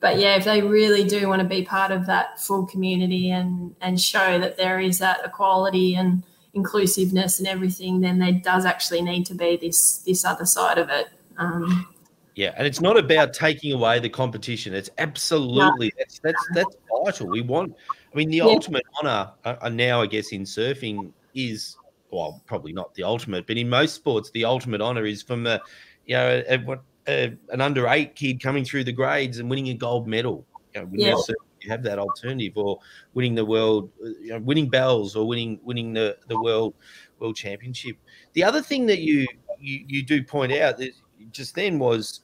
But 0.00 0.18
yeah, 0.18 0.36
if 0.36 0.44
they 0.44 0.62
really 0.62 1.04
do 1.04 1.28
want 1.28 1.42
to 1.42 1.48
be 1.48 1.62
part 1.62 1.92
of 1.92 2.06
that 2.06 2.40
full 2.40 2.66
community 2.66 3.30
and, 3.30 3.76
and 3.80 4.00
show 4.00 4.38
that 4.38 4.56
there 4.56 4.80
is 4.80 4.98
that 4.98 5.20
equality 5.24 5.94
and 5.94 6.24
inclusiveness 6.54 7.38
and 7.38 7.46
everything, 7.46 8.00
then 8.00 8.18
there 8.18 8.32
does 8.32 8.64
actually 8.64 9.02
need 9.02 9.26
to 9.26 9.34
be 9.34 9.56
this 9.56 9.98
this 9.98 10.24
other 10.24 10.46
side 10.46 10.78
of 10.78 10.88
it. 10.88 11.08
Um, 11.36 11.86
yeah, 12.34 12.54
and 12.56 12.66
it's 12.66 12.80
not 12.80 12.98
about 12.98 13.34
taking 13.34 13.72
away 13.72 13.98
the 13.98 14.08
competition. 14.08 14.72
It's 14.72 14.90
absolutely 14.98 15.88
no. 15.88 15.92
that's 15.98 16.18
that's 16.20 16.48
that's 16.54 16.76
vital. 17.04 17.28
We 17.28 17.42
want. 17.42 17.76
I 18.12 18.16
mean, 18.16 18.30
the 18.30 18.38
yeah. 18.38 18.44
ultimate 18.44 18.84
honor 19.00 19.32
uh, 19.44 19.68
now, 19.68 20.02
I 20.02 20.06
guess, 20.06 20.32
in 20.32 20.42
surfing 20.42 21.12
is 21.34 21.76
well, 22.10 22.42
probably 22.46 22.72
not 22.72 22.94
the 22.94 23.04
ultimate, 23.04 23.46
but 23.46 23.56
in 23.56 23.68
most 23.68 23.94
sports, 23.94 24.30
the 24.30 24.44
ultimate 24.44 24.80
honor 24.80 25.04
is 25.04 25.22
from 25.22 25.46
a 25.46 25.60
you 26.06 26.16
know 26.16 26.42
a, 26.48 26.54
a, 26.54 26.78
a, 27.08 27.36
an 27.50 27.60
under 27.60 27.86
eight 27.88 28.14
kid 28.16 28.42
coming 28.42 28.64
through 28.64 28.84
the 28.84 28.92
grades 28.92 29.38
and 29.38 29.48
winning 29.48 29.68
a 29.68 29.74
gold 29.74 30.08
medal. 30.08 30.44
You 30.74 30.82
know, 30.82 30.88
yeah. 30.92 31.14
you 31.60 31.70
have 31.70 31.82
that 31.84 31.98
alternative, 31.98 32.52
or 32.56 32.78
winning 33.14 33.34
the 33.34 33.44
world, 33.44 33.90
you 34.00 34.30
know, 34.30 34.38
winning 34.40 34.68
bells, 34.68 35.16
or 35.16 35.26
winning 35.26 35.60
winning 35.62 35.92
the 35.92 36.16
the 36.28 36.40
world 36.40 36.74
world 37.18 37.36
championship. 37.36 37.96
The 38.32 38.44
other 38.44 38.62
thing 38.62 38.86
that 38.86 39.00
you 39.00 39.26
you, 39.60 39.84
you 39.86 40.02
do 40.02 40.22
point 40.22 40.52
out 40.52 40.78
that 40.78 40.92
just 41.32 41.54
then 41.54 41.78
was 41.78 42.22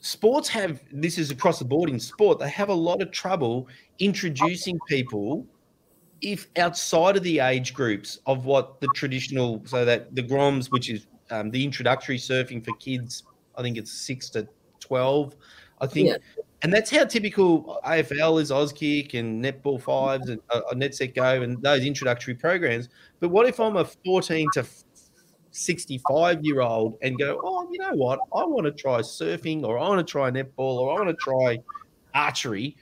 sports 0.00 0.48
have 0.48 0.80
this 0.90 1.16
is 1.16 1.30
across 1.30 1.60
the 1.60 1.64
board 1.64 1.88
in 1.88 2.00
sport 2.00 2.36
they 2.40 2.48
have 2.48 2.70
a 2.70 2.74
lot 2.74 3.00
of 3.00 3.12
trouble 3.12 3.68
introducing 4.02 4.78
people 4.88 5.46
if 6.20 6.48
outside 6.56 7.16
of 7.16 7.22
the 7.22 7.38
age 7.38 7.72
groups 7.72 8.18
of 8.26 8.44
what 8.44 8.80
the 8.80 8.88
traditional 8.94 9.62
so 9.64 9.84
that 9.84 10.12
the 10.14 10.22
groms 10.22 10.70
which 10.70 10.90
is 10.90 11.06
um, 11.30 11.50
the 11.50 11.62
introductory 11.64 12.18
surfing 12.18 12.64
for 12.64 12.74
kids 12.76 13.22
i 13.56 13.62
think 13.62 13.76
it's 13.76 13.92
6 13.92 14.30
to 14.30 14.48
12 14.80 15.36
i 15.80 15.86
think 15.86 16.08
yeah. 16.08 16.16
and 16.62 16.72
that's 16.72 16.90
how 16.90 17.04
typical 17.04 17.80
afl 17.86 18.40
is 18.40 18.50
auskick 18.50 19.14
and 19.14 19.44
netball 19.44 19.80
fives 19.80 20.28
and 20.28 20.40
uh, 20.50 20.60
NetSetGo 20.72 21.44
and 21.44 21.62
those 21.62 21.84
introductory 21.84 22.34
programs 22.34 22.88
but 23.20 23.28
what 23.28 23.46
if 23.46 23.60
i'm 23.60 23.76
a 23.76 23.84
14 23.84 24.48
to 24.54 24.66
65 25.52 26.42
year 26.42 26.62
old 26.62 26.96
and 27.02 27.18
go, 27.18 27.38
oh, 27.44 27.68
you 27.70 27.78
know 27.78 27.92
what? 27.92 28.18
I 28.34 28.42
want 28.44 28.64
to 28.64 28.72
try 28.72 29.00
surfing 29.00 29.64
or 29.64 29.78
I 29.78 29.86
want 29.86 30.04
to 30.06 30.10
try 30.10 30.30
netball 30.30 30.78
or 30.78 30.90
I 30.90 31.04
want 31.04 31.10
to 31.10 31.22
try 31.22 31.58
archery, 32.14 32.74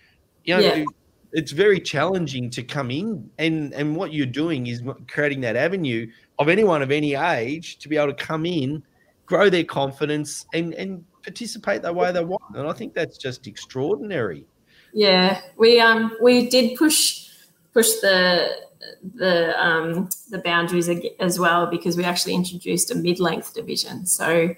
you 0.45 0.55
know, 0.55 0.61
yeah. 0.61 0.85
It's 1.33 1.53
very 1.53 1.81
challenging 1.81 2.51
to 2.51 2.62
come 2.62 2.91
in 2.91 3.31
and 3.39 3.72
and 3.74 3.95
what 3.97 4.12
you're 4.12 4.26
doing 4.26 4.66
is 4.66 4.83
creating 5.09 5.41
that 5.43 5.57
avenue 5.57 6.11
of 6.39 6.49
anyone 6.49 6.83
of 6.83 6.91
any 6.91 7.14
age 7.14 7.78
to 7.78 7.89
be 7.89 7.97
able 7.97 8.12
to 8.12 8.24
come 8.24 8.47
in, 8.47 8.83
grow 9.26 9.51
their 9.51 9.64
confidence 9.64 10.47
and 10.55 10.74
and 10.74 11.05
participate 11.22 11.83
the 11.83 11.93
way 11.93 12.11
they 12.12 12.24
want. 12.24 12.43
And 12.55 12.66
I 12.66 12.72
think 12.72 12.95
that's 12.95 13.18
just 13.18 13.47
extraordinary. 13.47 14.45
Yeah, 14.93 15.41
we 15.57 15.81
um 15.81 16.16
we 16.20 16.49
did 16.49 16.76
push 16.76 17.28
push 17.72 17.89
the 18.01 18.49
the 19.14 19.62
um, 19.62 20.09
the 20.31 20.39
boundaries 20.39 20.91
as 21.20 21.39
well 21.39 21.66
because 21.66 21.97
we 21.97 22.05
actually 22.05 22.35
introduced 22.35 22.91
a 22.91 22.95
mid 22.95 23.20
length 23.20 23.55
division. 23.55 24.07
So 24.07 24.55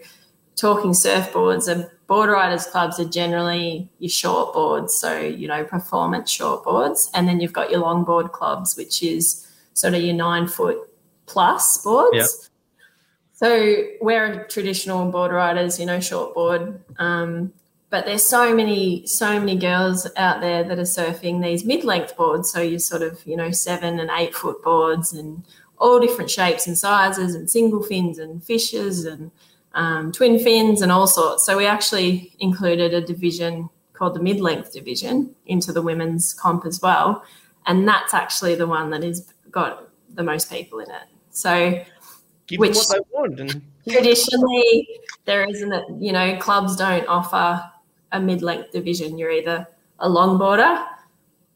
talking 0.56 0.92
surfboards 0.92 1.68
and 1.68 1.88
board 2.06 2.30
riders 2.30 2.66
clubs 2.66 3.00
are 3.00 3.08
generally 3.08 3.90
your 3.98 4.10
short 4.10 4.52
boards, 4.52 4.94
so 4.94 5.18
you 5.18 5.48
know 5.48 5.64
performance 5.64 6.30
short 6.30 6.64
boards, 6.64 7.10
and 7.14 7.26
then 7.26 7.40
you've 7.40 7.52
got 7.52 7.70
your 7.70 7.82
longboard 7.82 8.32
clubs, 8.32 8.76
which 8.76 9.02
is 9.02 9.46
sort 9.74 9.94
of 9.94 10.02
your 10.02 10.14
nine 10.14 10.46
foot 10.46 10.78
plus 11.26 11.78
boards. 11.78 12.16
Yep. 12.16 12.26
So 13.32 13.84
we're 14.00 14.44
traditional 14.44 15.10
board 15.10 15.32
riders, 15.32 15.80
you 15.80 15.86
know, 15.86 15.98
short 15.98 16.34
board. 16.34 16.80
Um, 16.98 17.52
but 17.92 18.06
there's 18.06 18.24
so 18.24 18.54
many 18.54 19.06
so 19.06 19.38
many 19.38 19.54
girls 19.54 20.08
out 20.16 20.40
there 20.40 20.64
that 20.64 20.78
are 20.78 20.82
surfing 20.82 21.42
these 21.42 21.64
mid-length 21.64 22.16
boards 22.16 22.50
so 22.50 22.60
you're 22.60 22.78
sort 22.78 23.02
of 23.02 23.24
you 23.26 23.36
know 23.36 23.50
seven 23.50 24.00
and 24.00 24.10
eight 24.16 24.34
foot 24.34 24.62
boards 24.62 25.12
and 25.12 25.44
all 25.76 26.00
different 26.00 26.30
shapes 26.30 26.66
and 26.66 26.78
sizes 26.78 27.34
and 27.34 27.50
single 27.50 27.82
fins 27.82 28.18
and 28.18 28.42
fishes 28.42 29.04
and 29.04 29.30
um, 29.74 30.12
twin 30.12 30.38
fins 30.38 30.82
and 30.82 30.92
all 30.92 31.06
sorts 31.06 31.44
so 31.44 31.56
we 31.56 31.66
actually 31.66 32.34
included 32.38 32.94
a 32.94 33.00
division 33.00 33.68
called 33.92 34.14
the 34.14 34.20
mid-length 34.20 34.72
division 34.72 35.34
into 35.46 35.72
the 35.72 35.82
women's 35.82 36.34
comp 36.34 36.66
as 36.66 36.80
well 36.80 37.24
and 37.66 37.86
that's 37.86 38.14
actually 38.14 38.54
the 38.54 38.66
one 38.66 38.90
that 38.90 39.02
has 39.02 39.32
got 39.50 39.88
the 40.14 40.22
most 40.22 40.50
people 40.50 40.78
in 40.78 40.90
it 40.90 41.04
so 41.30 41.80
Give 42.46 42.58
which 42.58 42.74
what 42.74 42.88
they 42.90 43.00
want 43.12 43.40
and 43.40 43.62
traditionally 43.88 44.88
there 45.24 45.44
isn't 45.48 45.72
it 45.72 45.84
you 45.98 46.12
know 46.12 46.36
clubs 46.38 46.76
don't 46.76 47.06
offer 47.06 47.62
a 48.12 48.20
mid-length 48.20 48.70
division. 48.70 49.18
You're 49.18 49.30
either 49.30 49.66
a 49.98 50.08
long 50.08 50.38
boarder 50.38 50.84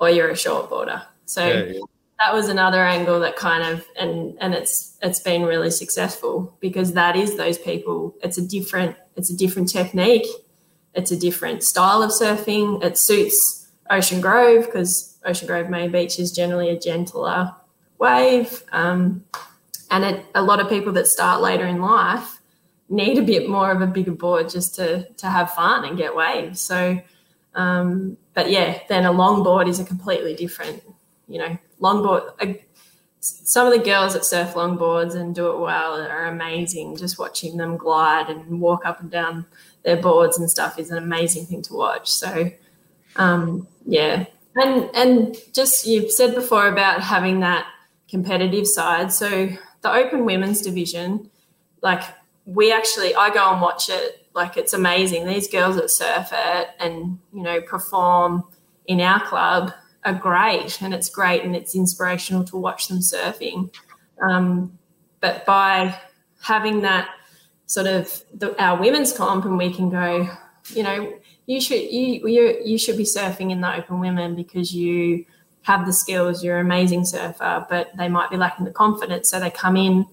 or 0.00 0.10
you're 0.10 0.30
a 0.30 0.36
short 0.36 0.68
boarder. 0.68 1.02
So 1.26 1.46
yeah, 1.46 1.62
yeah. 1.64 1.80
That 2.18 2.32
was 2.32 2.48
another 2.48 2.82
angle 2.82 3.20
that 3.20 3.36
kind 3.36 3.62
of 3.62 3.86
and 3.96 4.36
and 4.40 4.54
it's 4.54 4.96
it's 5.02 5.20
been 5.20 5.42
really 5.42 5.70
successful 5.70 6.56
because 6.60 6.94
that 6.94 7.16
is 7.16 7.36
those 7.36 7.58
people. 7.58 8.14
It's 8.22 8.38
a 8.38 8.46
different 8.46 8.96
it's 9.16 9.30
a 9.30 9.36
different 9.36 9.68
technique. 9.68 10.26
It's 10.94 11.10
a 11.10 11.16
different 11.16 11.62
style 11.62 12.02
of 12.02 12.10
surfing. 12.10 12.82
It 12.82 12.96
suits 12.96 13.68
Ocean 13.90 14.20
Grove 14.20 14.64
because 14.64 15.18
Ocean 15.24 15.46
Grove 15.46 15.68
Main 15.68 15.92
Beach 15.92 16.18
is 16.18 16.32
generally 16.32 16.70
a 16.70 16.78
gentler 16.78 17.54
wave. 17.98 18.62
Um, 18.72 19.24
and 19.90 20.04
it, 20.04 20.24
a 20.34 20.42
lot 20.42 20.60
of 20.60 20.68
people 20.68 20.92
that 20.94 21.06
start 21.06 21.42
later 21.42 21.66
in 21.66 21.80
life 21.80 22.40
need 22.88 23.18
a 23.18 23.22
bit 23.22 23.48
more 23.48 23.70
of 23.70 23.80
a 23.80 23.86
bigger 23.86 24.12
board 24.12 24.48
just 24.48 24.74
to 24.76 25.06
to 25.18 25.26
have 25.26 25.52
fun 25.52 25.84
and 25.84 25.98
get 25.98 26.16
waves. 26.16 26.62
So, 26.62 26.98
um, 27.54 28.16
but 28.32 28.50
yeah, 28.50 28.80
then 28.88 29.04
a 29.04 29.12
long 29.12 29.42
board 29.42 29.68
is 29.68 29.80
a 29.80 29.84
completely 29.84 30.34
different, 30.34 30.82
you 31.28 31.38
know, 31.38 31.58
longboard. 31.80 32.32
Uh, 32.40 32.54
some 33.20 33.66
of 33.66 33.72
the 33.72 33.84
girls 33.84 34.12
that 34.14 34.24
surf 34.24 34.54
longboards 34.54 35.14
and 35.14 35.34
do 35.34 35.50
it 35.50 35.58
well 35.58 36.00
are 36.00 36.26
amazing. 36.26 36.96
Just 36.96 37.18
watching 37.18 37.56
them 37.56 37.76
glide 37.76 38.28
and 38.30 38.60
walk 38.60 38.86
up 38.86 39.00
and 39.00 39.10
down 39.10 39.46
their 39.82 39.96
boards 39.96 40.38
and 40.38 40.48
stuff 40.50 40.78
is 40.78 40.90
an 40.90 40.98
amazing 40.98 41.46
thing 41.46 41.62
to 41.62 41.74
watch. 41.74 42.08
So, 42.08 42.50
um, 43.16 43.66
yeah, 43.84 44.26
and 44.54 44.90
and 44.94 45.36
just 45.52 45.86
you've 45.86 46.12
said 46.12 46.34
before 46.34 46.68
about 46.68 47.00
having 47.00 47.40
that 47.40 47.66
competitive 48.08 48.66
side. 48.66 49.12
So 49.12 49.48
the 49.80 49.92
Open 49.92 50.24
Women's 50.24 50.60
Division, 50.60 51.30
like 51.82 52.02
we 52.44 52.72
actually 52.72 53.14
I 53.14 53.30
go 53.30 53.52
and 53.52 53.60
watch 53.60 53.88
it. 53.88 54.26
Like 54.34 54.56
it's 54.56 54.72
amazing. 54.72 55.26
These 55.26 55.48
girls 55.48 55.76
that 55.76 55.90
surf 55.90 56.28
it 56.32 56.68
and 56.78 57.18
you 57.32 57.42
know 57.42 57.60
perform 57.60 58.44
in 58.86 59.00
our 59.00 59.24
club 59.26 59.72
are 60.06 60.14
great, 60.14 60.80
and 60.80 60.94
it's 60.94 61.10
great 61.10 61.42
and 61.42 61.54
it's 61.54 61.74
inspirational 61.74 62.44
to 62.44 62.56
watch 62.56 62.88
them 62.88 62.98
surfing. 62.98 63.70
Um, 64.22 64.78
but 65.20 65.44
by 65.44 65.98
having 66.40 66.80
that 66.82 67.10
sort 67.66 67.86
of 67.86 68.22
the, 68.32 68.60
our 68.62 68.80
women's 68.80 69.12
comp, 69.12 69.44
and 69.44 69.58
we 69.58 69.74
can 69.74 69.90
go, 69.90 70.30
you 70.68 70.82
know, 70.82 71.18
you 71.46 71.60
should 71.60 71.82
you 71.82 72.26
you 72.26 72.58
you 72.64 72.78
should 72.78 72.96
be 72.96 73.04
surfing 73.04 73.50
in 73.50 73.60
the 73.60 73.76
open 73.76 74.00
women 74.00 74.34
because 74.34 74.74
you 74.74 75.26
have 75.62 75.84
the 75.84 75.92
skills. 75.92 76.42
You're 76.42 76.60
an 76.60 76.66
amazing 76.66 77.04
surfer, 77.04 77.66
but 77.68 77.90
they 77.98 78.08
might 78.08 78.30
be 78.30 78.36
lacking 78.36 78.64
the 78.64 78.70
confidence, 78.70 79.28
so 79.28 79.40
they 79.40 79.50
come 79.50 79.76
in 79.76 80.06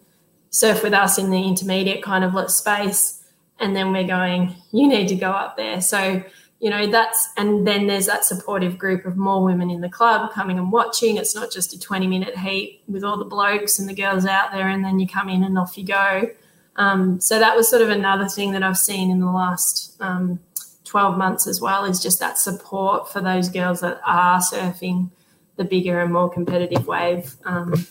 surf 0.50 0.84
with 0.84 0.94
us 0.94 1.18
in 1.18 1.32
the 1.32 1.48
intermediate 1.48 2.04
kind 2.04 2.24
of 2.24 2.52
space. 2.52 3.24
And 3.60 3.76
then 3.76 3.92
we're 3.92 4.08
going, 4.08 4.56
you 4.72 4.88
need 4.88 5.08
to 5.08 5.16
go 5.16 5.30
up 5.32 5.58
there. 5.58 5.80
So, 5.82 6.24
you 6.64 6.70
know, 6.70 6.88
that's, 6.88 7.28
and 7.36 7.68
then 7.68 7.88
there's 7.88 8.06
that 8.06 8.24
supportive 8.24 8.78
group 8.78 9.06
of 9.06 9.18
more 9.18 9.44
women 9.44 9.70
in 9.70 9.82
the 9.82 9.90
club 9.90 10.32
coming 10.32 10.58
and 10.58 10.72
watching. 10.72 11.18
It's 11.18 11.36
not 11.36 11.52
just 11.52 11.74
a 11.74 11.80
20 11.80 12.08
minute 12.08 12.38
heat 12.38 12.82
with 12.88 13.04
all 13.04 13.18
the 13.18 13.26
blokes 13.26 13.80
and 13.80 13.90
the 13.90 13.94
girls 13.94 14.26
out 14.26 14.54
there, 14.54 14.70
and 14.70 14.82
then 14.84 14.98
you 14.98 15.06
come 15.06 15.28
in 15.28 15.44
and 15.44 15.58
off 15.58 15.78
you 15.78 15.84
go. 15.84 16.30
Um, 16.78 17.20
so 17.20 17.38
that 17.38 17.58
was 17.58 17.70
sort 17.70 17.82
of 17.82 17.90
another 17.90 18.30
thing 18.30 18.54
that 18.54 18.64
I've 18.64 18.78
seen 18.78 19.12
in 19.12 19.20
the 19.20 19.30
last 19.30 19.98
um, 20.00 20.40
12 20.86 21.18
months 21.18 21.48
as 21.48 21.60
well 21.60 21.84
is 21.84 22.02
just 22.02 22.22
that 22.22 22.38
support 22.38 23.12
for 23.12 23.20
those 23.20 23.50
girls 23.50 23.82
that 23.82 24.00
are 24.06 24.40
surfing 24.40 25.12
the 25.58 25.66
bigger 25.66 26.00
and 26.00 26.14
more 26.14 26.30
competitive 26.30 26.88
wave 26.88 27.36
um, 27.44 27.86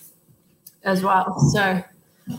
as 0.82 1.02
well. 1.02 1.38
So 1.52 1.84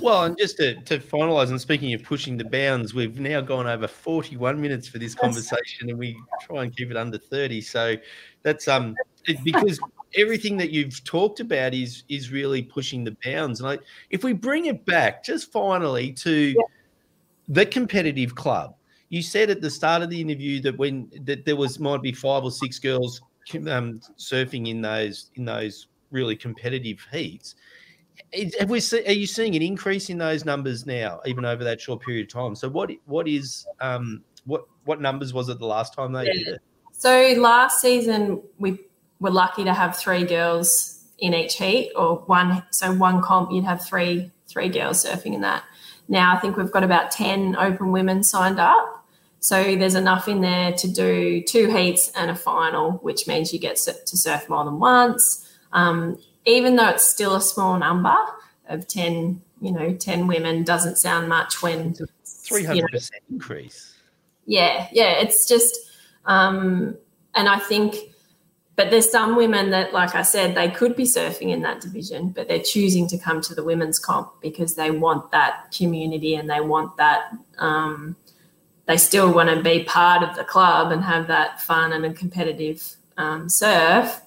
well, 0.02 0.24
and 0.24 0.38
just 0.38 0.58
to, 0.58 0.76
to 0.82 1.00
finalise, 1.00 1.50
and 1.50 1.60
speaking 1.60 1.94
of 1.94 2.04
pushing 2.04 2.38
the 2.38 2.46
bounds, 2.46 2.94
we've 2.94 3.20
now 3.20 3.42
gone 3.42 3.68
over 3.68 3.88
41 3.88 4.60
minutes 4.60 4.88
for 4.88 4.98
this 4.98 5.16
conversation, 5.16 5.90
and 5.90 5.98
we 5.98 6.18
try 6.42 6.64
and 6.64 6.76
keep 6.76 6.92
it 6.92 6.98
under 6.98 7.18
30. 7.18 7.62
So 7.62 7.96
that's 8.44 8.68
um 8.68 8.96
because 9.44 9.80
everything 10.16 10.58
that 10.58 10.72
you've 10.72 11.04
talked 11.04 11.40
about 11.40 11.74
is 11.74 12.04
is 12.10 12.32
really 12.32 12.62
pushing 12.62 13.04
the 13.04 13.16
bounds. 13.24 13.60
And 13.60 13.70
I, 13.70 13.80
if 14.10 14.24
we 14.24 14.34
bring 14.34 14.66
it 14.66 14.86
back, 14.86 15.24
just 15.24 15.52
finally 15.52 16.12
to 16.14 16.32
yeah. 16.32 16.62
the 17.48 17.66
competitive 17.66 18.36
club, 18.36 18.76
you 19.10 19.22
said 19.22 19.50
at 19.50 19.62
the 19.62 19.70
start 19.70 20.02
of 20.02 20.10
the 20.10 20.20
interview 20.20 20.62
that 20.62 20.78
when 20.78 21.10
that 21.24 21.46
there 21.46 21.56
was 21.56 21.80
might 21.80 22.02
be 22.02 22.12
five 22.12 22.44
or 22.44 22.52
six 22.52 22.80
girls 22.80 23.22
um, 23.68 24.00
surfing 24.18 24.70
in 24.70 24.82
those 24.82 25.30
in 25.36 25.46
those 25.46 25.88
really 26.12 26.36
competitive 26.36 27.06
heats 27.12 27.56
have 28.60 28.70
we 28.70 28.80
see, 28.80 29.06
are 29.06 29.12
you 29.12 29.28
seeing 29.28 29.56
an 29.56 29.62
increase 29.62 30.10
in 30.10 30.18
those 30.18 30.46
numbers 30.46 30.86
now, 30.86 31.22
even 31.26 31.46
over 31.46 31.64
that 31.64 31.82
short 31.82 32.02
period 32.02 32.28
of 32.28 32.34
time? 32.34 32.56
So 32.56 32.70
what 32.70 32.92
what 33.06 33.28
is 33.28 33.66
um, 33.80 34.24
what 34.46 34.66
what 34.86 35.02
numbers 35.02 35.34
was 35.34 35.50
it 35.50 35.60
the 35.60 35.66
last 35.66 35.94
time 35.94 36.14
they 36.14 36.26
yeah. 36.26 36.34
did 36.34 36.48
it? 36.48 36.62
So 36.92 37.36
last 37.38 37.82
season 37.82 38.42
we 38.60 38.80
were 39.20 39.32
lucky 39.32 39.64
to 39.64 39.74
have 39.74 39.98
three 39.98 40.26
girls 40.26 41.00
in 41.20 41.34
each 41.34 41.56
heat, 41.56 41.92
or 41.96 42.18
one. 42.26 42.64
So 42.72 42.94
one 42.94 43.22
comp, 43.22 43.52
you'd 43.52 43.66
have 43.66 43.86
three 43.86 44.32
three 44.48 44.70
girls 44.70 45.06
surfing 45.06 45.34
in 45.34 45.42
that. 45.42 45.64
Now 46.08 46.36
I 46.36 46.40
think 46.40 46.58
we've 46.58 46.72
got 46.72 46.84
about 46.84 47.12
ten 47.12 47.56
open 47.56 47.92
women 47.92 48.24
signed 48.24 48.60
up. 48.60 49.06
So 49.40 49.76
there's 49.76 49.96
enough 49.96 50.30
in 50.30 50.40
there 50.40 50.72
to 50.72 50.88
do 50.90 51.44
two 51.44 51.70
heats 51.70 52.10
and 52.16 52.32
a 52.32 52.36
final, 52.36 52.94
which 53.02 53.28
means 53.28 53.52
you 53.52 53.60
get 53.60 53.76
to 53.76 54.18
surf 54.18 54.48
more 54.48 54.64
than 54.64 54.80
once. 54.80 55.46
Um, 55.74 56.18
even 56.46 56.76
though 56.76 56.90
it's 56.90 57.08
still 57.08 57.36
a 57.36 57.42
small 57.42 57.78
number 57.78 58.16
of 58.68 58.88
10, 58.88 59.42
you 59.62 59.72
know, 59.72 59.94
10 59.94 60.28
women 60.28 60.64
doesn't 60.64 60.98
sound 60.98 61.30
much 61.30 61.62
when 61.62 61.94
300% 61.94 62.76
you 62.76 62.82
know, 62.82 62.88
increase. 63.32 63.96
Yeah, 64.46 64.88
yeah, 64.92 65.14
it's 65.14 65.48
just, 65.48 65.78
um, 66.26 66.98
and 67.36 67.48
I 67.48 67.60
think, 67.60 67.96
but 68.76 68.90
there's 68.90 69.10
some 69.10 69.36
women 69.36 69.70
that, 69.70 69.94
like 69.94 70.16
I 70.16 70.24
said, 70.24 70.56
they 70.56 70.70
could 70.70 70.96
be 70.96 71.04
surfing 71.04 71.50
in 71.50 71.62
that 71.62 71.80
division, 71.80 72.30
but 72.30 72.48
they're 72.48 72.60
choosing 72.60 73.08
to 73.08 73.18
come 73.18 73.40
to 73.42 73.56
the 73.56 73.64
women's 73.64 74.00
comp 74.00 74.42
because 74.42 74.76
they 74.76 74.92
want 74.92 75.32
that 75.32 75.72
community 75.76 76.36
and 76.36 76.50
they 76.50 76.60
want 76.60 76.98
that, 76.98 77.32
um, 77.60 78.16
they 78.86 78.98
still 78.98 79.34
want 79.34 79.50
to 79.50 79.62
be 79.62 79.84
part 79.84 80.24
of 80.24 80.36
the 80.36 80.44
club 80.44 80.92
and 80.92 81.04
have 81.04 81.28
that 81.28 81.62
fun 81.62 81.94
and 81.94 82.06
a 82.06 82.14
competitive 82.14 82.96
um, 83.16 83.48
surf 83.48 84.22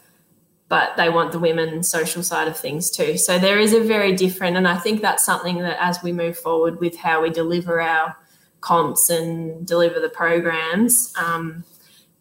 but 0.69 0.97
they 0.97 1.09
want 1.09 1.33
the 1.33 1.39
women 1.39 1.83
social 1.83 2.23
side 2.23 2.49
of 2.49 2.57
things 2.57 2.91
too. 2.91 3.17
So 3.17 3.39
there 3.39 3.59
is 3.59 3.73
a 3.73 3.81
very 3.81 4.15
different, 4.15 4.57
and 4.57 4.67
I 4.67 4.77
think 4.79 5.01
that's 5.01 5.25
something 5.25 5.59
that 5.59 5.79
as 5.81 6.03
we 6.03 6.13
move 6.13 6.37
forward 6.37 6.81
with 6.81 6.97
how 6.97 7.23
we 7.23 7.31
deliver 7.31 7.81
our 7.81 8.17
comps 8.61 9.09
and 9.09 9.67
deliver 9.67 10.01
the 10.01 10.09
programs, 10.09 11.13
um, 11.17 11.65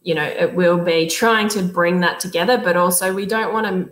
you 0.04 0.14
know, 0.14 0.24
it 0.24 0.54
will 0.54 0.78
be 0.78 1.08
trying 1.08 1.50
to 1.50 1.64
bring 1.64 2.02
that 2.02 2.20
together, 2.20 2.60
but 2.60 2.78
also 2.78 3.12
we 3.12 3.26
don't 3.26 3.52
want 3.52 3.66
to 3.66 3.91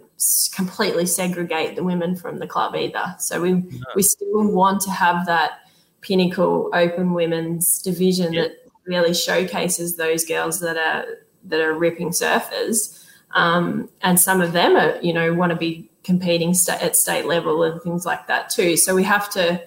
completely 0.53 1.07
segregate 1.07 1.75
the 1.75 1.83
women 1.83 2.15
from 2.15 2.37
the 2.37 2.47
club 2.47 2.75
either. 2.75 3.15
So 3.17 3.41
we 3.41 3.53
no. 3.53 3.63
we 3.95 4.03
still 4.03 4.47
want 4.47 4.81
to 4.81 4.91
have 4.91 5.25
that 5.25 5.61
pinnacle 6.01 6.69
open 6.73 7.13
women's 7.13 7.81
division 7.81 8.35
that 8.35 8.51
really 8.85 9.13
showcases 9.13 9.95
those 9.95 10.23
girls 10.23 10.59
that 10.59 10.77
are 10.77 11.05
that 11.45 11.59
are 11.59 11.73
ripping 11.73 12.09
surfers, 12.09 13.02
um, 13.33 13.89
and 14.01 14.19
some 14.19 14.41
of 14.41 14.53
them 14.53 14.75
are 14.75 14.97
you 15.01 15.13
know 15.13 15.33
want 15.33 15.51
to 15.51 15.55
be 15.55 15.89
competing 16.03 16.53
st- 16.53 16.81
at 16.81 16.95
state 16.95 17.25
level 17.25 17.63
and 17.63 17.81
things 17.81 18.05
like 18.05 18.27
that 18.27 18.49
too. 18.49 18.77
So 18.77 18.95
we 18.95 19.03
have 19.03 19.29
to. 19.31 19.61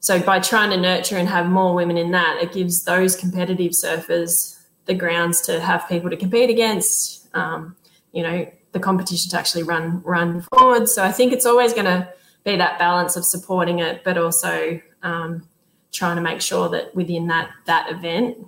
So 0.00 0.20
by 0.20 0.40
trying 0.40 0.70
to 0.70 0.76
nurture 0.76 1.16
and 1.16 1.28
have 1.28 1.46
more 1.46 1.74
women 1.74 1.96
in 1.96 2.10
that, 2.10 2.38
it 2.42 2.52
gives 2.52 2.84
those 2.84 3.14
competitive 3.14 3.70
surfers 3.70 4.58
the 4.86 4.94
grounds 4.94 5.40
to 5.42 5.60
have 5.60 5.88
people 5.88 6.10
to 6.10 6.16
compete 6.16 6.50
against. 6.50 7.28
Um, 7.34 7.76
you 8.12 8.22
know, 8.22 8.50
the 8.72 8.80
competition 8.80 9.30
to 9.30 9.38
actually 9.38 9.62
run 9.62 10.02
run 10.02 10.42
forward. 10.42 10.88
So 10.88 11.04
I 11.04 11.12
think 11.12 11.32
it's 11.32 11.46
always 11.46 11.72
going 11.72 11.86
to 11.86 12.08
be 12.44 12.56
that 12.56 12.78
balance 12.78 13.16
of 13.16 13.24
supporting 13.24 13.78
it, 13.78 14.02
but 14.04 14.18
also 14.18 14.80
um, 15.02 15.48
trying 15.92 16.16
to 16.16 16.22
make 16.22 16.40
sure 16.40 16.68
that 16.70 16.94
within 16.94 17.28
that 17.28 17.50
that 17.66 17.90
event 17.90 18.38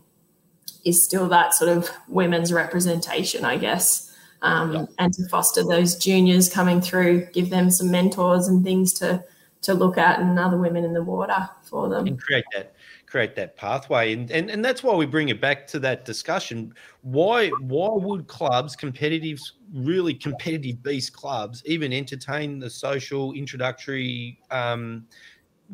is 0.85 1.03
still 1.03 1.29
that 1.29 1.55
sort 1.55 1.77
of 1.77 1.91
women's 2.09 2.53
representation, 2.53 3.45
I 3.45 3.57
guess, 3.57 4.14
um, 4.45 4.73
yeah. 4.73 4.85
and 4.99 5.13
to 5.15 5.27
foster 5.29 5.65
those 5.65 5.97
juniors 5.97 6.49
coming 6.49 6.81
through, 6.81 7.27
give 7.33 7.49
them 7.51 7.71
some 7.71 7.91
mentors 7.91 8.47
and 8.47 8.63
things 8.63 8.93
to 8.95 9.25
to 9.63 9.73
look 9.73 9.97
at, 9.97 10.21
and 10.21 10.39
other 10.39 10.59
women 10.59 10.85
in 10.85 10.93
the 10.93 11.03
water 11.03 11.49
for 11.63 11.89
them, 11.89 12.07
and 12.07 12.21
create 12.21 12.45
that 12.53 12.75
create 13.07 13.35
that 13.37 13.57
pathway. 13.57 14.13
And, 14.13 14.31
and 14.31 14.51
and 14.51 14.63
that's 14.63 14.83
why 14.83 14.95
we 14.95 15.07
bring 15.07 15.31
it 15.31 15.41
back 15.41 15.67
to 15.69 15.79
that 15.81 16.05
discussion. 16.05 16.75
Why 17.01 17.49
why 17.61 17.89
would 17.93 18.27
clubs 18.27 18.77
competitive 18.77 19.41
really 19.73 20.13
competitive 20.13 20.83
beast 20.83 21.15
clubs 21.15 21.63
even 21.65 21.93
entertain 21.93 22.59
the 22.59 22.69
social 22.69 23.33
introductory 23.33 24.39
um, 24.51 25.07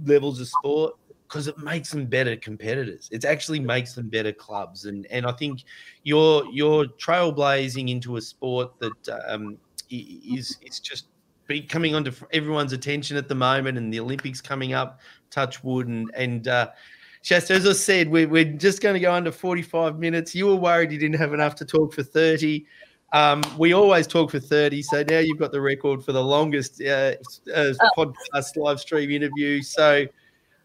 levels 0.04 0.40
of 0.40 0.46
sport 0.46 0.94
because 1.30 1.46
it 1.46 1.56
makes 1.58 1.90
them 1.90 2.06
better 2.06 2.34
competitors 2.36 3.08
it 3.12 3.24
actually 3.24 3.60
makes 3.60 3.94
them 3.94 4.08
better 4.08 4.32
clubs 4.32 4.86
and 4.86 5.06
and 5.06 5.24
i 5.24 5.32
think 5.32 5.64
you're 6.02 6.44
you're 6.52 6.86
trailblazing 6.86 7.88
into 7.88 8.16
a 8.16 8.20
sport 8.20 8.72
that 8.80 9.22
um, 9.28 9.56
is 9.90 10.58
is 10.62 10.80
just 10.80 11.06
be 11.46 11.62
coming 11.62 11.94
onto 11.94 12.12
everyone's 12.32 12.72
attention 12.72 13.16
at 13.16 13.28
the 13.28 13.34
moment 13.34 13.78
and 13.78 13.92
the 13.92 14.00
olympics 14.00 14.40
coming 14.40 14.72
up 14.72 15.00
touch 15.30 15.62
wood 15.62 15.86
and 15.86 16.10
and 16.14 16.48
uh, 16.48 16.68
Shasta, 17.22 17.52
as 17.52 17.66
I 17.66 17.72
said, 17.72 18.08
we're, 18.08 18.26
we're 18.26 18.46
just 18.46 18.80
going 18.80 18.94
to 18.94 18.98
go 18.98 19.12
under 19.12 19.30
45 19.30 19.98
minutes. 19.98 20.34
You 20.34 20.46
were 20.46 20.56
worried 20.56 20.90
you 20.90 20.96
didn't 20.96 21.18
have 21.18 21.34
enough 21.34 21.54
to 21.56 21.66
talk 21.66 21.92
for 21.92 22.02
30. 22.02 22.64
Um, 23.12 23.42
we 23.58 23.74
always 23.74 24.06
talk 24.06 24.30
for 24.30 24.40
30. 24.40 24.80
So 24.80 25.04
now 25.06 25.18
you've 25.18 25.38
got 25.38 25.52
the 25.52 25.60
record 25.60 26.02
for 26.02 26.12
the 26.12 26.24
longest 26.24 26.80
uh, 26.80 27.16
uh, 27.54 27.74
oh. 27.78 27.90
podcast 27.94 28.56
live 28.56 28.80
stream 28.80 29.10
interview. 29.10 29.60
So 29.60 30.06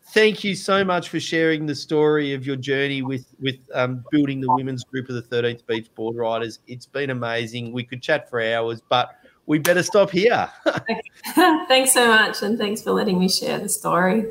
thank 0.10 0.44
you 0.44 0.56
so 0.56 0.84
much 0.84 1.10
for 1.10 1.20
sharing 1.20 1.66
the 1.66 1.76
story 1.76 2.34
of 2.34 2.46
your 2.46 2.56
journey 2.56 3.02
with, 3.02 3.26
with 3.40 3.58
um, 3.74 4.04
building 4.12 4.42
the 4.42 4.52
women's 4.52 4.84
group 4.84 5.10
of 5.10 5.16
the 5.16 5.22
13th 5.22 5.66
Beach 5.66 5.94
Board 5.96 6.16
Riders. 6.16 6.60
It's 6.68 6.86
been 6.86 7.10
amazing. 7.10 7.72
We 7.72 7.84
could 7.84 8.02
chat 8.02 8.30
for 8.30 8.42
hours, 8.42 8.82
but 8.90 9.16
we 9.46 9.60
better 9.60 9.84
stop 9.84 10.10
here. 10.12 10.50
thanks 11.68 11.94
so 11.94 12.08
much. 12.08 12.42
And 12.42 12.58
thanks 12.58 12.82
for 12.82 12.92
letting 12.92 13.20
me 13.20 13.30
share 13.30 13.60
the 13.60 13.70
story. 13.70 14.26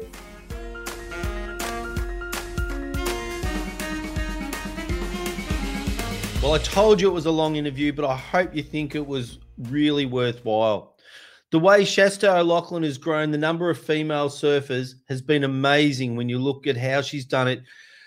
Well, 6.43 6.53
I 6.53 6.59
told 6.59 7.01
you 7.01 7.09
it 7.09 7.15
was 7.15 7.25
a 7.25 7.31
long 7.31 7.57
interview, 7.57 7.93
but 7.93 8.05
I 8.05 8.17
hope 8.17 8.55
you 8.55 8.63
think 8.63 8.95
it 8.95 9.07
was 9.07 9.39
really 9.59 10.05
worthwhile. 10.05 10.94
The 11.55 11.61
way 11.61 11.85
Shasta 11.85 12.39
O'Loughlin 12.39 12.83
has 12.83 12.99
grown 12.99 13.31
the 13.31 13.39
number 13.39 13.71
of 13.71 13.79
female 13.79 14.29
surfers 14.29 14.95
has 15.09 15.23
been 15.23 15.45
amazing 15.45 16.17
when 16.17 16.29
you 16.29 16.41
look 16.41 16.67
at 16.67 16.77
how 16.77 17.01
she's 17.01 17.25
done 17.25 17.47
it 17.47 17.63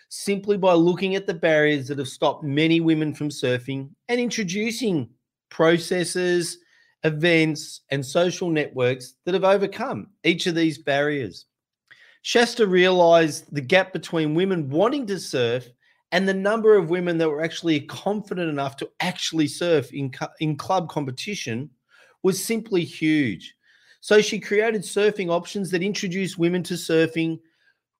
simply 0.09 0.57
by 0.57 0.73
looking 0.73 1.15
at 1.15 1.27
the 1.27 1.33
barriers 1.33 1.87
that 1.87 1.97
have 1.97 2.09
stopped 2.09 2.43
many 2.43 2.81
women 2.81 3.13
from 3.13 3.29
surfing 3.29 3.89
and 4.09 4.19
introducing 4.19 5.09
processes, 5.47 6.57
events, 7.05 7.83
and 7.89 8.05
social 8.05 8.49
networks 8.49 9.13
that 9.23 9.33
have 9.33 9.45
overcome 9.45 10.07
each 10.25 10.45
of 10.45 10.53
these 10.53 10.77
barriers. 10.77 11.45
Shasta 12.23 12.67
realized 12.67 13.45
the 13.55 13.61
gap 13.61 13.93
between 13.93 14.35
women 14.35 14.69
wanting 14.69 15.07
to 15.07 15.17
surf 15.17 15.69
and 16.11 16.27
the 16.27 16.33
number 16.33 16.75
of 16.75 16.89
women 16.89 17.17
that 17.17 17.29
were 17.29 17.41
actually 17.41 17.79
confident 17.79 18.49
enough 18.49 18.75
to 18.75 18.89
actually 18.99 19.47
surf 19.47 19.93
in, 19.93 20.11
in 20.41 20.57
club 20.57 20.89
competition 20.89 21.69
was 22.27 22.43
simply 22.43 22.83
huge. 22.83 23.55
So 24.01 24.19
she 24.21 24.37
created 24.37 24.81
surfing 24.81 25.29
options 25.29 25.71
that 25.71 25.81
introduced 25.81 26.37
women 26.37 26.61
to 26.63 26.73
surfing, 26.73 27.39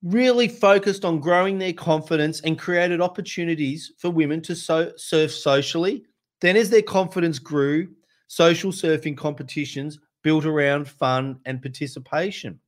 really 0.04 0.50
focused 0.50 1.06
on 1.06 1.22
growing 1.22 1.58
their 1.58 1.72
confidence 1.72 2.42
and 2.42 2.60
created 2.60 3.00
opportunities 3.00 3.94
for 3.98 4.10
women 4.10 4.42
to 4.42 4.54
so- 4.54 4.92
surf 4.98 5.32
socially. 5.32 6.04
Then, 6.42 6.58
as 6.58 6.70
their 6.70 6.82
confidence 6.82 7.40
grew, 7.40 7.88
social 8.28 8.74
surfing 8.74 9.16
competitions 9.16 9.98
built 10.24 10.46
around 10.46 10.90
fun 10.90 11.40
and 11.46 11.62
participation. 11.62 12.60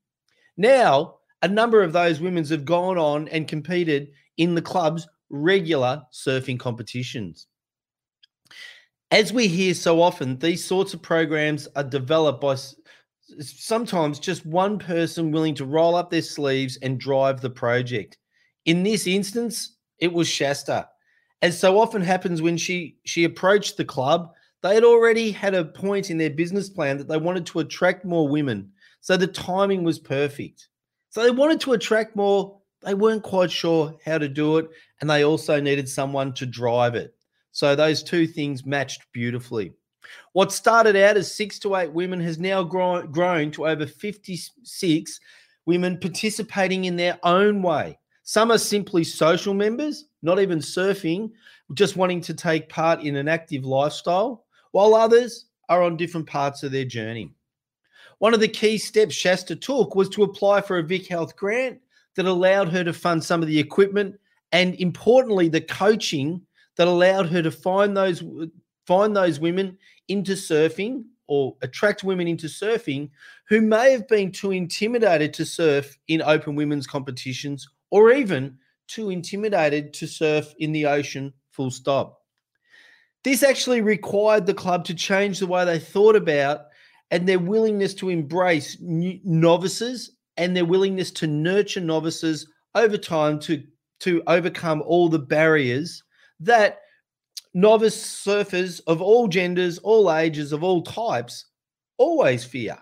Now, 0.56 1.16
a 1.42 1.48
number 1.50 1.84
of 1.84 1.92
those 1.92 2.22
women 2.22 2.46
have 2.46 2.64
gone 2.64 2.98
on 2.98 3.28
and 3.28 3.50
competed 3.50 4.12
in 4.38 4.56
the 4.56 4.62
clubs 4.62 5.06
regular 5.30 6.04
surfing 6.14 6.58
competitions. 6.58 7.48
As 9.12 9.34
we 9.34 9.48
hear 9.48 9.74
so 9.74 10.02
often, 10.02 10.38
these 10.38 10.64
sorts 10.64 10.94
of 10.94 11.02
programs 11.02 11.68
are 11.76 11.84
developed 11.84 12.42
by 12.42 12.56
sometimes 13.40 14.20
just 14.20 14.46
one 14.46 14.78
person 14.78 15.32
willing 15.32 15.56
to 15.56 15.66
roll 15.66 15.96
up 15.96 16.12
their 16.12 16.22
sleeves 16.22 16.78
and 16.82 17.00
drive 17.00 17.42
the 17.42 17.50
project. 17.50 18.18
In 18.66 18.84
this 18.84 19.08
instance, 19.08 19.78
it 19.98 20.14
was 20.14 20.28
Shasta. 20.28 20.88
As 21.42 21.60
so 21.60 21.80
often 21.80 22.02
happens 22.02 22.42
when 22.42 22.58
she 22.58 22.98
she 23.06 23.24
approached 23.24 23.78
the 23.78 23.86
club, 23.86 24.32
they 24.62 24.76
had 24.76 24.84
already 24.84 25.32
had 25.32 25.56
a 25.56 25.66
point 25.66 26.12
in 26.12 26.18
their 26.18 26.30
business 26.30 26.70
plan 26.70 26.98
that 26.98 27.08
they 27.08 27.18
wanted 27.18 27.46
to 27.48 27.60
attract 27.60 28.06
more 28.06 28.28
women. 28.28 28.72
So 29.02 29.18
the 29.18 29.28
timing 29.28 29.84
was 29.84 29.98
perfect. 29.98 30.68
So 31.10 31.24
they 31.24 31.32
wanted 31.32 31.62
to 31.62 31.74
attract 31.74 32.16
more 32.16 32.60
they 32.82 32.94
weren't 32.94 33.24
quite 33.24 33.52
sure 33.52 33.96
how 34.06 34.18
to 34.18 34.30
do 34.30 34.58
it, 34.58 34.70
and 35.02 35.10
they 35.10 35.26
also 35.26 35.60
needed 35.60 35.90
someone 35.90 36.34
to 36.36 36.46
drive 36.46 36.96
it. 36.96 37.14
So 37.60 37.76
those 37.76 38.04
two 38.04 38.26
things 38.26 38.66
matched 38.66 39.02
beautifully. 39.12 39.74
What 40.32 40.54
started 40.54 40.96
out 40.96 41.18
as 41.18 41.36
six 41.36 41.60
to 41.60 41.76
eight 41.76 41.92
women 41.92 42.22
has 42.22 42.40
now 42.40 42.64
grown, 42.64 43.12
grown 43.12 43.52
to 43.52 43.68
over 43.68 43.86
56 43.86 45.20
women 45.66 45.98
participating 46.00 46.86
in 46.86 46.96
their 46.96 47.20
own 47.24 47.62
way. 47.62 48.00
Some 48.24 48.50
are 48.50 48.58
simply 48.58 49.04
social 49.04 49.54
members, 49.54 50.06
not 50.22 50.40
even 50.40 50.60
surfing, 50.60 51.32
just 51.74 51.98
wanting 51.98 52.22
to 52.22 52.34
take 52.34 52.70
part 52.70 53.04
in 53.04 53.18
an 53.18 53.28
active 53.28 53.66
lifestyle, 53.66 54.46
while 54.72 54.96
others 54.96 55.48
are 55.68 55.84
on 55.84 55.98
different 55.98 56.28
parts 56.28 56.64
of 56.64 56.72
their 56.72 56.86
journey. 56.86 57.34
One 58.20 58.34
of 58.34 58.40
the 58.40 58.48
key 58.48 58.78
steps 58.78 59.16
Shasta 59.16 59.58
took 59.58 59.96
was 59.96 60.08
to 60.12 60.24
apply 60.24 60.62
for 60.62 60.78
a 60.78 60.84
Vic 60.84 61.10
Health 61.10 61.36
grant 61.36 61.82
that 62.16 62.26
allowed 62.26 62.70
her 62.70 62.86
to 62.86 62.94
fund 62.94 63.22
some 63.22 63.42
of 63.42 63.50
the 63.50 63.60
equipment 63.60 64.16
and 64.54 64.76
importantly 64.76 65.50
the 65.50 65.60
coaching 65.60 66.42
that 66.80 66.88
allowed 66.88 67.28
her 67.28 67.42
to 67.42 67.52
find 67.52 67.96
those 67.96 68.24
find 68.88 69.14
those 69.14 69.38
women 69.38 69.78
into 70.08 70.32
surfing 70.32 71.04
or 71.28 71.54
attract 71.62 72.06
women 72.06 72.26
into 72.26 72.48
surfing 72.48 73.10
who 73.50 73.60
may 73.60 73.92
have 73.92 74.08
been 74.08 74.32
too 74.32 74.52
intimidated 74.52 75.34
to 75.34 75.46
surf 75.46 75.98
in 76.08 76.22
open 76.22 76.56
women's 76.56 76.88
competitions 76.88 77.68
or 77.92 78.14
even 78.14 78.58
too 78.88 79.10
intimidated 79.10 79.94
to 79.94 80.08
surf 80.08 80.54
in 80.60 80.72
the 80.72 80.86
ocean 80.86 81.34
full 81.52 81.70
stop. 81.70 82.22
This 83.26 83.44
actually 83.44 83.82
required 83.82 84.46
the 84.46 84.54
club 84.54 84.86
to 84.86 84.96
change 84.96 85.40
the 85.40 85.48
way 85.48 85.66
they 85.66 85.80
thought 85.80 86.16
about 86.16 86.62
and 87.12 87.28
their 87.28 87.40
willingness 87.40 87.94
to 87.96 88.08
embrace 88.08 88.78
novices 88.80 90.12
and 90.38 90.56
their 90.56 90.64
willingness 90.64 91.12
to 91.12 91.28
nurture 91.28 91.82
novices 91.82 92.48
over 92.74 92.98
time 92.98 93.38
to 93.42 93.62
to 94.00 94.24
overcome 94.28 94.82
all 94.84 95.10
the 95.10 95.20
barriers 95.20 96.04
that 96.42 96.80
novice 97.54 98.24
surfers 98.26 98.82
of 98.88 99.02
all 99.02 99.28
genders, 99.28 99.78
all 99.80 100.14
ages, 100.14 100.52
of 100.52 100.64
all 100.64 100.82
types 100.82 101.46
always 101.98 102.44
fear. 102.44 102.78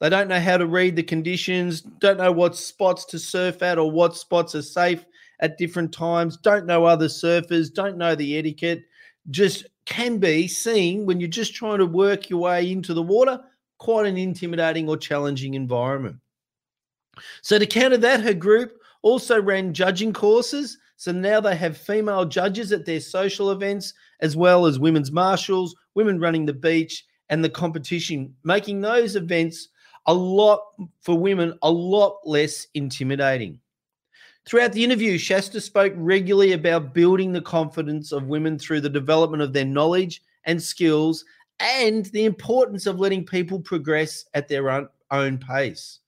They 0.00 0.08
don't 0.08 0.28
know 0.28 0.40
how 0.40 0.58
to 0.58 0.66
read 0.66 0.94
the 0.94 1.02
conditions, 1.02 1.80
don't 1.80 2.18
know 2.18 2.30
what 2.30 2.56
spots 2.56 3.04
to 3.06 3.18
surf 3.18 3.62
at 3.62 3.78
or 3.78 3.90
what 3.90 4.16
spots 4.16 4.54
are 4.54 4.62
safe 4.62 5.04
at 5.40 5.58
different 5.58 5.92
times, 5.92 6.36
don't 6.36 6.66
know 6.66 6.84
other 6.84 7.08
surfers, 7.08 7.72
don't 7.72 7.96
know 7.96 8.14
the 8.14 8.36
etiquette, 8.38 8.84
just 9.30 9.66
can 9.86 10.18
be 10.18 10.46
seen 10.46 11.06
when 11.06 11.18
you're 11.20 11.28
just 11.28 11.54
trying 11.54 11.78
to 11.78 11.86
work 11.86 12.30
your 12.30 12.40
way 12.40 12.70
into 12.70 12.94
the 12.94 13.02
water, 13.02 13.40
quite 13.78 14.06
an 14.06 14.16
intimidating 14.16 14.88
or 14.88 14.96
challenging 14.96 15.54
environment. 15.54 16.16
So, 17.42 17.58
to 17.58 17.66
counter 17.66 17.96
that, 17.98 18.20
her 18.20 18.34
group 18.34 18.78
also 19.02 19.40
ran 19.40 19.74
judging 19.74 20.12
courses. 20.12 20.78
So 20.98 21.12
now 21.12 21.40
they 21.40 21.54
have 21.54 21.78
female 21.78 22.24
judges 22.24 22.72
at 22.72 22.84
their 22.84 22.98
social 22.98 23.52
events, 23.52 23.94
as 24.18 24.36
well 24.36 24.66
as 24.66 24.80
women's 24.80 25.12
marshals, 25.12 25.76
women 25.94 26.18
running 26.18 26.44
the 26.44 26.52
beach, 26.52 27.06
and 27.28 27.42
the 27.42 27.48
competition, 27.48 28.34
making 28.42 28.80
those 28.80 29.14
events 29.14 29.68
a 30.06 30.12
lot 30.14 30.60
for 31.00 31.16
women 31.16 31.56
a 31.62 31.70
lot 31.70 32.18
less 32.24 32.66
intimidating. 32.74 33.60
Throughout 34.44 34.72
the 34.72 34.82
interview, 34.82 35.18
Shasta 35.18 35.60
spoke 35.60 35.92
regularly 35.94 36.52
about 36.52 36.94
building 36.94 37.32
the 37.32 37.42
confidence 37.42 38.10
of 38.10 38.26
women 38.26 38.58
through 38.58 38.80
the 38.80 38.90
development 38.90 39.42
of 39.42 39.52
their 39.52 39.64
knowledge 39.64 40.20
and 40.46 40.60
skills 40.60 41.24
and 41.60 42.06
the 42.06 42.24
importance 42.24 42.86
of 42.86 42.98
letting 42.98 43.24
people 43.24 43.60
progress 43.60 44.24
at 44.34 44.48
their 44.48 44.88
own, 45.12 45.38
pace. 45.38 46.00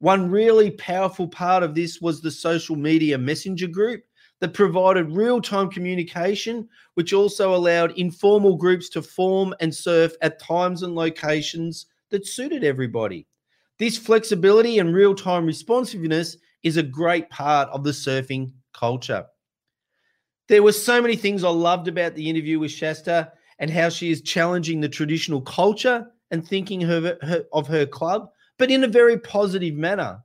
One 0.00 0.30
really 0.30 0.72
powerful 0.72 1.26
part 1.26 1.62
of 1.62 1.74
this 1.74 2.02
was 2.02 2.20
the 2.20 2.30
social 2.30 2.76
media 2.76 3.16
messenger 3.16 3.66
group 3.66 4.04
that 4.40 4.54
provided 4.54 5.10
real 5.10 5.40
time 5.40 5.70
communication, 5.70 6.68
which 6.94 7.12
also 7.12 7.54
allowed 7.54 7.92
informal 7.98 8.56
groups 8.56 8.88
to 8.90 9.02
form 9.02 9.54
and 9.60 9.74
surf 9.74 10.12
at 10.22 10.40
times 10.40 10.82
and 10.82 10.94
locations 10.94 11.86
that 12.10 12.26
suited 12.26 12.62
everybody. 12.62 13.26
This 13.78 13.98
flexibility 13.98 14.78
and 14.78 14.94
real 14.94 15.14
time 15.14 15.46
responsiveness 15.46 16.36
is 16.62 16.76
a 16.76 16.82
great 16.82 17.28
part 17.30 17.68
of 17.70 17.84
the 17.84 17.90
surfing 17.90 18.52
culture. 18.72 19.24
There 20.48 20.62
were 20.62 20.72
so 20.72 21.02
many 21.02 21.16
things 21.16 21.44
I 21.44 21.48
loved 21.48 21.88
about 21.88 22.14
the 22.14 22.28
interview 22.28 22.58
with 22.58 22.70
Shasta 22.70 23.32
and 23.58 23.70
how 23.70 23.88
she 23.88 24.10
is 24.10 24.22
challenging 24.22 24.80
the 24.80 24.88
traditional 24.88 25.40
culture 25.40 26.06
and 26.30 26.46
thinking 26.46 26.80
her, 26.82 27.18
her, 27.22 27.44
of 27.52 27.66
her 27.68 27.86
club, 27.86 28.28
but 28.58 28.70
in 28.70 28.84
a 28.84 28.88
very 28.88 29.18
positive 29.18 29.74
manner. 29.74 30.20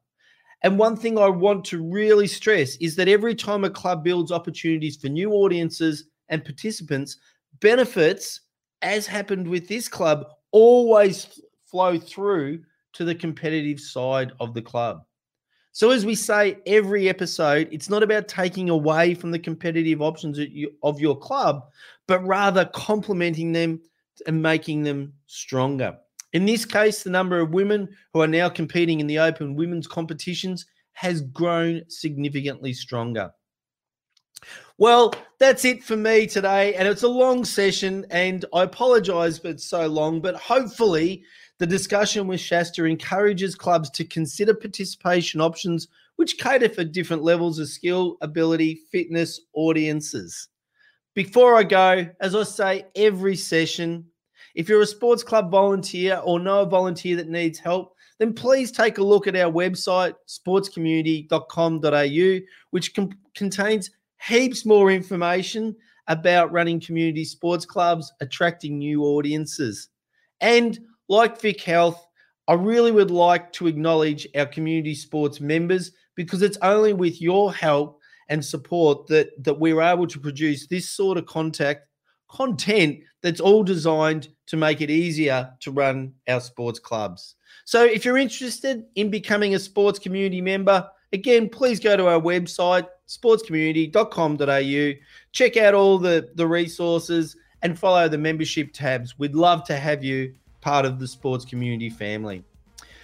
And 0.64 0.78
one 0.78 0.95
thing 0.95 1.18
I 1.18 1.28
want 1.28 1.66
to 1.66 1.82
really 1.82 2.28
stress 2.28 2.76
is 2.78 2.95
that 2.95 3.07
every 3.07 3.34
time 3.34 3.64
a 3.64 3.70
club 3.70 4.03
builds 4.03 4.32
opportunities 4.32 4.95
for 4.95 5.07
new 5.07 5.32
audiences 5.32 6.05
and 6.30 6.45
participants, 6.45 7.18
benefits, 7.59 8.41
as 8.82 9.07
happened 9.07 9.47
with 9.47 9.68
this 9.68 9.88
club, 9.88 10.26
always 10.51 11.39
flow 11.66 11.97
through 11.97 12.62
to 12.93 13.05
the 13.05 13.16
competitive 13.16 13.80
side 13.80 14.34
of 14.39 14.53
the 14.53 14.62
club. 14.62 15.03
So, 15.74 15.91
as 15.91 16.05
we 16.05 16.16
say 16.16 16.57
every 16.66 17.07
episode, 17.07 17.70
it's 17.72 17.89
not 17.89 18.03
about 18.03 18.28
taking 18.28 18.70
away 18.70 19.14
from 19.14 19.32
the 19.32 19.39
competitive 19.39 20.01
options 20.01 20.38
of 20.84 20.99
your 20.99 21.18
club, 21.18 21.64
but 22.07 22.26
rather 22.26 22.66
complementing 22.74 23.53
them 23.53 23.80
and 24.28 24.41
making 24.41 24.84
them 24.84 25.14
stronger. 25.28 25.97
In 26.34 26.45
this 26.45 26.65
case, 26.65 27.03
the 27.03 27.09
number 27.09 27.39
of 27.39 27.53
women 27.53 27.89
who 28.13 28.21
are 28.21 28.27
now 28.27 28.49
competing 28.49 28.99
in 28.99 29.07
the 29.07 29.19
open 29.19 29.55
women's 29.55 29.88
competitions 29.88 30.65
has 30.93 31.21
grown 31.21 31.82
significantly 31.89 32.73
stronger. 32.73 33.32
Well, 34.77 35.13
that's 35.39 35.65
it 35.65 35.84
for 35.84 35.95
me 35.95 36.25
today. 36.25 36.73
And 36.73 36.88
it's 36.88 37.03
a 37.03 37.07
long 37.07 37.45
session, 37.45 38.05
and 38.09 38.45
I 38.53 38.63
apologize 38.63 39.38
for 39.38 39.49
it's 39.49 39.65
so 39.65 39.86
long, 39.88 40.21
but 40.21 40.36
hopefully 40.36 41.23
the 41.59 41.67
discussion 41.67 42.27
with 42.27 42.39
Shasta 42.39 42.86
encourages 42.86 43.53
clubs 43.53 43.89
to 43.91 44.05
consider 44.05 44.53
participation 44.53 45.41
options 45.41 45.88
which 46.15 46.38
cater 46.38 46.69
for 46.69 46.84
different 46.84 47.23
levels 47.23 47.59
of 47.59 47.67
skill, 47.67 48.17
ability, 48.21 48.82
fitness, 48.91 49.41
audiences. 49.53 50.47
Before 51.13 51.55
I 51.55 51.63
go, 51.63 52.07
as 52.19 52.36
I 52.36 52.43
say 52.43 52.86
every 52.95 53.36
session, 53.36 54.05
if 54.55 54.69
you're 54.69 54.81
a 54.81 54.87
sports 54.87 55.23
club 55.23 55.51
volunteer 55.51 56.21
or 56.23 56.39
know 56.39 56.61
a 56.61 56.65
volunteer 56.65 57.15
that 57.17 57.29
needs 57.29 57.59
help, 57.59 57.95
then 58.19 58.33
please 58.33 58.71
take 58.71 58.97
a 58.97 59.03
look 59.03 59.27
at 59.27 59.35
our 59.35 59.51
website, 59.51 60.13
sportscommunity.com.au, 60.27 62.45
which 62.69 62.93
com- 62.93 63.17
contains 63.33 63.89
heaps 64.27 64.65
more 64.65 64.91
information 64.91 65.75
about 66.07 66.51
running 66.51 66.79
community 66.79 67.25
sports 67.25 67.65
clubs, 67.65 68.11
attracting 68.21 68.77
new 68.77 69.03
audiences. 69.03 69.89
And 70.39 70.79
like 71.09 71.41
Vic 71.41 71.61
Health, 71.61 72.05
I 72.47 72.53
really 72.53 72.91
would 72.91 73.11
like 73.11 73.51
to 73.53 73.67
acknowledge 73.67 74.27
our 74.35 74.45
community 74.45 74.95
sports 74.95 75.39
members 75.39 75.91
because 76.15 76.41
it's 76.41 76.57
only 76.61 76.93
with 76.93 77.21
your 77.21 77.53
help 77.53 77.99
and 78.29 78.43
support 78.43 79.07
that 79.07 79.31
that 79.43 79.59
we're 79.59 79.81
able 79.81 80.07
to 80.07 80.19
produce 80.19 80.67
this 80.67 80.89
sort 80.89 81.17
of 81.17 81.25
contact 81.25 81.87
content 82.32 82.99
that's 83.21 83.39
all 83.39 83.63
designed 83.63 84.29
to 84.47 84.57
make 84.57 84.82
it 84.82 84.89
easier 84.89 85.51
to 85.59 85.71
run 85.71 86.13
our 86.27 86.41
sports 86.41 86.79
clubs. 86.79 87.36
So 87.65 87.84
if 87.84 88.03
you're 88.03 88.17
interested 88.17 88.86
in 88.95 89.09
becoming 89.09 89.55
a 89.55 89.59
sports 89.59 89.99
community 89.99 90.41
member, 90.41 90.89
again, 91.13 91.49
please 91.49 91.79
go 91.79 91.95
to 91.95 92.07
our 92.07 92.19
website, 92.19 92.88
sportscommunity.com.au, 93.07 94.99
check 95.32 95.57
out 95.57 95.73
all 95.73 95.97
the, 95.97 96.29
the 96.36 96.47
resources 96.47 97.36
and 97.61 97.77
follow 97.77 98.07
the 98.07 98.17
membership 98.17 98.73
tabs. 98.73 99.19
We'd 99.19 99.36
love 99.36 99.63
to 99.65 99.77
have 99.77 100.03
you 100.03 100.34
part 100.61 100.86
of 100.86 100.99
the 100.99 101.07
sports 101.07 101.45
community 101.45 101.89
family. 101.89 102.43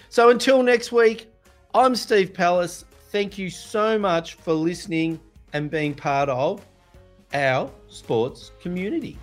So 0.09 0.29
until 0.29 0.63
next 0.63 0.91
week, 0.91 1.27
I'm 1.73 1.95
Steve 1.95 2.33
Palace. 2.33 2.85
Thank 3.09 3.37
you 3.37 3.49
so 3.49 3.99
much 3.99 4.33
for 4.35 4.53
listening 4.53 5.19
and 5.53 5.69
being 5.69 5.93
part 5.93 6.29
of 6.29 6.65
our 7.33 7.69
sports 7.87 8.51
community. 8.61 9.17